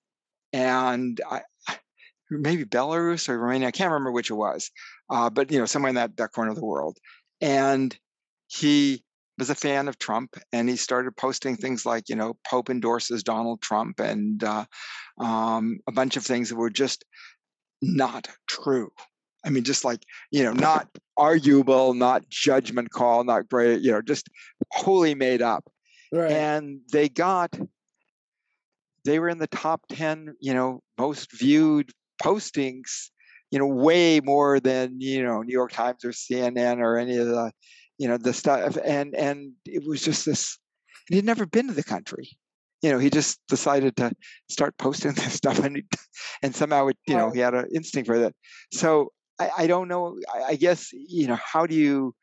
and 0.52 1.20
I, 1.28 1.42
maybe 2.30 2.64
Belarus 2.64 3.28
or 3.28 3.38
Romania, 3.38 3.68
I 3.68 3.72
can't 3.72 3.90
remember 3.90 4.12
which 4.12 4.30
it 4.30 4.34
was, 4.34 4.70
uh, 5.10 5.30
but 5.30 5.50
you 5.50 5.58
know, 5.58 5.66
somewhere 5.66 5.88
in 5.88 5.96
that 5.96 6.16
that 6.16 6.32
corner 6.32 6.50
of 6.50 6.56
the 6.56 6.64
world, 6.64 6.98
and 7.40 7.96
he 8.46 9.04
was 9.38 9.50
a 9.50 9.54
fan 9.54 9.88
of 9.88 9.98
Trump, 9.98 10.36
and 10.52 10.68
he 10.68 10.76
started 10.76 11.16
posting 11.16 11.56
things 11.56 11.86
like, 11.86 12.08
you 12.08 12.16
know, 12.16 12.36
Pope 12.46 12.70
endorses 12.70 13.22
Donald 13.22 13.62
Trump, 13.62 14.00
and 14.00 14.42
uh, 14.42 14.64
um, 15.18 15.78
a 15.86 15.92
bunch 15.92 16.16
of 16.16 16.24
things 16.24 16.48
that 16.48 16.56
were 16.56 16.70
just 16.70 17.04
not 17.80 18.28
true. 18.48 18.90
I 19.44 19.50
mean, 19.50 19.62
just 19.62 19.84
like 19.84 20.02
you 20.32 20.42
know, 20.42 20.52
not 20.52 20.88
arguable, 21.16 21.94
not 21.94 22.28
judgment 22.28 22.90
call, 22.90 23.24
not 23.24 23.48
great, 23.48 23.80
you 23.80 23.92
know, 23.92 24.02
just 24.02 24.28
wholly 24.72 25.14
made 25.14 25.40
up. 25.40 25.64
right 26.12 26.30
And 26.30 26.80
they 26.92 27.08
got, 27.08 27.56
they 29.04 29.18
were 29.20 29.28
in 29.28 29.38
the 29.38 29.46
top 29.46 29.82
ten, 29.88 30.34
you 30.40 30.54
know, 30.54 30.82
most 30.98 31.38
viewed 31.38 31.92
postings, 32.22 33.10
you 33.52 33.58
know, 33.60 33.66
way 33.66 34.20
more 34.20 34.58
than 34.58 35.00
you 35.00 35.22
know 35.22 35.42
New 35.42 35.52
York 35.52 35.70
Times 35.70 36.04
or 36.04 36.10
CNN 36.10 36.78
or 36.78 36.98
any 36.98 37.16
of 37.16 37.28
the, 37.28 37.52
you 37.98 38.08
know, 38.08 38.16
the 38.16 38.32
stuff. 38.32 38.78
And 38.84 39.14
and 39.14 39.52
it 39.64 39.86
was 39.86 40.02
just 40.02 40.24
this. 40.24 40.58
And 41.08 41.16
he'd 41.16 41.24
never 41.24 41.46
been 41.46 41.68
to 41.68 41.74
the 41.74 41.84
country. 41.84 42.30
You 42.82 42.92
know, 42.92 42.98
he 42.98 43.10
just 43.10 43.40
decided 43.48 43.96
to 43.96 44.12
start 44.48 44.78
posting 44.78 45.12
this 45.14 45.34
stuff, 45.34 45.58
and 45.58 45.76
he, 45.76 45.84
and 46.42 46.54
somehow 46.54 46.86
it, 46.88 46.96
you 47.06 47.14
know, 47.16 47.30
he 47.30 47.40
had 47.40 47.54
an 47.54 47.66
instinct 47.74 48.06
for 48.06 48.18
that. 48.20 48.34
So 48.72 49.12
I, 49.38 49.50
I 49.58 49.66
don't 49.66 49.88
know. 49.88 50.16
I, 50.32 50.42
I 50.50 50.56
guess 50.56 50.90
you 50.92 51.26
know, 51.26 51.38
how 51.42 51.66
do 51.66 51.74
you 51.74 52.14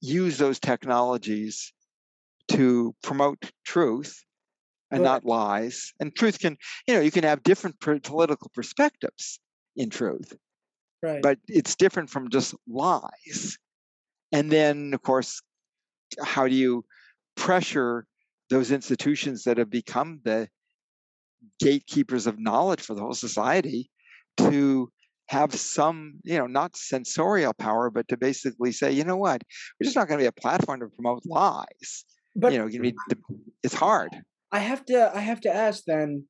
use 0.00 0.38
those 0.38 0.58
technologies 0.58 1.72
to 2.48 2.94
promote 3.02 3.50
truth 3.64 4.24
and 4.90 5.02
not 5.04 5.24
lies? 5.24 5.92
And 6.00 6.14
truth 6.14 6.38
can, 6.38 6.56
you 6.86 6.94
know, 6.94 7.00
you 7.00 7.10
can 7.10 7.24
have 7.24 7.42
different 7.42 7.78
political 7.80 8.50
perspectives 8.54 9.38
in 9.76 9.88
truth 9.90 10.34
right 11.02 11.22
but 11.22 11.38
it's 11.48 11.74
different 11.74 12.10
from 12.10 12.30
just 12.30 12.54
lies. 12.68 13.58
And 14.32 14.50
then, 14.50 14.94
of 14.94 15.02
course, 15.02 15.40
how 16.22 16.48
do 16.48 16.54
you 16.54 16.84
pressure 17.36 18.06
those 18.50 18.70
institutions 18.70 19.44
that 19.44 19.58
have 19.58 19.70
become 19.70 20.20
the 20.24 20.48
gatekeepers 21.60 22.26
of 22.26 22.38
knowledge 22.38 22.80
for 22.80 22.94
the 22.94 23.00
whole 23.00 23.14
society 23.14 23.90
to 24.38 24.90
have 25.28 25.54
some, 25.54 26.14
you 26.24 26.36
know, 26.36 26.46
not 26.46 26.76
censorial 26.76 27.54
power, 27.54 27.90
but 27.90 28.08
to 28.08 28.16
basically 28.16 28.72
say, 28.72 28.92
you 28.92 29.04
know 29.04 29.16
what, 29.16 29.42
we're 29.78 29.84
just 29.84 29.96
not 29.96 30.08
going 30.08 30.18
to 30.18 30.22
be 30.24 30.28
a 30.28 30.40
platform 30.40 30.80
to 30.80 30.88
promote 30.88 31.22
lies. 31.24 32.04
but 32.36 32.52
you 32.52 32.58
know, 32.58 32.66
you 32.66 32.80
need 32.80 32.94
to, 33.10 33.16
it's 33.62 33.74
hard. 33.74 34.10
I 34.50 34.58
have 34.58 34.84
to 34.86 35.10
I 35.16 35.20
have 35.20 35.40
to 35.42 35.54
ask 35.54 35.84
then 35.86 36.26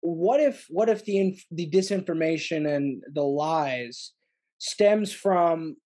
what 0.00 0.40
if 0.40 0.66
what 0.70 0.88
if 0.88 1.04
the 1.04 1.18
inf- 1.18 1.44
the 1.50 1.68
disinformation 1.68 2.66
and 2.66 3.02
the 3.12 3.22
lies 3.22 4.12
stems 4.58 5.12
from 5.12 5.76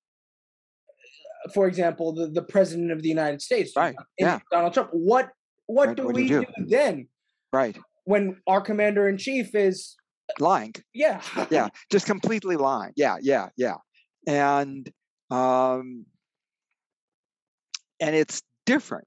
for 1.52 1.66
example 1.66 2.12
the, 2.14 2.28
the 2.28 2.42
president 2.42 2.90
of 2.92 3.02
the 3.02 3.08
United 3.08 3.42
States 3.42 3.72
Right, 3.76 3.94
yeah. 4.18 4.38
Donald 4.50 4.72
Trump 4.74 4.90
what 4.92 5.30
what 5.66 5.88
What- 5.88 5.96
do 5.96 6.06
what 6.06 6.14
we 6.14 6.28
do? 6.28 6.40
do? 6.40 6.66
then 6.66 7.08
Right. 7.52 7.76
when 8.04 8.40
our 8.46 8.60
commander 8.60 9.08
in 9.08 9.18
chief 9.18 9.54
is 9.54 9.96
Lying. 10.38 10.74
yeah 10.94 11.20
yeah 11.50 11.68
just 11.90 12.06
completely 12.06 12.56
lying 12.56 12.92
yeah 12.96 13.16
yeah 13.20 13.48
yeah 13.56 13.76
and 14.26 14.90
um 15.30 16.06
and 18.00 18.14
it's 18.16 18.42
different 18.66 19.06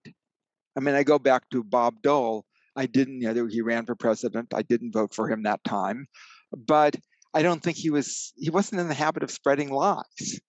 i 0.78 0.80
mean 0.80 0.94
i 0.96 1.04
go 1.04 1.18
back 1.20 1.50
to 1.50 1.64
bob 1.64 1.96
dole 2.04 2.46
i 2.76 2.86
didn't 2.86 3.22
you 3.22 3.34
know 3.34 3.46
he 3.48 3.62
ran 3.62 3.86
for 3.86 3.96
president 3.96 4.54
i 4.54 4.62
didn't 4.62 4.92
vote 4.92 5.14
for 5.14 5.28
him 5.30 5.44
that 5.44 5.64
time 5.64 6.08
but 6.56 6.96
i 7.34 7.42
don't 7.42 7.62
think 7.64 7.78
he 7.78 7.90
was 7.90 8.32
he 8.38 8.50
wasn't 8.52 8.80
in 8.80 8.88
the 8.88 8.94
habit 8.94 9.24
of 9.24 9.32
spreading 9.32 9.70
lies 9.72 10.40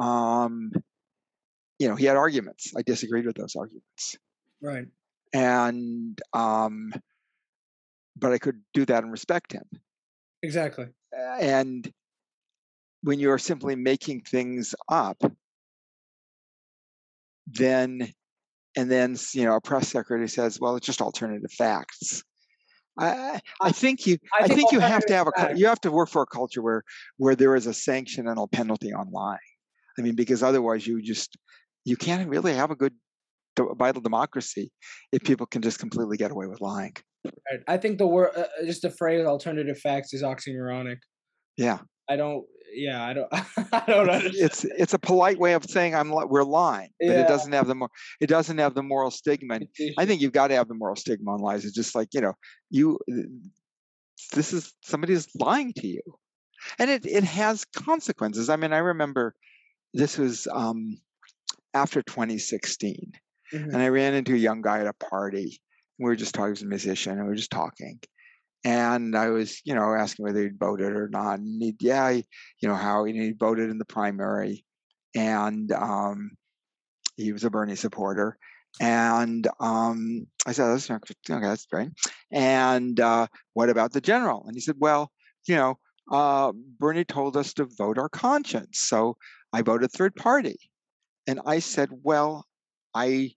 um 0.00 0.72
you 1.78 1.88
know 1.88 1.94
he 1.94 2.06
had 2.06 2.16
arguments. 2.16 2.72
I 2.76 2.82
disagreed 2.82 3.26
with 3.26 3.36
those 3.36 3.56
arguments. 3.56 4.16
Right. 4.62 4.86
And 5.32 6.20
um 6.32 6.92
but 8.16 8.32
i 8.32 8.38
could 8.38 8.60
do 8.74 8.84
that 8.86 9.02
and 9.02 9.12
respect 9.12 9.52
him. 9.52 9.64
Exactly. 10.42 10.88
And 11.12 11.90
when 13.02 13.18
you're 13.18 13.38
simply 13.38 13.76
making 13.76 14.22
things 14.22 14.74
up 14.88 15.22
then 17.46 18.12
and 18.76 18.90
then 18.90 19.16
you 19.32 19.44
know 19.44 19.56
a 19.56 19.60
press 19.60 19.88
secretary 19.88 20.28
says 20.28 20.60
well 20.60 20.76
it's 20.76 20.86
just 20.86 21.00
alternative 21.00 21.50
facts. 21.52 22.22
I, 22.98 23.40
I 23.60 23.72
think 23.72 24.06
you 24.06 24.18
I, 24.38 24.44
I 24.44 24.48
think, 24.48 24.60
think 24.60 24.72
you 24.72 24.80
have 24.80 25.06
to 25.06 25.14
have 25.14 25.28
a 25.28 25.56
you 25.56 25.66
have 25.66 25.80
to 25.82 25.90
work 25.90 26.10
for 26.10 26.22
a 26.22 26.26
culture 26.26 26.60
where 26.60 26.82
where 27.16 27.34
there 27.34 27.54
is 27.54 27.66
a 27.66 27.74
sanction 27.74 28.28
and 28.28 28.38
a 28.38 28.46
penalty 28.46 28.92
on 28.92 29.10
lying. 29.10 29.38
I 29.98 30.02
mean, 30.02 30.14
because 30.14 30.42
otherwise 30.42 30.86
you 30.86 31.02
just 31.02 31.36
you 31.84 31.96
can't 31.96 32.28
really 32.28 32.54
have 32.54 32.70
a 32.70 32.76
good 32.76 32.94
vital 33.56 34.00
democracy 34.00 34.70
if 35.12 35.22
people 35.22 35.46
can 35.46 35.62
just 35.62 35.78
completely 35.78 36.16
get 36.16 36.30
away 36.30 36.46
with 36.46 36.60
lying. 36.60 36.94
Right. 37.24 37.60
I 37.68 37.76
think 37.76 37.98
the 37.98 38.06
word 38.06 38.30
uh, 38.36 38.40
uh, 38.40 38.64
just 38.64 38.82
the 38.82 38.90
phrase 38.90 39.26
alternative 39.26 39.78
facts 39.78 40.14
is 40.14 40.22
oxymoronic. 40.22 40.98
Yeah. 41.56 41.78
I 42.08 42.16
don't 42.16 42.44
yeah, 42.72 43.04
I 43.04 43.12
don't 43.12 43.28
I 43.72 43.84
don't 43.86 44.08
understand. 44.08 44.34
It's 44.34 44.64
it's 44.64 44.94
a 44.94 44.98
polite 44.98 45.38
way 45.38 45.52
of 45.54 45.64
saying 45.64 45.94
I'm 45.94 46.10
we're 46.10 46.44
lying, 46.44 46.90
but 46.98 47.08
yeah. 47.08 47.20
it 47.20 47.28
doesn't 47.28 47.52
have 47.52 47.66
the 47.66 47.74
more 47.74 47.90
it 48.20 48.28
doesn't 48.28 48.58
have 48.58 48.74
the 48.74 48.82
moral 48.82 49.10
stigma. 49.10 49.56
And 49.56 49.68
I 49.98 50.06
think 50.06 50.20
you've 50.20 50.32
got 50.32 50.48
to 50.48 50.54
have 50.54 50.68
the 50.68 50.74
moral 50.74 50.96
stigma 50.96 51.32
on 51.32 51.40
lies. 51.40 51.64
It's 51.64 51.74
just 51.74 51.94
like, 51.94 52.08
you 52.12 52.20
know, 52.20 52.32
you 52.70 52.98
this 54.32 54.52
is 54.52 54.72
somebody's 54.82 55.28
lying 55.34 55.72
to 55.74 55.86
you. 55.86 56.02
And 56.78 56.90
it 56.90 57.04
it 57.06 57.24
has 57.24 57.64
consequences. 57.64 58.48
I 58.48 58.56
mean, 58.56 58.72
I 58.72 58.78
remember 58.78 59.34
this 59.92 60.18
was 60.18 60.46
um 60.52 60.98
after 61.74 62.02
2016. 62.02 63.12
Mm-hmm. 63.52 63.70
And 63.70 63.76
I 63.76 63.88
ran 63.88 64.14
into 64.14 64.34
a 64.34 64.38
young 64.38 64.62
guy 64.62 64.80
at 64.80 64.86
a 64.86 64.92
party. 64.92 65.60
We 65.98 66.06
were 66.06 66.16
just 66.16 66.34
talking, 66.34 66.48
he 66.48 66.52
was 66.52 66.62
a 66.62 66.66
musician, 66.66 67.12
and 67.12 67.22
we 67.22 67.28
were 67.28 67.36
just 67.36 67.50
talking. 67.50 68.00
And 68.64 69.16
I 69.16 69.30
was, 69.30 69.60
you 69.64 69.74
know, 69.74 69.94
asking 69.94 70.24
whether 70.24 70.42
he'd 70.42 70.58
voted 70.58 70.92
or 70.92 71.08
not. 71.08 71.38
And 71.38 71.62
he, 71.62 71.74
yeah, 71.80 72.12
he, 72.12 72.26
you 72.60 72.68
know, 72.68 72.74
how 72.74 73.04
he 73.04 73.32
voted 73.38 73.70
in 73.70 73.78
the 73.78 73.84
primary. 73.84 74.64
And 75.16 75.72
um, 75.72 76.32
he 77.16 77.32
was 77.32 77.44
a 77.44 77.50
Bernie 77.50 77.74
supporter. 77.74 78.38
And 78.80 79.48
um, 79.58 80.26
I 80.46 80.52
said, 80.52 80.68
that's 80.68 80.90
okay, 80.90 81.04
that's 81.28 81.66
great. 81.66 81.88
And 82.30 83.00
uh, 83.00 83.26
what 83.54 83.68
about 83.68 83.92
the 83.92 84.00
general? 84.00 84.44
And 84.46 84.54
he 84.54 84.60
said, 84.60 84.76
well, 84.78 85.10
you 85.48 85.56
know, 85.56 85.78
uh, 86.10 86.52
Bernie 86.78 87.04
told 87.04 87.36
us 87.36 87.54
to 87.54 87.68
vote 87.78 87.98
our 87.98 88.08
conscience. 88.08 88.80
So 88.80 89.16
I 89.52 89.62
voted 89.62 89.90
third 89.90 90.14
party. 90.16 90.56
And 91.26 91.40
I 91.46 91.58
said, 91.58 91.90
well, 92.02 92.46
I 92.94 93.32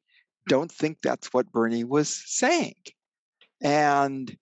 don't 0.48 0.72
think 0.72 0.98
that's 1.02 1.28
what 1.34 1.52
Bernie 1.52 1.84
was 1.84 2.24
saying. 2.26 2.76
And 3.64 4.36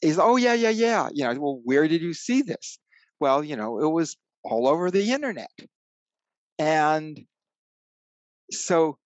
he's, 0.00 0.18
oh, 0.18 0.36
yeah, 0.36 0.54
yeah, 0.54 0.70
yeah. 0.70 1.08
You 1.12 1.24
know, 1.24 1.40
well, 1.40 1.60
where 1.64 1.86
did 1.88 2.02
you 2.02 2.14
see 2.14 2.42
this? 2.42 2.78
Well, 3.20 3.44
you 3.44 3.56
know, 3.56 3.78
it 3.80 3.90
was 3.90 4.16
all 4.44 4.66
over 4.66 4.90
the 4.90 5.12
internet. 5.12 5.50
And 6.58 7.20
so, 8.50 8.98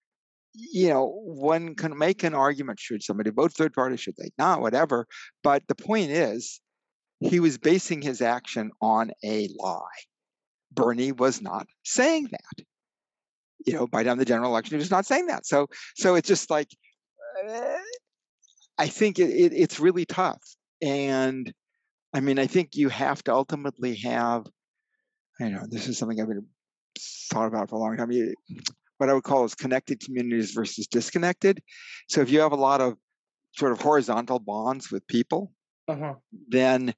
you 0.55 0.89
know, 0.89 1.07
one 1.25 1.75
can 1.75 1.97
make 1.99 2.23
an 2.23 2.35
argument 2.35 2.79
should 2.79 3.03
somebody 3.03 3.31
vote 3.31 3.53
third 3.53 3.73
party, 3.73 3.97
should 3.97 4.17
they 4.17 4.31
not, 4.39 4.61
whatever. 4.61 5.07
But 5.43 5.65
the 5.69 5.75
point 5.75 6.11
is, 6.11 6.61
he 7.21 7.41
was 7.41 7.59
basing 7.59 8.03
his 8.03 8.21
action 8.21 8.71
on 8.81 9.11
a 9.25 9.49
lie. 9.59 9.81
Bernie 10.75 11.13
was 11.13 11.41
not 11.41 11.67
saying 11.83 12.29
that 12.31 12.65
you 13.65 13.73
know, 13.73 13.87
by 13.87 14.03
down 14.03 14.19
the 14.19 14.25
general 14.25 14.51
election, 14.51 14.77
he 14.77 14.79
was 14.79 14.91
not 14.91 15.07
saying 15.07 15.27
that. 15.27 15.47
So, 15.47 15.69
so 15.97 16.15
it's 16.15 16.29
just 16.29 16.51
like, 16.51 16.69
uh, 17.49 17.77
I 18.79 18.89
think 18.89 19.19
it, 19.19 19.31
it, 19.31 19.53
it's 19.53 19.81
really 19.81 20.05
tough. 20.05 20.43
And 20.83 21.53
I 22.13 22.21
mean, 22.21 22.39
I 22.39 22.47
think 22.47 22.75
you 22.75 22.89
have 22.91 23.23
to 23.25 23.35
ultimately 23.35 23.97
have, 23.97 24.47
I 25.41 25.49
know 25.49 25.65
this 25.69 25.89
is 25.89 25.99
something 25.99 26.21
I've 26.21 26.29
been 26.29 26.47
thought 27.31 27.47
about 27.47 27.71
for 27.71 27.77
a 27.77 27.79
long 27.79 27.97
time. 27.97 28.13
You, 28.13 28.35
what 28.99 29.09
I 29.11 29.15
would 29.15 29.25
call 29.25 29.45
is 29.45 29.55
connected 29.55 30.01
communities 30.01 30.53
versus 30.53 30.87
disconnected. 30.87 31.61
So 32.09 32.21
if 32.21 32.31
you 32.31 32.41
have 32.41 32.53
a 32.53 32.57
lot 32.57 32.81
of 32.81 32.95
sort 33.57 33.73
of 33.73 33.81
horizontal 33.81 34.39
bonds 34.39 34.91
with 34.91 35.07
people, 35.07 35.53
uh-huh. 35.89 36.15
then 36.49 36.95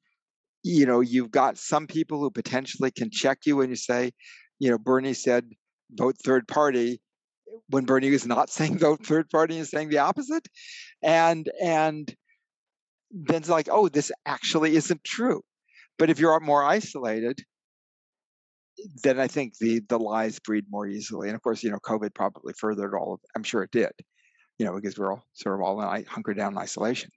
you 0.66 0.84
know 0.84 1.00
you've 1.00 1.30
got 1.30 1.56
some 1.58 1.86
people 1.86 2.18
who 2.18 2.30
potentially 2.30 2.90
can 2.90 3.10
check 3.10 3.38
you 3.46 3.56
when 3.56 3.70
you 3.70 3.76
say, 3.76 4.10
you 4.58 4.70
know, 4.70 4.78
Bernie 4.78 5.14
said 5.14 5.44
vote 5.92 6.16
third 6.24 6.48
party 6.48 7.00
when 7.68 7.84
Bernie 7.84 8.08
is 8.08 8.26
not 8.26 8.50
saying 8.56 8.78
vote 8.78 9.06
third 9.06 9.30
party 9.30 9.58
and 9.58 9.66
saying 9.66 9.90
the 9.90 9.98
opposite. 9.98 10.46
And 11.02 11.48
and 11.62 12.12
then 13.12 13.36
it's 13.36 13.48
like, 13.48 13.68
oh, 13.70 13.88
this 13.88 14.10
actually 14.26 14.74
isn't 14.76 15.04
true. 15.04 15.42
But 15.98 16.10
if 16.10 16.18
you're 16.18 16.38
more 16.40 16.64
isolated, 16.64 17.40
then 19.04 19.20
I 19.20 19.28
think 19.28 19.56
the 19.58 19.80
the 19.88 19.98
lies 19.98 20.40
breed 20.40 20.64
more 20.68 20.86
easily. 20.86 21.28
And 21.28 21.36
of 21.36 21.42
course, 21.42 21.62
you 21.62 21.70
know, 21.70 21.78
COVID 21.78 22.12
probably 22.12 22.54
furthered 22.58 22.94
all 22.94 23.14
of. 23.14 23.20
I'm 23.36 23.44
sure 23.44 23.62
it 23.62 23.70
did, 23.70 23.92
you 24.58 24.66
know, 24.66 24.74
because 24.74 24.98
we're 24.98 25.12
all 25.12 25.22
sort 25.34 25.54
of 25.54 25.60
all 25.64 25.80
in, 25.80 26.04
hunkered 26.06 26.36
down 26.36 26.54
in 26.54 26.58
isolation. 26.58 27.10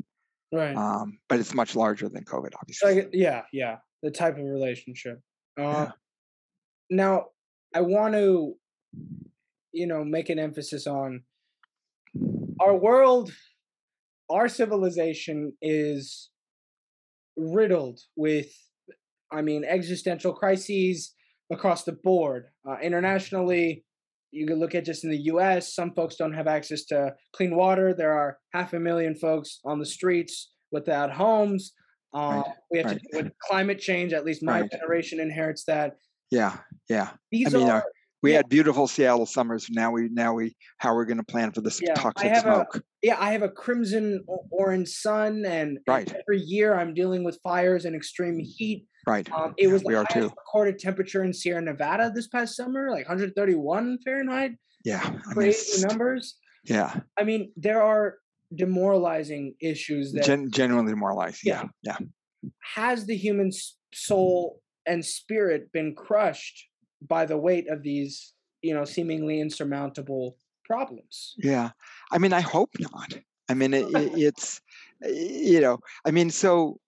Right. 0.51 0.75
Um, 0.75 1.19
but 1.27 1.39
it's 1.39 1.53
much 1.53 1.75
larger 1.75 2.09
than 2.09 2.23
COVID, 2.23 2.51
obviously. 2.59 3.07
yeah, 3.13 3.43
yeah, 3.53 3.77
the 4.01 4.11
type 4.11 4.37
of 4.37 4.43
relationship. 4.43 5.21
Uh, 5.59 5.61
yeah. 5.61 5.91
Now, 6.89 7.25
I 7.75 7.81
want 7.81 8.15
to, 8.15 8.55
you 9.71 9.87
know, 9.87 10.03
make 10.03 10.29
an 10.29 10.39
emphasis 10.39 10.87
on 10.87 11.21
our 12.59 12.75
world, 12.75 13.31
our 14.29 14.49
civilization 14.49 15.53
is 15.61 16.29
riddled 17.37 17.99
with, 18.15 18.51
I 19.31 19.41
mean, 19.41 19.63
existential 19.63 20.33
crises 20.33 21.13
across 21.51 21.83
the 21.83 21.93
board. 21.93 22.45
Uh, 22.67 22.77
internationally, 22.81 23.85
you 24.31 24.45
can 24.45 24.59
look 24.59 24.75
at 24.75 24.85
just 24.85 25.03
in 25.03 25.09
the 25.09 25.23
US, 25.33 25.73
some 25.73 25.93
folks 25.93 26.15
don't 26.15 26.33
have 26.33 26.47
access 26.47 26.85
to 26.85 27.13
clean 27.33 27.55
water. 27.55 27.93
There 27.93 28.13
are 28.13 28.37
half 28.53 28.73
a 28.73 28.79
million 28.79 29.15
folks 29.15 29.59
on 29.65 29.79
the 29.79 29.85
streets 29.85 30.51
without 30.71 31.11
homes. 31.11 31.73
Uh, 32.13 32.43
right. 32.45 32.55
We 32.71 32.77
have 32.79 32.87
right. 32.87 32.99
to 32.99 33.07
deal 33.11 33.23
with 33.23 33.33
climate 33.39 33.79
change. 33.79 34.13
At 34.13 34.25
least 34.25 34.43
my 34.43 34.61
right. 34.61 34.71
generation 34.71 35.19
inherits 35.19 35.63
that. 35.65 35.95
Yeah, 36.31 36.57
yeah. 36.89 37.11
These 37.31 37.53
I 37.53 37.57
mean, 37.57 37.69
uh, 37.69 37.73
are, 37.73 37.85
we 38.21 38.31
yeah. 38.31 38.37
had 38.37 38.49
beautiful 38.49 38.87
Seattle 38.87 39.25
summers. 39.25 39.67
Now 39.69 39.91
we 39.91 40.09
now 40.09 40.33
we 40.33 40.55
how 40.77 40.93
we're 40.93 41.05
going 41.05 41.17
to 41.17 41.23
plan 41.23 41.51
for 41.51 41.61
this 41.61 41.79
yeah, 41.81 41.93
toxic 41.93 42.35
smoke. 42.37 42.75
A, 42.75 42.81
yeah, 43.01 43.15
I 43.19 43.31
have 43.31 43.43
a 43.43 43.49
crimson 43.49 44.23
orange 44.51 44.89
sun, 44.89 45.45
and, 45.45 45.79
and 45.87 46.15
every 46.27 46.41
year 46.41 46.77
I'm 46.77 46.93
dealing 46.93 47.23
with 47.23 47.39
fires 47.43 47.85
and 47.85 47.95
extreme 47.95 48.39
heat. 48.39 48.85
Right. 49.07 49.31
Um, 49.31 49.53
it 49.57 49.67
yeah, 49.67 49.73
was 49.73 49.81
the 49.81 49.87
we 49.87 49.93
highest 49.95 50.15
are 50.15 50.21
too. 50.21 50.27
recorded 50.27 50.79
temperature 50.79 51.23
in 51.23 51.33
Sierra 51.33 51.61
Nevada 51.61 52.11
this 52.13 52.27
past 52.27 52.55
summer, 52.55 52.89
like 52.91 53.07
131 53.07 53.99
Fahrenheit. 54.03 54.51
Yeah, 54.83 55.01
crazy 55.31 55.85
numbers. 55.85 56.37
Yeah. 56.63 56.99
I 57.17 57.23
mean, 57.23 57.51
there 57.57 57.81
are 57.81 58.15
demoralizing 58.53 59.55
issues 59.61 60.11
that 60.13 60.23
Gen- 60.23 60.51
genuinely 60.51 60.91
demoralizing. 60.91 61.49
Yeah. 61.49 61.63
yeah. 61.83 61.97
Has 62.75 63.05
the 63.05 63.15
human 63.15 63.51
soul 63.93 64.61
and 64.85 65.03
spirit 65.03 65.71
been 65.71 65.95
crushed 65.95 66.67
by 67.01 67.25
the 67.25 67.37
weight 67.37 67.69
of 67.69 67.83
these, 67.83 68.33
you 68.61 68.73
know, 68.73 68.85
seemingly 68.85 69.39
insurmountable 69.39 70.37
problems. 70.65 71.35
Yeah. 71.37 71.71
I 72.11 72.17
mean, 72.17 72.33
I 72.33 72.41
hope 72.41 72.71
not. 72.79 73.17
I 73.49 73.53
mean, 73.53 73.73
it, 73.73 73.87
it's, 73.93 74.61
you 75.03 75.61
know, 75.61 75.79
I 76.05 76.11
mean, 76.11 76.29
so, 76.29 76.79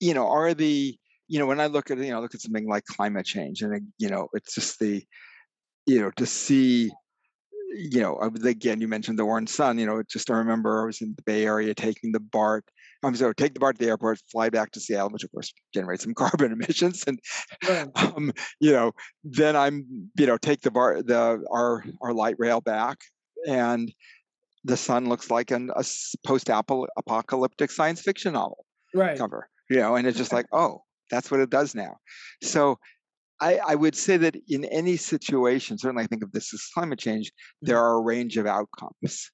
you 0.00 0.14
know, 0.14 0.28
are 0.28 0.54
the, 0.54 0.98
you 1.28 1.38
know, 1.38 1.46
when 1.46 1.60
I 1.60 1.66
look 1.66 1.90
at, 1.90 1.98
you 1.98 2.10
know, 2.10 2.20
look 2.20 2.34
at 2.34 2.40
something 2.40 2.68
like 2.68 2.84
climate 2.84 3.26
change 3.26 3.62
and, 3.62 3.88
you 3.98 4.08
know, 4.08 4.28
it's 4.34 4.54
just 4.54 4.78
the, 4.78 5.02
you 5.86 6.00
know, 6.00 6.10
to 6.16 6.26
see, 6.26 6.90
you 7.74 8.00
know, 8.00 8.18
again, 8.44 8.80
you 8.80 8.88
mentioned 8.88 9.18
the 9.18 9.24
orange 9.24 9.48
sun, 9.48 9.78
you 9.78 9.86
know, 9.86 10.02
just 10.10 10.30
I 10.30 10.34
remember 10.34 10.82
I 10.82 10.86
was 10.86 11.00
in 11.00 11.14
the 11.16 11.22
Bay 11.22 11.44
Area 11.44 11.74
taking 11.74 12.12
the 12.12 12.20
BART 12.20 12.64
I'm 13.04 13.14
sorry, 13.14 13.34
take 13.34 13.54
the 13.54 13.60
BART 13.60 13.78
to 13.78 13.84
the 13.84 13.90
airport, 13.90 14.18
fly 14.30 14.48
back 14.48 14.70
to 14.72 14.80
Seattle, 14.80 15.10
which 15.10 15.24
of 15.24 15.30
course 15.30 15.52
generates 15.72 16.04
some 16.04 16.14
carbon 16.14 16.52
emissions, 16.52 17.04
and 17.06 17.20
um, 17.96 18.32
you 18.60 18.72
know, 18.72 18.92
then 19.22 19.56
I'm 19.56 20.10
you 20.18 20.26
know 20.26 20.36
take 20.36 20.62
the 20.62 20.70
BART 20.70 21.06
the 21.06 21.44
our 21.50 21.84
our 22.02 22.12
light 22.12 22.36
rail 22.38 22.60
back, 22.60 22.98
and 23.46 23.92
the 24.64 24.76
sun 24.76 25.08
looks 25.08 25.30
like 25.30 25.50
an, 25.50 25.70
a 25.76 25.84
post-apocalyptic 26.24 27.70
science 27.70 28.00
fiction 28.00 28.32
novel 28.32 28.64
right. 28.94 29.18
cover, 29.18 29.48
you 29.68 29.76
know, 29.76 29.94
and 29.94 30.06
it's 30.06 30.16
just 30.16 30.32
like, 30.32 30.46
oh, 30.52 30.82
that's 31.14 31.30
what 31.30 31.40
it 31.40 31.50
does 31.50 31.74
now. 31.74 31.96
So 32.42 32.78
I, 33.40 33.58
I, 33.58 33.74
would 33.74 33.96
say 33.96 34.16
that 34.16 34.36
in 34.48 34.64
any 34.66 34.96
situation, 34.96 35.78
certainly 35.78 36.04
I 36.04 36.06
think 36.06 36.22
of 36.22 36.32
this 36.32 36.52
as 36.54 36.62
climate 36.72 36.98
change, 36.98 37.32
there 37.62 37.76
mm-hmm. 37.76 37.84
are 37.84 37.98
a 37.98 38.02
range 38.02 38.36
of 38.36 38.46
outcomes. 38.46 39.30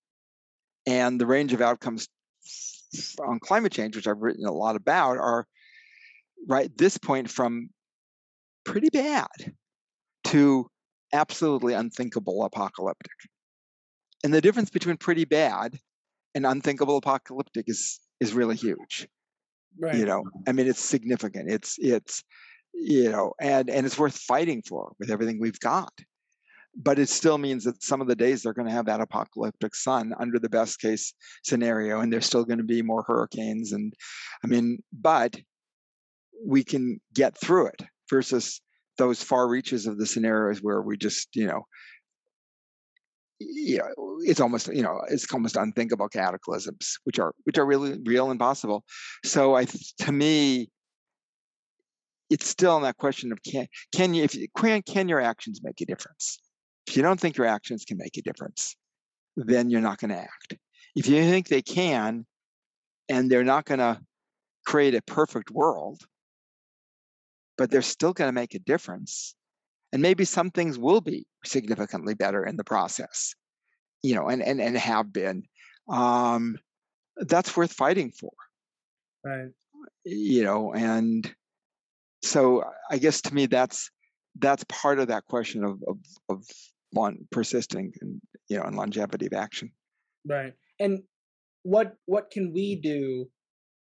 And 0.87 1.21
the 1.21 1.27
range 1.27 1.53
of 1.53 1.61
outcomes 1.61 2.09
on 3.21 3.39
climate 3.39 3.73
change, 3.73 3.97
which 3.97 4.09
I've 4.09 4.21
written 4.21 4.47
a 4.47 4.53
lot 4.53 4.77
about, 4.77 5.19
are 5.19 5.47
right 6.49 6.67
at 6.67 6.79
this 6.79 6.97
point 6.97 7.31
from 7.31 7.69
pretty 8.65 8.89
bad 8.91 9.29
to 10.25 10.67
absolutely 11.13 11.75
unthinkable 11.75 12.45
apocalyptic. 12.45 13.13
And 14.25 14.33
the 14.33 14.41
difference 14.41 14.71
between 14.71 14.97
pretty 14.97 15.25
bad 15.25 15.79
and 16.35 16.47
unthinkable 16.47 16.97
apocalyptic 16.97 17.65
is 17.69 18.01
is 18.21 18.33
really 18.33 18.57
huge. 18.57 19.09
Right. 19.79 19.95
You 19.97 20.05
know, 20.05 20.25
I 20.47 20.53
mean, 20.53 20.67
it's 20.69 20.81
significant. 20.81 21.51
It's 21.51 21.77
it's 21.79 22.23
you 22.75 23.11
know, 23.11 23.33
and 23.41 23.69
and 23.71 23.87
it's 23.87 23.99
worth 23.99 24.17
fighting 24.17 24.63
for 24.67 24.93
with 24.99 25.11
everything 25.11 25.39
we've 25.41 25.61
got. 25.61 25.93
but 26.77 26.99
it 26.99 27.09
still 27.09 27.39
means 27.39 27.65
that 27.65 27.83
some 27.83 28.01
of 28.01 28.07
the 28.07 28.15
days 28.17 28.43
they're 28.43 28.53
going 28.53 28.69
to 28.69 28.73
have 28.73 28.87
that 28.87 29.01
apocalyptic 29.01 29.75
sun 29.75 30.15
under 30.21 30.39
the 30.39 30.49
best 30.49 30.81
case 30.81 31.15
scenario 31.45 32.01
and 32.01 32.13
there's 32.13 32.27
still 32.27 32.45
going 32.45 32.59
to 32.59 32.65
be 32.65 32.83
more 32.83 33.03
hurricanes 33.07 33.73
and 33.73 33.93
i 34.45 34.47
mean 34.47 34.79
but 34.93 35.37
we 36.47 36.63
can 36.65 37.01
get 37.15 37.37
through 37.39 37.67
it 37.67 37.83
versus 38.09 38.61
those 38.99 39.23
far 39.23 39.49
reaches 39.49 39.87
of 39.87 39.99
the 39.99 40.07
scenarios 40.07 40.61
where 40.63 40.83
we 40.83 40.97
just 40.97 41.29
you 41.35 41.47
know 41.47 41.63
you 43.41 43.79
know 43.79 44.19
it's 44.21 44.41
almost 44.41 44.69
you 44.69 44.83
know 44.83 45.01
it's 45.09 45.33
almost 45.33 45.57
unthinkable 45.57 46.09
cataclysms 46.09 46.99
which 47.05 47.19
are 47.19 47.33
which 47.45 47.59
are 47.59 47.67
really 47.67 47.99
real 48.05 48.31
and 48.31 48.39
possible. 48.39 48.85
So 49.25 49.57
i 49.57 49.65
to 49.65 50.13
me 50.13 50.71
it's 52.29 52.47
still 52.47 52.77
in 52.77 52.83
that 52.85 52.99
question 52.99 53.33
of 53.33 53.43
can 53.43 53.67
can 53.95 54.15
you 54.15 54.23
if 54.23 54.35
you, 54.35 54.47
can 54.57 54.83
can 54.83 55.09
your 55.09 55.21
actions 55.21 55.61
make 55.63 55.81
a 55.81 55.87
difference? 55.87 56.39
If 56.87 56.97
you 56.97 57.03
don't 57.03 57.19
think 57.19 57.37
your 57.37 57.47
actions 57.47 57.85
can 57.85 57.97
make 57.97 58.17
a 58.17 58.23
difference 58.23 58.77
then 59.37 59.71
you're 59.71 59.81
not 59.81 59.99
going 59.99 60.11
to 60.11 60.19
act. 60.19 60.57
If 60.97 61.09
you 61.09 61.23
think 61.23 61.49
they 61.49 61.63
can 61.63 62.27
and 63.09 63.31
they're 63.31 63.45
not 63.45 63.65
going 63.65 63.79
to 63.79 64.01
create 64.67 64.95
a 64.95 65.03
perfect 65.03 65.51
world 65.51 66.03
but 67.57 67.71
they're 67.71 67.83
still 67.83 68.13
going 68.13 68.29
to 68.29 68.33
make 68.33 68.55
a 68.55 68.59
difference 68.59 69.35
and 69.93 70.03
maybe 70.03 70.25
some 70.25 70.51
things 70.51 70.79
will 70.79 71.01
be 71.01 71.27
significantly 71.45 72.15
better 72.15 72.45
in 72.45 72.57
the 72.57 72.65
process 72.65 73.35
you 74.03 74.15
know 74.15 74.29
and 74.29 74.43
and, 74.43 74.61
and 74.61 74.77
have 74.77 75.13
been 75.13 75.43
um 75.89 76.59
that's 77.17 77.57
worth 77.57 77.73
fighting 77.73 78.11
for. 78.13 78.31
Right. 79.25 79.51
You 80.05 80.45
know 80.45 80.73
and 80.73 81.31
so 82.23 82.65
i 82.91 82.99
guess 82.99 83.21
to 83.23 83.35
me 83.35 83.47
that's 83.47 83.91
that's 84.39 84.65
part 84.65 84.99
of 84.99 85.09
that 85.09 85.27
question 85.27 85.65
of 85.65 85.83
of, 85.87 85.99
of 86.29 86.45
persisting 87.31 87.93
and 88.01 88.21
you 88.49 88.57
know 88.57 88.65
and 88.65 88.77
longevity 88.77 89.27
of 89.27 89.33
action. 89.33 89.73
Right 90.27 90.55
and 90.79 91.03
what 91.63 91.97
what 92.07 92.31
can 92.31 92.53
we 92.53 92.77
do 92.77 93.29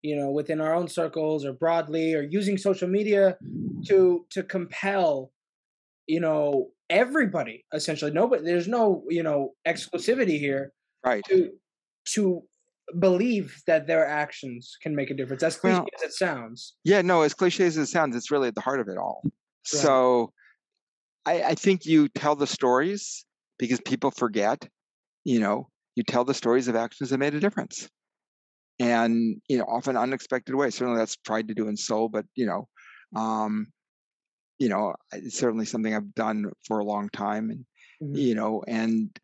you 0.02 0.16
know 0.16 0.32
within 0.32 0.62
our 0.62 0.74
own 0.74 0.88
circles 0.88 1.46
or 1.46 1.54
broadly 1.54 2.14
or 2.14 2.22
using 2.22 2.58
social 2.58 2.88
media 2.88 3.38
to 3.88 4.26
to 4.30 4.44
compel 4.44 5.32
you 6.08 6.20
know 6.20 6.70
everybody 6.90 7.66
essentially 7.74 8.12
nobody 8.12 8.44
there's 8.44 8.68
no 8.68 9.04
you 9.10 9.22
know 9.22 9.52
exclusivity 9.68 10.40
here 10.40 10.72
right. 11.06 11.24
to 11.28 11.52
to 12.06 12.42
believe 13.00 13.62
that 13.68 13.86
their 13.86 14.08
actions 14.08 14.78
can 14.82 14.96
make 14.96 15.10
a 15.10 15.14
difference 15.14 15.44
as 15.44 15.58
cliche 15.58 15.76
well, 15.76 15.88
as 15.98 16.04
it 16.04 16.14
sounds. 16.14 16.76
Yeah 16.86 17.02
no 17.02 17.22
as 17.22 17.34
cliche 17.34 17.66
as 17.66 17.78
it 17.78 17.88
sounds 17.88 18.16
it's 18.16 18.32
really 18.32 18.48
at 18.48 18.56
the 18.56 18.62
heart 18.62 18.80
of 18.80 18.88
it 18.88 18.98
all. 18.98 19.22
Right. 19.24 19.32
so 19.64 20.32
I, 21.26 21.44
I 21.44 21.56
think 21.56 21.86
you 21.86 22.08
tell 22.08 22.36
the 22.36 22.48
stories 22.48 23.26
because 23.60 23.82
people 23.82 24.12
forget 24.12 24.68
you 25.26 25.40
know 25.40 25.70
you 25.96 26.04
tell 26.04 26.24
the 26.24 26.34
stories 26.34 26.70
of 26.70 26.76
actions 26.76 27.10
that 27.10 27.18
made 27.18 27.34
a 27.34 27.40
difference. 27.40 27.90
And 28.80 29.42
you 29.50 29.58
know 29.58 29.66
often 29.66 29.98
unexpected 29.98 30.56
ways 30.56 30.76
certainly 30.76 31.00
that's 31.00 31.18
tried 31.18 31.50
to 31.50 31.54
do 31.54 31.68
in 31.68 31.76
soul 31.76 32.08
but 32.08 32.26
you 32.36 32.46
know 32.46 32.68
um 33.20 33.68
you 34.60 34.70
know 34.70 34.94
it's 35.12 35.38
certainly 35.38 35.66
something 35.66 35.94
i've 35.94 36.14
done 36.16 36.52
for 36.66 36.80
a 36.80 36.86
long 36.86 37.10
time 37.10 37.50
and 37.50 37.66
mm-hmm. 38.02 38.16
you 38.16 38.36
know 38.36 38.64
and 38.68 39.20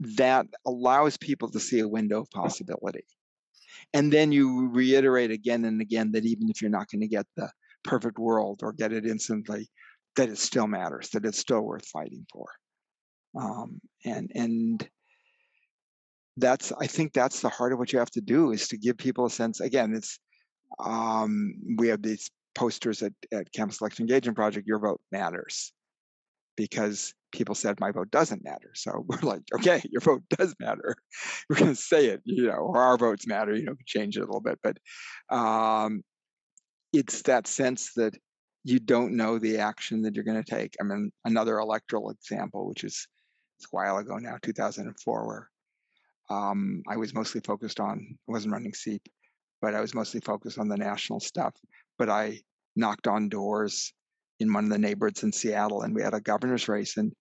that 0.00 0.46
allows 0.66 1.16
people 1.16 1.50
to 1.50 1.60
see 1.60 1.80
a 1.80 1.88
window 1.88 2.20
of 2.20 2.30
possibility. 2.30 3.04
And 3.94 4.12
then 4.12 4.32
you 4.32 4.68
reiterate 4.68 5.30
again 5.30 5.64
and 5.64 5.80
again 5.80 6.12
that 6.12 6.24
even 6.24 6.48
if 6.48 6.60
you're 6.60 6.70
not 6.70 6.88
going 6.90 7.00
to 7.00 7.08
get 7.08 7.26
the 7.36 7.50
perfect 7.84 8.18
world 8.18 8.60
or 8.62 8.72
get 8.72 8.92
it 8.92 9.06
instantly 9.06 9.68
that 10.16 10.28
it 10.28 10.38
still 10.38 10.66
matters 10.66 11.10
that 11.10 11.24
it's 11.24 11.38
still 11.38 11.62
worth 11.62 11.86
fighting 11.86 12.26
for. 12.32 12.46
Um, 13.38 13.80
and 14.04 14.30
and 14.34 14.88
that's 16.38 16.72
i 16.80 16.86
think 16.86 17.12
that's 17.12 17.40
the 17.40 17.48
heart 17.48 17.72
of 17.72 17.78
what 17.80 17.92
you 17.92 17.98
have 17.98 18.10
to 18.10 18.20
do 18.20 18.52
is 18.52 18.68
to 18.68 18.76
give 18.76 18.96
people 18.96 19.26
a 19.26 19.30
sense 19.30 19.60
again 19.60 19.92
it's 19.92 20.20
um, 20.78 21.54
we 21.76 21.88
have 21.88 22.00
these 22.00 22.30
posters 22.58 23.02
at, 23.02 23.12
at 23.32 23.52
campus 23.52 23.80
election 23.80 24.02
engagement 24.02 24.36
project 24.36 24.66
your 24.66 24.80
vote 24.80 25.00
matters. 25.12 25.72
Because 26.56 27.14
people 27.30 27.54
said 27.54 27.78
my 27.78 27.92
vote 27.92 28.10
doesn't 28.10 28.42
matter. 28.42 28.72
So 28.74 29.04
we're 29.06 29.20
like 29.22 29.42
okay 29.54 29.80
your 29.90 30.00
vote 30.00 30.22
does 30.28 30.54
matter. 30.58 30.96
We're 31.48 31.56
going 31.56 31.74
to 31.74 31.80
say 31.80 32.06
it 32.06 32.20
you 32.24 32.48
know 32.48 32.58
or 32.72 32.80
our 32.80 32.98
votes 32.98 33.26
matter 33.26 33.54
you 33.54 33.64
know 33.64 33.76
change 33.86 34.16
it 34.16 34.22
a 34.22 34.26
little 34.26 34.40
bit. 34.40 34.58
But 34.62 34.78
um, 35.34 36.02
it's 36.92 37.22
that 37.22 37.46
sense 37.46 37.92
that 37.94 38.14
you 38.64 38.80
don't 38.80 39.16
know 39.16 39.38
the 39.38 39.58
action 39.58 40.02
that 40.02 40.16
you're 40.16 40.24
going 40.24 40.42
to 40.42 40.50
take. 40.50 40.74
I 40.80 40.84
mean 40.84 41.12
another 41.24 41.58
electoral 41.58 42.10
example 42.10 42.66
which 42.66 42.82
is 42.82 43.06
a 43.62 43.66
while 43.70 43.98
ago 43.98 44.16
now 44.16 44.36
2004 44.42 45.26
where 45.26 45.48
um, 46.30 46.82
I 46.88 46.96
was 46.96 47.14
mostly 47.14 47.40
focused 47.40 47.80
on, 47.80 48.06
I 48.28 48.32
wasn't 48.32 48.52
running 48.52 48.72
CEEP, 48.72 49.00
but 49.60 49.74
I 49.74 49.80
was 49.80 49.94
mostly 49.94 50.20
focused 50.20 50.58
on 50.58 50.68
the 50.68 50.76
national 50.76 51.20
stuff. 51.20 51.54
But 51.98 52.08
I 52.08 52.40
knocked 52.76 53.06
on 53.06 53.28
doors 53.28 53.92
in 54.40 54.52
one 54.52 54.64
of 54.64 54.70
the 54.70 54.78
neighborhoods 54.78 55.22
in 55.22 55.32
Seattle 55.32 55.82
and 55.82 55.94
we 55.94 56.02
had 56.02 56.14
a 56.14 56.20
governor's 56.20 56.68
race 56.68 56.96
and 56.96 57.12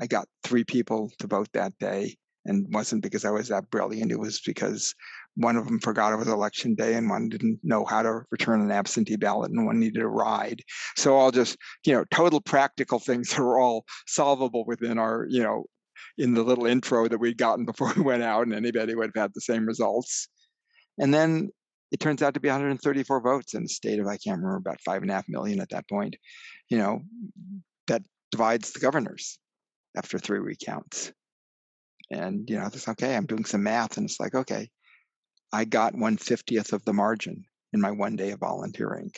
I 0.00 0.06
got 0.06 0.26
three 0.42 0.64
people 0.64 1.12
to 1.18 1.26
vote 1.26 1.48
that 1.52 1.78
day. 1.78 2.16
And 2.44 2.66
wasn't 2.74 3.04
because 3.04 3.24
I 3.24 3.30
was 3.30 3.48
that 3.48 3.70
brilliant. 3.70 4.10
It 4.10 4.18
was 4.18 4.40
because 4.40 4.92
one 5.36 5.56
of 5.56 5.66
them 5.66 5.78
forgot 5.78 6.12
it 6.12 6.16
was 6.16 6.26
election 6.26 6.74
day 6.74 6.94
and 6.94 7.08
one 7.08 7.28
didn't 7.28 7.60
know 7.62 7.84
how 7.84 8.02
to 8.02 8.22
return 8.32 8.60
an 8.60 8.72
absentee 8.72 9.14
ballot 9.14 9.52
and 9.52 9.64
one 9.64 9.78
needed 9.78 10.02
a 10.02 10.08
ride. 10.08 10.60
So 10.96 11.14
all 11.14 11.30
just, 11.30 11.56
you 11.86 11.92
know, 11.92 12.04
total 12.10 12.40
practical 12.40 12.98
things 12.98 13.28
that 13.36 13.42
were 13.42 13.60
all 13.60 13.84
solvable 14.08 14.64
within 14.66 14.98
our, 14.98 15.26
you 15.30 15.42
know, 15.42 15.66
in 16.18 16.34
the 16.34 16.42
little 16.42 16.66
intro 16.66 17.08
that 17.08 17.18
we'd 17.18 17.38
gotten 17.38 17.64
before 17.64 17.92
we 17.96 18.02
went 18.02 18.22
out, 18.22 18.42
and 18.42 18.54
anybody 18.54 18.94
would 18.94 19.12
have 19.14 19.22
had 19.22 19.34
the 19.34 19.40
same 19.40 19.66
results. 19.66 20.28
And 20.98 21.12
then 21.12 21.50
it 21.92 22.00
turns 22.00 22.22
out 22.22 22.34
to 22.34 22.40
be 22.40 22.48
134 22.48 23.20
votes 23.20 23.54
in 23.54 23.64
a 23.64 23.68
state 23.68 24.00
of 24.00 24.06
I 24.06 24.16
can't 24.16 24.38
remember 24.38 24.56
about 24.56 24.80
five 24.80 25.02
and 25.02 25.10
a 25.10 25.14
half 25.14 25.28
million 25.28 25.60
at 25.60 25.68
that 25.70 25.88
point. 25.88 26.16
You 26.70 26.78
know, 26.78 27.02
that 27.86 28.02
divides 28.30 28.72
the 28.72 28.80
governors 28.80 29.38
after 29.94 30.18
three 30.18 30.38
recounts. 30.38 31.12
And 32.10 32.48
you 32.48 32.58
know, 32.58 32.66
it's 32.66 32.88
okay. 32.88 33.14
I'm 33.14 33.26
doing 33.26 33.44
some 33.44 33.62
math, 33.62 33.98
and 33.98 34.08
it's 34.08 34.18
like, 34.18 34.34
okay, 34.34 34.70
I 35.52 35.66
got 35.66 35.94
one 35.94 36.16
fiftieth 36.16 36.72
of 36.72 36.84
the 36.84 36.94
margin 36.94 37.44
in 37.74 37.80
my 37.80 37.90
one 37.90 38.16
day 38.16 38.30
of 38.30 38.40
volunteering. 38.40 39.12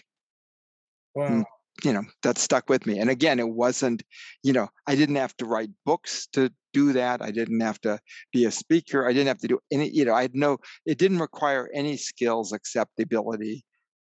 Hmm. 1.17 1.41
Wow. 1.41 1.45
You 1.83 1.93
know 1.93 2.05
that 2.23 2.39
stuck 2.39 2.69
with 2.71 2.87
me. 2.87 2.99
And 2.99 3.11
again 3.11 3.41
it 3.41 3.49
wasn't 3.49 4.03
you 4.43 4.53
know 4.53 4.69
i 4.87 4.95
didn't 4.95 5.17
have 5.17 5.37
to 5.39 5.45
write 5.45 5.71
books 5.85 6.29
to 6.33 6.51
do 6.73 6.93
that. 6.93 7.21
I 7.21 7.31
didn't 7.31 7.61
have 7.61 7.81
to 7.83 7.99
be 8.33 8.45
a 8.45 8.51
speaker. 8.51 9.07
I 9.07 9.13
didn't 9.13 9.29
have 9.29 9.41
to 9.41 9.49
do 9.49 9.59
any 9.73 9.91
you 9.91 10.05
know 10.05 10.15
i 10.15 10.23
had 10.23 10.35
no 10.35 10.59
it 10.87 10.99
didn't 10.99 11.19
require 11.19 11.69
any 11.75 11.97
skills 11.97 12.53
except 12.53 12.93
the 12.97 13.03
ability 13.03 13.65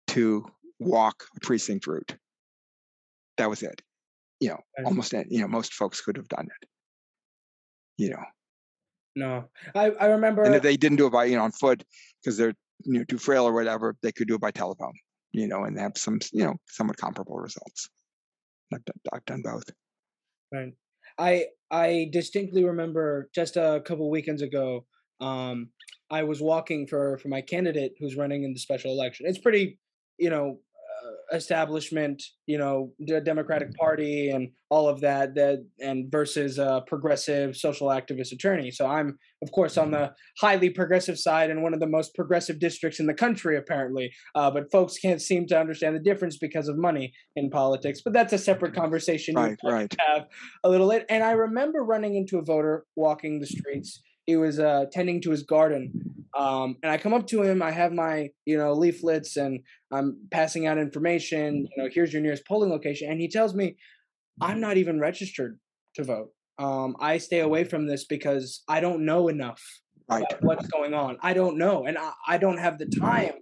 to 0.07 0.45
walk 0.79 1.23
a 1.35 1.39
precinct 1.39 1.87
route. 1.87 2.15
That 3.37 3.49
was 3.49 3.63
it. 3.63 3.81
You 4.39 4.49
know 4.49 4.59
almost 4.85 5.13
you 5.13 5.41
know 5.41 5.47
most 5.47 5.73
folks 5.73 6.01
could 6.01 6.17
have 6.17 6.27
done 6.27 6.47
it. 6.61 6.67
You 7.97 8.09
know. 8.11 8.23
No. 9.15 9.45
I 9.75 9.91
i 9.91 10.05
remember 10.07 10.43
and 10.43 10.55
if 10.55 10.63
they 10.63 10.75
didn't 10.75 10.97
do 10.97 11.07
it 11.07 11.11
by 11.11 11.25
you 11.25 11.37
know 11.37 11.43
on 11.43 11.51
foot 11.51 11.83
because 12.21 12.37
they're 12.37 12.53
you 12.83 12.99
know 12.99 13.05
too 13.05 13.17
frail 13.17 13.45
or 13.45 13.53
whatever 13.53 13.95
they 14.01 14.11
could 14.11 14.27
do 14.27 14.35
it 14.35 14.41
by 14.41 14.51
telephone 14.51 14.93
you 15.33 15.47
know, 15.47 15.63
and 15.63 15.77
have 15.79 15.97
some, 15.97 16.19
you 16.31 16.43
know, 16.43 16.55
somewhat 16.67 16.97
comparable 16.97 17.37
results. 17.37 17.89
I've 18.73 18.85
done, 18.85 18.95
I've 19.11 19.25
done 19.25 19.41
both. 19.43 19.63
Right. 20.51 20.73
I 21.17 21.45
I 21.69 22.09
distinctly 22.11 22.63
remember 22.63 23.29
just 23.33 23.57
a 23.57 23.81
couple 23.85 24.09
weekends 24.09 24.41
ago, 24.41 24.85
um, 25.19 25.69
I 26.09 26.23
was 26.23 26.41
walking 26.41 26.87
for 26.87 27.17
for 27.17 27.27
my 27.27 27.41
candidate 27.41 27.93
who's 27.99 28.15
running 28.15 28.43
in 28.43 28.53
the 28.53 28.59
special 28.59 28.91
election. 28.91 29.25
It's 29.27 29.39
pretty, 29.39 29.79
you 30.17 30.29
know, 30.29 30.59
establishment, 31.31 32.21
you 32.45 32.57
know, 32.57 32.91
the 32.99 33.19
Democratic 33.19 33.73
Party 33.75 34.29
and 34.29 34.49
all 34.69 34.87
of 34.87 35.01
that, 35.01 35.35
that 35.35 35.65
and 35.79 36.11
versus 36.11 36.57
a 36.57 36.83
progressive 36.87 37.55
social 37.55 37.87
activist 37.87 38.31
attorney. 38.31 38.71
So 38.71 38.85
I'm, 38.85 39.17
of 39.41 39.51
course, 39.51 39.77
on 39.77 39.91
the 39.91 40.13
highly 40.39 40.69
progressive 40.69 41.17
side 41.19 41.49
and 41.49 41.63
one 41.63 41.73
of 41.73 41.79
the 41.79 41.87
most 41.87 42.15
progressive 42.15 42.59
districts 42.59 42.99
in 42.99 43.07
the 43.07 43.13
country, 43.13 43.57
apparently. 43.57 44.11
Uh, 44.35 44.51
but 44.51 44.71
folks 44.71 44.97
can't 44.97 45.21
seem 45.21 45.47
to 45.47 45.59
understand 45.59 45.95
the 45.95 45.99
difference 45.99 46.37
because 46.37 46.67
of 46.67 46.77
money 46.77 47.13
in 47.35 47.49
politics. 47.49 48.01
But 48.03 48.13
that's 48.13 48.33
a 48.33 48.37
separate 48.37 48.73
conversation. 48.73 49.35
Right, 49.35 49.57
right. 49.63 49.93
Have 50.07 50.27
a 50.63 50.69
little 50.69 50.87
late. 50.87 51.05
And 51.09 51.23
I 51.23 51.31
remember 51.31 51.83
running 51.83 52.15
into 52.15 52.37
a 52.37 52.43
voter 52.43 52.85
walking 52.95 53.39
the 53.39 53.47
streets. 53.47 54.01
He 54.25 54.37
was 54.37 54.59
uh, 54.59 54.85
tending 54.91 55.21
to 55.23 55.31
his 55.31 55.43
garden 55.43 56.13
um, 56.37 56.77
and 56.81 56.91
I 56.91 56.97
come 56.97 57.13
up 57.13 57.27
to 57.27 57.43
him. 57.43 57.61
I 57.61 57.71
have 57.71 57.91
my, 57.91 58.29
you 58.45 58.57
know, 58.57 58.73
leaflets, 58.73 59.37
and 59.37 59.59
I'm 59.93 60.17
passing 60.31 60.65
out 60.67 60.77
information. 60.77 61.67
You 61.75 61.83
know, 61.83 61.89
here's 61.91 62.11
your 62.11 62.21
nearest 62.21 62.45
polling 62.45 62.69
location, 62.69 63.09
and 63.09 63.19
he 63.19 63.27
tells 63.27 63.53
me, 63.53 63.77
"I'm 64.41 64.59
not 64.59 64.77
even 64.77 64.99
registered 64.99 65.59
to 65.95 66.03
vote. 66.03 66.29
Um, 66.57 66.95
I 66.99 67.17
stay 67.17 67.39
away 67.39 67.63
from 67.63 67.87
this 67.87 68.05
because 68.05 68.63
I 68.67 68.79
don't 68.79 69.05
know 69.05 69.27
enough 69.27 69.61
right. 70.09 70.25
what's 70.41 70.67
going 70.67 70.93
on. 70.93 71.17
I 71.21 71.33
don't 71.33 71.57
know, 71.57 71.85
and 71.85 71.97
I, 71.97 72.11
I 72.27 72.37
don't 72.37 72.57
have 72.57 72.79
the 72.79 72.87
time 72.87 73.33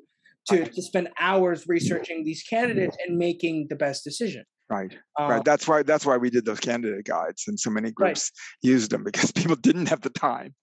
to 0.49 0.65
to 0.65 0.81
spend 0.81 1.09
hours 1.19 1.65
researching 1.67 2.23
these 2.23 2.43
candidates 2.43 2.97
and 3.05 3.17
making 3.17 3.67
the 3.69 3.75
best 3.75 4.03
decision. 4.03 4.45
Right. 4.69 4.97
Um, 5.19 5.29
right. 5.29 5.43
That's 5.43 5.67
why 5.67 5.83
that's 5.83 6.05
why 6.05 6.17
we 6.17 6.29
did 6.29 6.45
those 6.45 6.59
candidate 6.59 7.05
guides 7.05 7.43
and 7.47 7.59
so 7.59 7.69
many 7.69 7.91
groups 7.91 8.31
right. 8.33 8.69
used 8.69 8.91
them 8.91 9.03
because 9.09 9.31
people 9.31 9.57
didn't 9.57 9.87
have 9.87 10.01
the 10.01 10.09
time. 10.09 10.55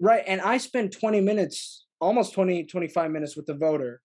Right. 0.00 0.22
And 0.26 0.40
I 0.40 0.58
spent 0.58 0.92
20 0.92 1.20
minutes, 1.22 1.86
almost 2.00 2.34
20, 2.34 2.66
25 2.66 3.10
minutes 3.10 3.36
with 3.36 3.46
the 3.46 3.54
voter 3.54 4.00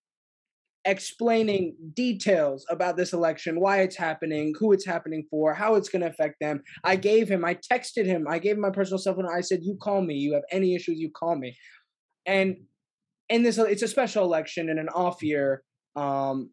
explaining 0.86 1.76
details 1.94 2.66
about 2.70 2.98
this 2.98 3.14
election, 3.14 3.60
why 3.60 3.82
it's 3.82 3.96
happening, 3.96 4.54
who 4.60 4.72
it's 4.72 4.86
happening 4.86 5.26
for, 5.30 5.54
how 5.54 5.76
it's 5.76 5.90
going 5.90 6.02
to 6.02 6.08
affect 6.08 6.40
them. 6.40 6.62
I 6.84 6.96
gave 6.96 7.30
him, 7.30 7.46
I 7.46 7.56
texted 7.56 8.06
him, 8.06 8.28
I 8.30 8.40
gave 8.40 8.56
him 8.56 8.62
my 8.62 8.72
personal 8.72 8.98
cell 8.98 9.16
phone. 9.16 9.28
I 9.32 9.42
said, 9.42 9.60
"You 9.64 9.78
call 9.82 10.02
me. 10.02 10.16
You 10.16 10.34
have 10.34 10.44
any 10.52 10.76
issues, 10.76 11.00
you 11.00 11.12
call 11.12 11.36
me." 11.36 11.58
And 12.26 12.58
in 13.30 13.44
this, 13.44 13.58
it's 13.58 13.84
a 13.84 13.88
special 13.88 14.24
election 14.24 14.70
in 14.70 14.78
an 14.80 14.90
off 14.90 15.24
year, 15.24 15.64
um, 15.96 16.52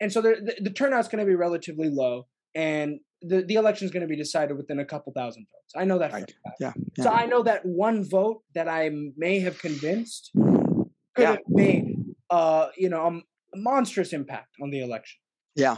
and 0.00 0.12
so 0.12 0.20
the, 0.20 0.56
the 0.60 0.70
turnout's 0.70 1.08
going 1.08 1.24
to 1.24 1.26
be 1.26 1.34
relatively 1.34 1.88
low, 1.88 2.26
and 2.54 3.00
the 3.22 3.42
the 3.42 3.54
election 3.54 3.84
is 3.84 3.90
going 3.90 4.02
to 4.02 4.08
be 4.08 4.16
decided 4.16 4.56
within 4.56 4.80
a 4.80 4.84
couple 4.84 5.12
thousand 5.12 5.46
votes. 5.52 5.72
I 5.76 5.84
know 5.84 5.98
that. 5.98 6.12
Right. 6.12 6.34
Yeah, 6.60 6.72
yeah. 6.96 7.04
So 7.04 7.10
I 7.10 7.26
know 7.26 7.42
that 7.42 7.64
one 7.64 8.08
vote 8.08 8.42
that 8.54 8.68
I 8.68 8.90
may 9.16 9.40
have 9.40 9.58
convinced 9.58 10.30
could 10.34 11.22
yeah. 11.22 11.30
have 11.32 11.40
made 11.48 11.98
uh, 12.30 12.68
you 12.76 12.88
know, 12.88 13.06
um, 13.06 13.22
monstrous 13.58 14.12
impact 14.12 14.56
on 14.62 14.70
the 14.70 14.80
election. 14.80 15.18
Yeah. 15.54 15.76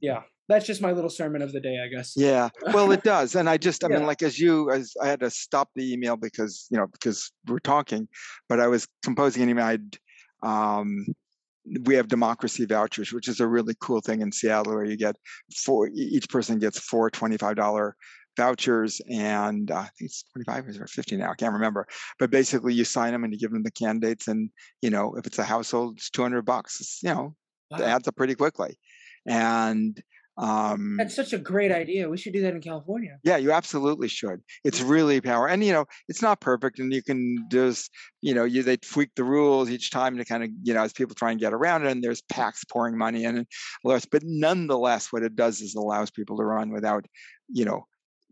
Yeah. 0.00 0.22
That's 0.48 0.64
just 0.64 0.80
my 0.80 0.92
little 0.92 1.10
sermon 1.10 1.42
of 1.42 1.52
the 1.52 1.60
day, 1.60 1.80
I 1.84 1.88
guess. 1.88 2.14
Yeah. 2.16 2.50
Well, 2.72 2.92
it 2.92 3.02
does. 3.02 3.34
And 3.34 3.48
I 3.48 3.56
just, 3.56 3.82
I 3.82 3.88
yeah. 3.90 3.96
mean, 3.96 4.06
like 4.06 4.22
as 4.22 4.38
you, 4.38 4.70
as 4.70 4.94
I 5.02 5.08
had 5.08 5.20
to 5.20 5.30
stop 5.30 5.70
the 5.74 5.92
email 5.92 6.16
because, 6.16 6.66
you 6.70 6.78
know, 6.78 6.86
because 6.86 7.32
we're 7.48 7.58
talking, 7.58 8.08
but 8.48 8.60
I 8.60 8.68
was 8.68 8.86
composing 9.02 9.42
an 9.42 9.50
email. 9.50 9.66
I'd, 9.66 9.98
um, 10.42 11.06
we 11.82 11.96
have 11.96 12.06
democracy 12.06 12.64
vouchers, 12.64 13.12
which 13.12 13.26
is 13.26 13.40
a 13.40 13.46
really 13.46 13.74
cool 13.80 14.00
thing 14.00 14.20
in 14.20 14.30
Seattle 14.30 14.74
where 14.74 14.84
you 14.84 14.96
get 14.96 15.16
four, 15.64 15.90
each 15.92 16.28
person 16.28 16.60
gets 16.60 16.78
four 16.78 17.10
$25 17.10 17.92
vouchers 18.36 19.00
and 19.10 19.70
uh, 19.70 19.76
I 19.76 19.88
think 19.98 20.10
it's 20.10 20.24
25 20.32 20.80
or 20.80 20.86
50 20.86 21.16
now, 21.16 21.30
I 21.30 21.34
can't 21.34 21.52
remember. 21.52 21.86
But 22.18 22.30
basically 22.30 22.74
you 22.74 22.84
sign 22.84 23.12
them 23.12 23.24
and 23.24 23.32
you 23.32 23.38
give 23.38 23.52
them 23.52 23.62
the 23.62 23.70
candidates 23.70 24.28
and, 24.28 24.50
you 24.82 24.90
know, 24.90 25.14
if 25.16 25.26
it's 25.26 25.38
a 25.38 25.44
household, 25.44 25.94
it's 25.96 26.10
200 26.10 26.42
bucks, 26.42 26.80
it's, 26.80 27.00
you 27.02 27.10
know, 27.10 27.34
wow. 27.70 27.78
it 27.78 27.82
adds 27.82 28.08
up 28.08 28.16
pretty 28.16 28.34
quickly. 28.34 28.78
And 29.26 30.00
um 30.38 30.96
that's 30.98 31.16
such 31.16 31.32
a 31.32 31.38
great 31.38 31.72
idea 31.72 32.08
we 32.08 32.18
should 32.18 32.34
do 32.34 32.42
that 32.42 32.52
in 32.52 32.60
california 32.60 33.18
yeah 33.24 33.38
you 33.38 33.52
absolutely 33.52 34.06
should 34.06 34.42
it's 34.64 34.82
really 34.82 35.18
power 35.18 35.48
and 35.48 35.64
you 35.64 35.72
know 35.72 35.86
it's 36.08 36.20
not 36.20 36.40
perfect 36.40 36.78
and 36.78 36.92
you 36.92 37.02
can 37.02 37.46
just 37.50 37.90
you 38.20 38.34
know 38.34 38.44
you 38.44 38.62
they 38.62 38.76
tweak 38.76 39.08
the 39.16 39.24
rules 39.24 39.70
each 39.70 39.90
time 39.90 40.16
to 40.18 40.26
kind 40.26 40.44
of 40.44 40.50
you 40.62 40.74
know 40.74 40.82
as 40.82 40.92
people 40.92 41.14
try 41.14 41.30
and 41.30 41.40
get 41.40 41.54
around 41.54 41.86
it 41.86 41.90
and 41.90 42.04
there's 42.04 42.22
PACs 42.30 42.68
pouring 42.70 42.98
money 42.98 43.24
in 43.24 43.38
and 43.38 43.46
less 43.82 44.04
but 44.04 44.22
nonetheless 44.24 45.10
what 45.10 45.22
it 45.22 45.34
does 45.36 45.62
is 45.62 45.74
it 45.74 45.78
allows 45.78 46.10
people 46.10 46.36
to 46.36 46.44
run 46.44 46.70
without 46.70 47.06
you 47.48 47.64
know 47.64 47.86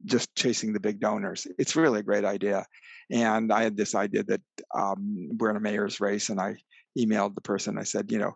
just 0.05 0.35
chasing 0.35 0.73
the 0.73 0.81
big 0.81 1.01
donors. 1.01 1.47
It's 1.59 1.77
really 1.77 2.01
a 2.01 2.05
great 2.05 2.25
idea. 2.25 2.67
And 3.11 3.53
I 3.53 3.63
had 3.63 3.77
this 3.77 3.95
idea 3.95 4.25
that 4.25 4.41
um, 4.75 5.29
we're 5.39 5.51
in 5.51 5.57
a 5.57 5.61
mayor's 5.61 6.01
race, 6.01 6.29
and 6.29 6.41
I 6.41 6.57
emailed 6.99 7.35
the 7.35 7.41
person. 7.41 7.79
I 7.79 7.85
said, 7.85 8.11
you 8.11 8.19
know, 8.19 8.35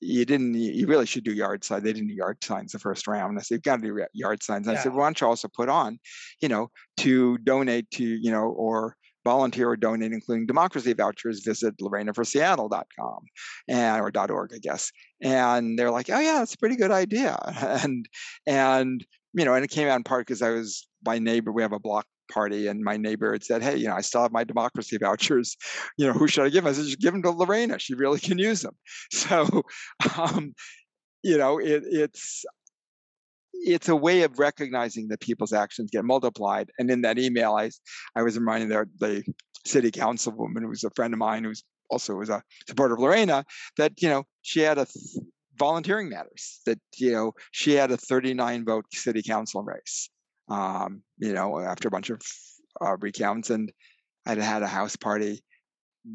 you 0.00 0.24
didn't, 0.24 0.54
you 0.54 0.86
really 0.86 1.06
should 1.06 1.24
do 1.24 1.32
yard 1.32 1.64
signs. 1.64 1.82
They 1.82 1.92
didn't 1.92 2.08
do 2.08 2.14
yard 2.14 2.42
signs 2.42 2.72
the 2.72 2.78
first 2.78 3.06
round. 3.06 3.30
And 3.30 3.38
I 3.38 3.42
said, 3.42 3.56
you've 3.56 3.62
got 3.62 3.80
to 3.80 3.82
do 3.82 4.04
yard 4.12 4.42
signs. 4.42 4.66
And 4.66 4.74
yeah. 4.74 4.80
I 4.80 4.82
said, 4.82 4.94
why 4.94 5.04
don't 5.06 5.20
you 5.20 5.26
also 5.26 5.48
put 5.48 5.68
on, 5.68 5.98
you 6.40 6.48
know, 6.48 6.70
to 6.98 7.38
donate 7.38 7.90
to, 7.92 8.04
you 8.04 8.30
know, 8.30 8.44
or 8.44 8.96
volunteer 9.24 9.70
or 9.70 9.76
donate, 9.76 10.12
including 10.12 10.46
democracy 10.46 10.92
vouchers, 10.92 11.40
visit 11.40 11.76
lorenaforseattle.com 11.78 13.20
and 13.68 14.00
or 14.00 14.12
.org, 14.30 14.52
I 14.54 14.58
guess. 14.58 14.92
And 15.22 15.78
they're 15.78 15.90
like, 15.90 16.10
oh 16.10 16.20
yeah, 16.20 16.38
that's 16.38 16.54
a 16.54 16.58
pretty 16.58 16.76
good 16.76 16.90
idea. 16.90 17.38
And 17.84 18.06
and 18.46 19.04
you 19.32 19.44
know, 19.44 19.54
and 19.54 19.64
it 19.64 19.70
came 19.70 19.88
out 19.88 19.96
in 19.96 20.04
part 20.04 20.26
because 20.26 20.42
I 20.42 20.50
was 20.50 20.86
my 21.04 21.18
neighbor. 21.18 21.52
We 21.52 21.62
have 21.62 21.72
a 21.72 21.78
block 21.78 22.06
party, 22.30 22.66
and 22.66 22.82
my 22.82 22.96
neighbor 22.96 23.32
had 23.32 23.44
said, 23.44 23.62
"Hey, 23.62 23.76
you 23.76 23.88
know, 23.88 23.94
I 23.94 24.00
still 24.00 24.22
have 24.22 24.32
my 24.32 24.44
democracy 24.44 24.98
vouchers. 25.00 25.56
You 25.96 26.06
know, 26.06 26.12
who 26.12 26.28
should 26.28 26.44
I 26.44 26.48
give?" 26.48 26.64
Them? 26.64 26.70
I 26.70 26.74
said, 26.74 26.86
"Just 26.86 27.00
give 27.00 27.12
them 27.12 27.22
to 27.22 27.30
Lorena. 27.30 27.78
She 27.78 27.94
really 27.94 28.20
can 28.28 28.38
use 28.38 28.62
them." 28.62 28.76
So, 29.12 29.62
um, 30.16 30.54
you 31.22 31.38
know, 31.38 31.58
it, 31.58 31.82
it's 31.86 32.44
it's 33.52 33.88
a 33.88 33.96
way 33.96 34.22
of 34.22 34.38
recognizing 34.38 35.08
that 35.08 35.20
people's 35.20 35.52
actions 35.52 35.90
get 35.90 36.04
multiplied. 36.04 36.70
And 36.78 36.90
in 36.90 37.02
that 37.02 37.18
email, 37.18 37.54
I 37.54 37.70
I 38.14 38.22
was 38.22 38.38
reminding 38.38 38.68
the, 38.68 38.86
the 38.98 39.24
city 39.66 39.90
councilwoman, 39.90 40.60
who 40.60 40.68
was 40.68 40.84
a 40.84 40.90
friend 40.90 41.14
of 41.14 41.18
mine, 41.18 41.44
who's 41.44 41.62
also 41.90 42.14
was 42.14 42.30
a 42.30 42.42
supporter 42.68 42.94
of 42.94 43.00
Lorena, 43.00 43.44
that 43.76 44.00
you 44.02 44.08
know 44.08 44.24
she 44.42 44.60
had 44.60 44.78
a 44.78 44.86
volunteering 45.58 46.08
matters 46.08 46.60
that 46.66 46.78
you 46.96 47.12
know 47.12 47.32
she 47.52 47.72
had 47.72 47.90
a 47.90 47.96
39 47.96 48.64
vote 48.64 48.86
city 48.92 49.22
council 49.22 49.62
race 49.62 50.10
um, 50.48 51.02
you 51.18 51.32
know 51.32 51.58
after 51.58 51.88
a 51.88 51.90
bunch 51.90 52.10
of 52.10 52.20
uh, 52.80 52.96
recounts 53.00 53.50
and 53.50 53.72
i'd 54.26 54.38
had 54.38 54.62
a 54.62 54.68
house 54.68 54.96
party. 54.96 55.42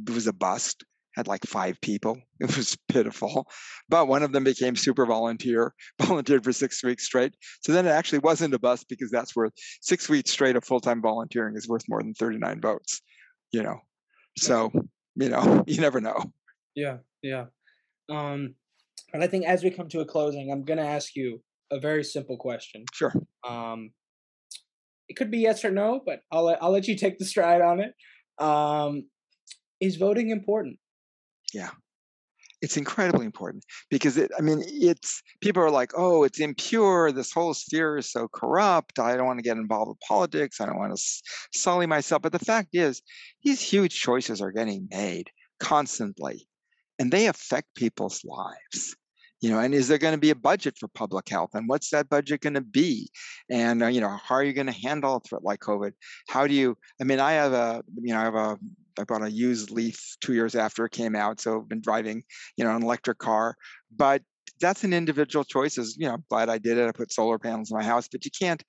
It 0.08 0.14
was 0.14 0.28
a 0.28 0.34
bust 0.34 0.84
had 1.16 1.28
like 1.28 1.46
five 1.46 1.80
people. 1.82 2.18
It 2.40 2.56
was 2.56 2.78
pitiful. 2.88 3.48
But 3.90 4.08
one 4.08 4.24
of 4.24 4.32
them 4.32 4.46
became 4.46 4.78
super 4.78 5.06
volunteer 5.06 5.74
volunteered 6.02 6.44
for 6.44 6.54
six 6.54 6.82
weeks 6.84 7.06
straight. 7.06 7.34
So 7.62 7.74
then 7.74 7.86
it 7.86 7.90
actually 7.90 8.20
wasn't 8.20 8.54
a 8.54 8.60
bust 8.60 8.86
because 8.88 9.12
that's 9.12 9.36
worth 9.36 9.52
six 9.82 10.08
weeks 10.08 10.32
straight 10.32 10.56
of 10.56 10.64
full-time 10.64 11.02
volunteering 11.02 11.56
is 11.58 11.68
worth 11.68 11.84
more 11.90 12.02
than 12.02 12.14
39 12.14 12.62
votes 12.62 13.02
you 13.52 13.64
know? 13.64 13.80
So 14.38 14.72
you 15.16 15.30
know 15.30 15.64
you 15.68 15.82
never 15.82 16.02
know. 16.02 16.24
Yeah 16.76 16.98
yeah. 17.22 17.46
Um 18.10 18.56
and 19.14 19.24
I 19.24 19.28
think 19.28 19.46
as 19.46 19.64
we 19.64 19.72
come 19.72 19.90
to 19.90 20.02
a 20.02 20.06
closing, 20.06 20.52
I'm 20.52 20.64
going 20.64 20.78
to 20.78 20.86
ask 20.86 21.16
you 21.16 21.42
a 21.72 21.80
very 21.80 22.04
simple 22.04 22.38
question. 22.38 22.86
Sure. 22.94 23.12
Um, 23.48 23.90
it 25.10 25.16
could 25.16 25.32
be 25.32 25.40
yes 25.40 25.66
or 25.66 25.72
no, 25.72 26.02
but 26.06 26.22
I'll 26.32 26.56
I'll 26.62 26.72
let 26.72 26.88
you 26.88 26.96
take 26.96 27.18
the 27.18 27.26
stride 27.26 27.62
on 27.62 27.82
it. 27.82 27.94
Um, 28.44 29.06
is 29.82 29.98
voting 29.98 30.30
important? 30.30 30.78
Yeah. 31.54 31.72
It's 32.62 32.76
incredibly 32.76 33.26
important 33.26 33.64
because 33.90 34.18
it, 34.18 34.32
I 34.38 34.42
mean, 34.42 34.62
it's 34.66 35.24
people 35.40 35.64
are 35.64 35.72
like, 35.72 35.92
oh, 35.96 36.24
it's 36.24 36.42
impure. 36.42 37.12
This 37.12 37.32
whole 37.32 37.54
sphere 37.54 37.98
is 37.98 38.12
so 38.12 38.28
corrupt. 38.28 39.00
I 39.00 39.16
don't 39.16 39.26
want 39.26 39.40
to 39.40 39.44
get 39.44 39.56
involved 39.56 39.90
with 39.90 40.00
politics. 40.06 40.60
I 40.60 40.66
don't 40.66 40.78
want 40.78 40.94
to 40.96 41.02
sully 41.54 41.86
myself. 41.86 42.22
But 42.22 42.34
the 42.34 42.40
fact 42.40 42.70
is, 42.74 43.02
these 43.44 43.62
huge 43.62 43.98
choices 43.98 44.42
are 44.42 44.52
getting 44.52 44.90
made 44.92 45.30
constantly 45.62 46.50
and 47.00 47.12
they 47.14 47.28
affect 47.28 47.76
people's 47.76 48.22
lives 48.26 48.96
you 49.42 49.50
know 49.50 49.60
and 49.60 49.74
is 49.74 49.88
there 49.88 49.98
going 49.98 50.14
to 50.14 50.20
be 50.20 50.30
a 50.30 50.36
budget 50.36 50.78
for 50.78 50.88
public 50.88 51.30
health 51.30 51.52
and 51.54 51.68
what's 51.68 51.90
that 51.92 52.10
budget 52.10 52.42
going 52.42 52.54
to 52.54 52.62
be? 52.62 53.10
And 53.50 53.84
uh, 53.84 53.88
you 53.88 54.02
know 54.02 54.10
how 54.10 54.36
are 54.36 54.44
you 54.44 54.54
going 54.54 54.68
to 54.68 54.74
handle 54.74 55.16
a 55.16 55.20
threat 55.22 55.44
like 55.44 55.60
covid? 55.60 55.94
How 56.28 56.48
do 56.48 56.54
you 56.54 56.78
i 57.02 57.04
mean 57.04 57.20
i 57.20 57.34
have 57.34 57.54
a 57.54 57.84
you 58.02 58.14
know 58.14 58.20
i 58.20 58.24
have 58.24 58.36
a 58.36 58.58
i 59.00 59.04
bought 59.04 59.24
a 59.24 59.32
used 59.32 59.72
leaf 59.72 60.00
two 60.22 60.34
years 60.34 60.56
after 60.56 60.86
it 60.86 60.92
came 60.92 61.16
out 61.16 61.40
so 61.40 61.62
i've 61.62 61.70
been 61.70 61.82
driving 61.82 62.22
you 62.58 62.66
know 62.66 62.76
an 62.76 62.84
electric 62.84 63.18
car 63.18 63.56
but 63.96 64.22
that's 64.60 64.84
an 64.84 64.94
individual 64.94 65.46
choice 65.46 65.78
Is 65.78 65.96
you 65.98 66.08
know 66.08 66.16
I'm 66.16 66.26
glad 66.30 66.50
i 66.50 66.58
did 66.58 66.78
it 66.78 66.88
i 66.88 66.92
put 66.92 67.14
solar 67.14 67.40
panels 67.40 67.72
in 67.72 67.78
my 67.78 67.84
house 67.84 68.10
but 68.12 68.26
you 68.26 68.32
can't 68.32 68.62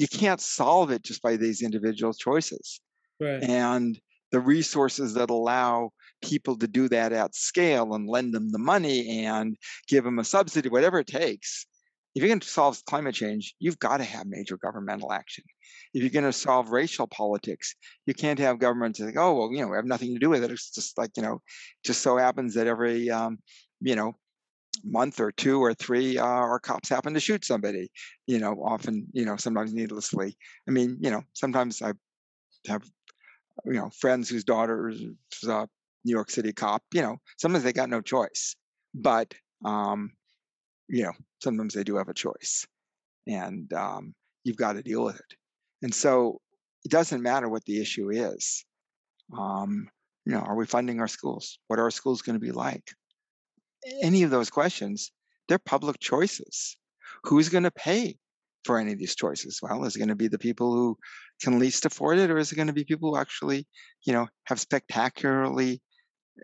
you 0.00 0.08
can't 0.08 0.40
solve 0.40 0.90
it 0.90 1.02
just 1.02 1.20
by 1.20 1.36
these 1.36 1.60
individual 1.60 2.14
choices. 2.14 2.80
Right. 3.20 3.42
and 3.42 4.00
the 4.32 4.40
resources 4.40 5.12
that 5.14 5.28
allow 5.28 5.90
people 6.22 6.56
to 6.58 6.68
do 6.68 6.88
that 6.88 7.12
at 7.12 7.34
scale 7.34 7.94
and 7.94 8.08
lend 8.08 8.34
them 8.34 8.50
the 8.50 8.58
money 8.58 9.24
and 9.24 9.56
give 9.88 10.04
them 10.04 10.18
a 10.18 10.24
subsidy, 10.24 10.68
whatever 10.68 10.98
it 10.98 11.06
takes. 11.06 11.66
If 12.14 12.22
you're 12.22 12.28
going 12.28 12.40
to 12.40 12.48
solve 12.48 12.84
climate 12.86 13.14
change, 13.14 13.54
you've 13.60 13.78
got 13.78 13.98
to 13.98 14.04
have 14.04 14.26
major 14.26 14.56
governmental 14.56 15.12
action. 15.12 15.44
If 15.94 16.02
you're 16.02 16.10
going 16.10 16.24
to 16.24 16.32
solve 16.32 16.70
racial 16.70 17.06
politics, 17.06 17.76
you 18.04 18.14
can't 18.14 18.38
have 18.40 18.58
governments 18.58 18.98
say, 18.98 19.12
"Oh, 19.16 19.34
well, 19.34 19.50
you 19.52 19.60
know, 19.60 19.68
we 19.68 19.76
have 19.76 19.84
nothing 19.84 20.14
to 20.14 20.18
do 20.18 20.28
with 20.28 20.42
it." 20.42 20.50
It's 20.50 20.70
just 20.70 20.98
like 20.98 21.10
you 21.16 21.22
know, 21.22 21.40
just 21.84 22.00
so 22.00 22.16
happens 22.16 22.54
that 22.54 22.66
every 22.66 23.10
um, 23.10 23.38
you 23.80 23.94
know 23.94 24.14
month 24.84 25.20
or 25.20 25.30
two 25.32 25.62
or 25.62 25.74
three, 25.74 26.18
uh, 26.18 26.24
our 26.24 26.58
cops 26.58 26.88
happen 26.88 27.14
to 27.14 27.20
shoot 27.20 27.44
somebody. 27.44 27.90
You 28.26 28.38
know, 28.38 28.54
often 28.64 29.06
you 29.12 29.24
know, 29.24 29.36
sometimes 29.36 29.72
needlessly. 29.72 30.36
I 30.68 30.72
mean, 30.72 30.98
you 31.00 31.10
know, 31.10 31.22
sometimes 31.34 31.80
I 31.82 31.92
have 32.66 32.82
you 33.64 33.74
know 33.74 33.90
friends 33.98 34.28
whose 34.28 34.44
daughters 34.44 35.00
uh, 35.48 35.66
New 36.04 36.12
York 36.12 36.30
City 36.30 36.52
cop, 36.52 36.82
you 36.92 37.02
know, 37.02 37.18
sometimes 37.38 37.64
they 37.64 37.72
got 37.72 37.90
no 37.90 38.00
choice. 38.00 38.56
But 38.94 39.34
um, 39.64 40.12
you 40.88 41.04
know, 41.04 41.12
sometimes 41.42 41.74
they 41.74 41.84
do 41.84 41.96
have 41.96 42.08
a 42.08 42.14
choice, 42.14 42.66
and 43.26 43.72
um, 43.72 44.14
you've 44.44 44.56
got 44.56 44.72
to 44.72 44.82
deal 44.82 45.04
with 45.04 45.16
it. 45.16 45.36
And 45.82 45.94
so 45.94 46.40
it 46.84 46.90
doesn't 46.90 47.22
matter 47.22 47.48
what 47.48 47.64
the 47.64 47.80
issue 47.80 48.10
is. 48.10 48.64
Um, 49.36 49.88
you 50.26 50.32
know, 50.32 50.40
are 50.40 50.56
we 50.56 50.66
funding 50.66 51.00
our 51.00 51.08
schools? 51.08 51.58
What 51.68 51.78
are 51.78 51.84
our 51.84 51.90
schools 51.90 52.22
going 52.22 52.38
to 52.38 52.44
be 52.44 52.52
like? 52.52 52.90
Any 54.02 54.22
of 54.22 54.30
those 54.30 54.50
questions, 54.50 55.12
they're 55.48 55.58
public 55.58 55.98
choices. 56.00 56.76
Who's 57.24 57.48
going 57.48 57.64
to 57.64 57.70
pay 57.70 58.16
for 58.64 58.78
any 58.78 58.92
of 58.92 58.98
these 58.98 59.14
choices? 59.14 59.60
Well, 59.62 59.84
is 59.84 59.96
it 59.96 59.98
going 59.98 60.08
to 60.08 60.14
be 60.16 60.28
the 60.28 60.38
people 60.38 60.72
who 60.72 60.98
can 61.40 61.58
least 61.58 61.86
afford 61.86 62.18
it, 62.18 62.30
or 62.30 62.38
is 62.38 62.52
it 62.52 62.56
going 62.56 62.68
to 62.68 62.74
be 62.74 62.84
people 62.84 63.10
who 63.10 63.20
actually, 63.20 63.66
you 64.04 64.12
know, 64.12 64.28
have 64.44 64.60
spectacularly 64.60 65.80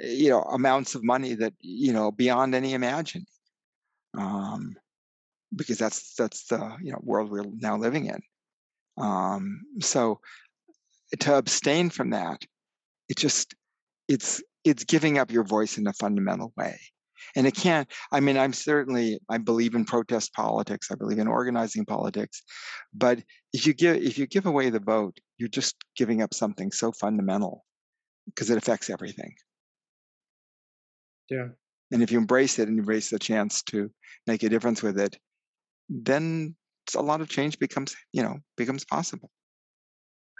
you 0.00 0.30
know 0.30 0.42
amounts 0.42 0.94
of 0.94 1.04
money 1.04 1.34
that 1.34 1.54
you 1.60 1.92
know 1.92 2.10
beyond 2.10 2.54
any 2.54 2.74
imagining 2.74 3.26
um, 4.18 4.74
because 5.54 5.78
that's 5.78 6.14
that's 6.14 6.46
the 6.46 6.76
you 6.82 6.92
know 6.92 7.00
world 7.02 7.30
we're 7.30 7.44
now 7.58 7.76
living 7.76 8.06
in. 8.06 8.20
Um, 8.98 9.62
so 9.80 10.20
to 11.20 11.36
abstain 11.36 11.90
from 11.90 12.10
that, 12.10 12.44
it 13.08 13.16
just 13.16 13.54
it's 14.08 14.42
it's 14.64 14.84
giving 14.84 15.18
up 15.18 15.30
your 15.30 15.44
voice 15.44 15.78
in 15.78 15.86
a 15.86 15.92
fundamental 15.92 16.52
way 16.56 16.78
and 17.34 17.46
it 17.46 17.54
can't 17.54 17.90
i 18.12 18.20
mean 18.20 18.36
i'm 18.36 18.52
certainly 18.52 19.18
i 19.28 19.38
believe 19.38 19.74
in 19.74 19.84
protest 19.84 20.32
politics 20.32 20.88
i 20.90 20.94
believe 20.94 21.18
in 21.18 21.28
organizing 21.28 21.84
politics 21.84 22.42
but 22.92 23.18
if 23.52 23.66
you 23.66 23.74
give 23.74 23.96
if 23.96 24.18
you 24.18 24.26
give 24.26 24.46
away 24.46 24.70
the 24.70 24.80
vote 24.80 25.18
you're 25.38 25.48
just 25.48 25.76
giving 25.96 26.22
up 26.22 26.34
something 26.34 26.70
so 26.70 26.92
fundamental 26.92 27.64
because 28.26 28.50
it 28.50 28.58
affects 28.58 28.90
everything 28.90 29.34
yeah. 31.30 31.48
And 31.92 32.02
if 32.02 32.10
you 32.10 32.18
embrace 32.18 32.58
it 32.58 32.68
and 32.68 32.78
embrace 32.78 33.10
the 33.10 33.18
chance 33.18 33.62
to 33.64 33.90
make 34.26 34.42
a 34.42 34.48
difference 34.48 34.82
with 34.82 34.98
it 34.98 35.16
then 35.88 36.54
a 36.94 37.02
lot 37.02 37.20
of 37.20 37.28
change 37.28 37.58
becomes 37.58 37.96
you 38.12 38.22
know 38.22 38.38
becomes 38.56 38.84
possible. 38.84 39.30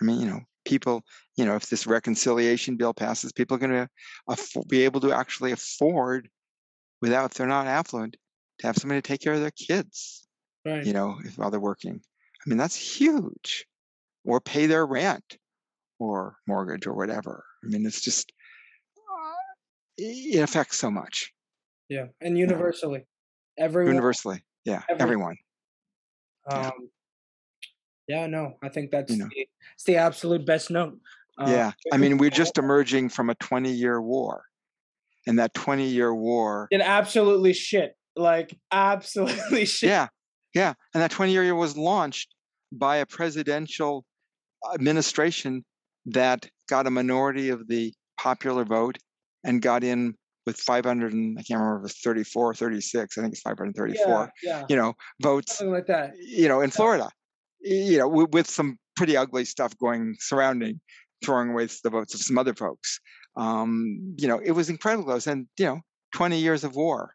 I 0.01 0.05
mean 0.05 0.21
you 0.21 0.27
know 0.27 0.41
people 0.65 1.03
you 1.37 1.45
know 1.45 1.57
if 1.57 1.69
this 1.69 1.87
reconciliation 1.87 2.77
bill 2.77 2.95
passes 2.95 3.33
people 3.33 3.57
are 3.57 3.61
going 3.61 3.71
to 3.71 3.89
aff- 4.29 4.69
be 4.69 4.83
able 4.83 5.01
to 5.01 5.13
actually 5.13 5.53
afford 5.53 6.29
without 7.01 7.31
if 7.31 7.35
they're 7.35 7.47
not 7.47 7.67
affluent 7.67 8.17
to 8.59 8.67
have 8.67 8.77
somebody 8.77 9.01
to 9.01 9.07
take 9.07 9.21
care 9.21 9.35
of 9.35 9.41
their 9.41 9.51
kids 9.53 10.27
right. 10.65 10.85
you 10.85 10.93
know 10.93 11.17
if 11.25 11.39
while 11.39 11.51
they're 11.51 11.61
working. 11.61 12.01
I 12.45 12.49
mean 12.49 12.59
that's 12.59 12.77
huge. 12.77 13.67
Or 14.25 14.41
pay 14.41 14.67
their 14.67 14.87
rent 14.87 15.37
or 16.01 16.37
mortgage 16.49 16.87
or 16.87 16.95
whatever. 16.95 17.45
I 17.65 17.69
mean 17.69 17.87
it's 17.87 18.01
just 18.01 18.33
it 19.99 20.41
affects 20.43 20.79
so 20.79 20.91
much. 20.91 21.33
Yeah 21.89 22.07
and 22.21 22.37
universally. 22.39 23.07
Everyone 23.59 23.95
universally 23.95 24.43
yeah 24.65 24.83
Every- 24.89 25.03
everyone. 25.03 25.37
Um 26.51 26.73
yeah 28.09 28.27
no 28.27 28.55
i 28.63 28.69
think 28.69 28.91
that's 28.91 29.11
You 29.13 29.19
know. 29.19 29.29
the, 29.35 29.49
it's 29.75 29.85
the 29.85 29.97
absolute 29.97 30.47
best 30.47 30.71
note 30.71 30.99
uh, 31.39 31.47
yeah 31.49 31.73
i 31.93 31.97
mean 31.97 32.19
we're 32.19 32.31
just 32.31 32.57
emerging 32.59 33.09
from 33.09 33.31
a 33.31 33.35
20 33.37 33.71
year 33.73 34.01
war 34.01 34.45
and 35.27 35.39
that 35.41 35.55
20 35.55 35.85
year 35.89 36.15
war 36.15 36.69
it 36.71 36.81
absolutely 36.81 37.53
shit 37.53 37.97
like 38.15 38.57
absolutely 38.71 39.65
shit. 39.77 39.89
Yeah 39.91 40.07
yeah 40.55 40.75
and 40.95 41.03
that 41.03 41.11
20 41.11 41.33
year 41.33 41.45
war 41.53 41.61
was 41.61 41.77
launched 41.77 42.33
by 42.73 42.99
a 42.99 43.07
presidential 43.07 44.05
administration 44.75 45.65
that 46.07 46.49
got 46.69 46.87
a 46.87 46.91
minority 46.91 47.49
of 47.49 47.67
the 47.67 47.93
popular 48.19 48.65
vote 48.65 48.99
and 49.47 49.63
got 49.63 49.83
in 49.83 50.15
with 50.45 50.59
500 50.59 51.13
and 51.13 51.39
i 51.39 51.43
can't 51.43 51.61
remember 51.61 51.87
if 51.87 51.93
34 51.93 52.51
or 52.51 52.55
36 52.55 53.19
i 53.19 53.21
think 53.21 53.33
it's 53.33 53.43
534 53.43 54.33
yeah, 54.43 54.51
yeah. 54.51 54.67
you 54.69 54.77
know 54.77 54.93
votes 55.23 55.59
something 55.59 55.73
like 55.73 55.87
that. 55.87 56.13
you 56.19 56.49
know 56.49 56.61
in 56.61 56.71
florida 56.71 57.09
you 57.61 57.99
know 57.99 58.09
with, 58.09 58.31
with 58.31 58.49
some 58.49 58.79
pretty 58.97 59.17
ugly 59.17 59.45
stuff 59.45 59.77
going 59.79 60.17
surrounding 60.19 60.81
throwing 61.25 61.51
away 61.51 61.67
the 61.83 61.91
votes 61.91 62.15
of 62.15 62.21
some 62.21 62.39
other 62.39 62.55
folks. 62.55 63.01
Um, 63.37 64.15
you 64.19 64.29
know 64.29 64.41
it 64.43 64.53
was 64.53 64.71
incredibly 64.71 65.05
close 65.05 65.27
and 65.27 65.47
you 65.59 65.67
know 65.67 65.81
20 66.15 66.39
years 66.39 66.65
of 66.65 66.75
war 66.75 67.13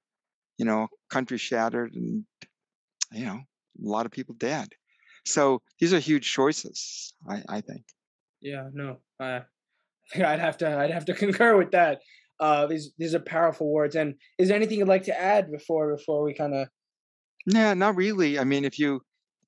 you 0.58 0.66
know 0.66 0.88
country 1.10 1.40
shattered 1.40 1.94
and 1.96 2.24
you 3.12 3.26
know 3.26 3.40
a 3.40 3.90
lot 3.90 4.06
of 4.06 4.12
people 4.12 4.36
dead. 4.38 4.70
So 5.26 5.62
these 5.80 5.94
are 5.94 6.00
huge 6.00 6.32
choices 6.32 7.14
i, 7.30 7.44
I 7.50 7.62
think. 7.62 7.84
Yeah, 8.42 8.70
no, 8.74 8.98
I 9.20 9.42
I'd 10.16 10.40
have 10.40 10.58
to 10.58 10.78
I'd 10.78 10.92
have 10.92 11.06
to 11.06 11.14
concur 11.24 11.58
with 11.58 11.72
that. 11.72 12.02
Uh, 12.42 12.66
these 12.66 12.92
these 12.98 13.16
are 13.16 13.20
powerful 13.20 13.72
words. 13.72 13.96
And 13.96 14.16
is 14.38 14.48
there 14.50 14.58
anything 14.58 14.80
you'd 14.80 14.88
like 14.88 15.04
to 15.04 15.18
add 15.18 15.52
before 15.52 15.96
before 15.96 16.24
we 16.24 16.34
kind 16.34 16.56
of? 16.56 16.68
Yeah, 17.46 17.74
not 17.74 17.96
really. 17.96 18.40
I 18.40 18.44
mean, 18.44 18.66
if 18.66 18.78
you 18.80 19.02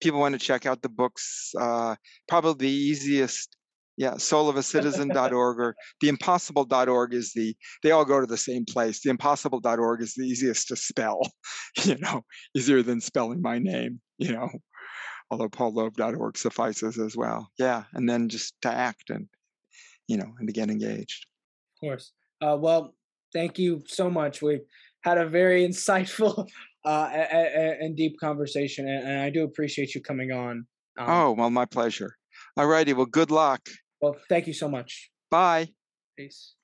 people 0.03 0.19
want 0.19 0.33
to 0.33 0.39
check 0.39 0.65
out 0.65 0.81
the 0.81 0.89
books, 0.89 1.51
uh, 1.59 1.95
probably 2.27 2.67
the 2.67 2.73
easiest, 2.73 3.55
yeah, 3.97 4.13
soulofacitizen.org 4.13 5.59
or 5.59 5.75
theimpossible.org 6.03 7.13
is 7.13 7.31
the, 7.33 7.55
they 7.81 7.91
all 7.91 8.05
go 8.05 8.19
to 8.19 8.27
the 8.27 8.37
same 8.37 8.65
place. 8.65 8.99
Theimpossible.org 9.05 10.01
is 10.01 10.13
the 10.13 10.25
easiest 10.25 10.67
to 10.67 10.75
spell, 10.75 11.21
you 11.83 11.97
know, 11.97 12.23
easier 12.55 12.83
than 12.83 12.99
spelling 12.99 13.41
my 13.41 13.59
name, 13.59 14.01
you 14.17 14.33
know, 14.33 14.49
although 15.31 15.49
paulloeb.org 15.49 16.37
suffices 16.37 16.99
as 16.99 17.15
well. 17.15 17.49
Yeah, 17.57 17.83
and 17.93 18.07
then 18.07 18.29
just 18.29 18.53
to 18.63 18.71
act 18.71 19.09
and, 19.09 19.27
you 20.07 20.17
know, 20.17 20.33
and 20.37 20.47
to 20.47 20.53
get 20.53 20.69
engaged. 20.69 21.25
Of 21.75 21.87
course. 21.87 22.11
Uh, 22.43 22.57
well, 22.57 22.93
thank 23.31 23.57
you 23.57 23.81
so 23.87 24.09
much. 24.09 24.41
We've 24.41 24.65
had 25.01 25.17
a 25.17 25.27
very 25.27 25.65
insightful 25.67 26.47
uh, 26.85 27.09
and 27.81 27.95
deep 27.95 28.19
conversation, 28.19 28.87
and, 28.87 29.07
and 29.07 29.19
I 29.21 29.29
do 29.29 29.43
appreciate 29.43 29.95
you 29.95 30.01
coming 30.01 30.31
on. 30.31 30.65
Um, 30.97 31.09
Oh, 31.09 31.31
well, 31.31 31.49
my 31.49 31.65
pleasure. 31.65 32.15
All 32.57 32.67
righty. 32.67 32.93
Well, 32.93 33.05
good 33.05 33.31
luck. 33.31 33.61
well, 34.01 34.15
thank 34.29 34.47
you 34.47 34.53
so 34.53 34.67
much. 34.67 35.09
Bye. 35.31 35.69
Peace. 36.17 36.55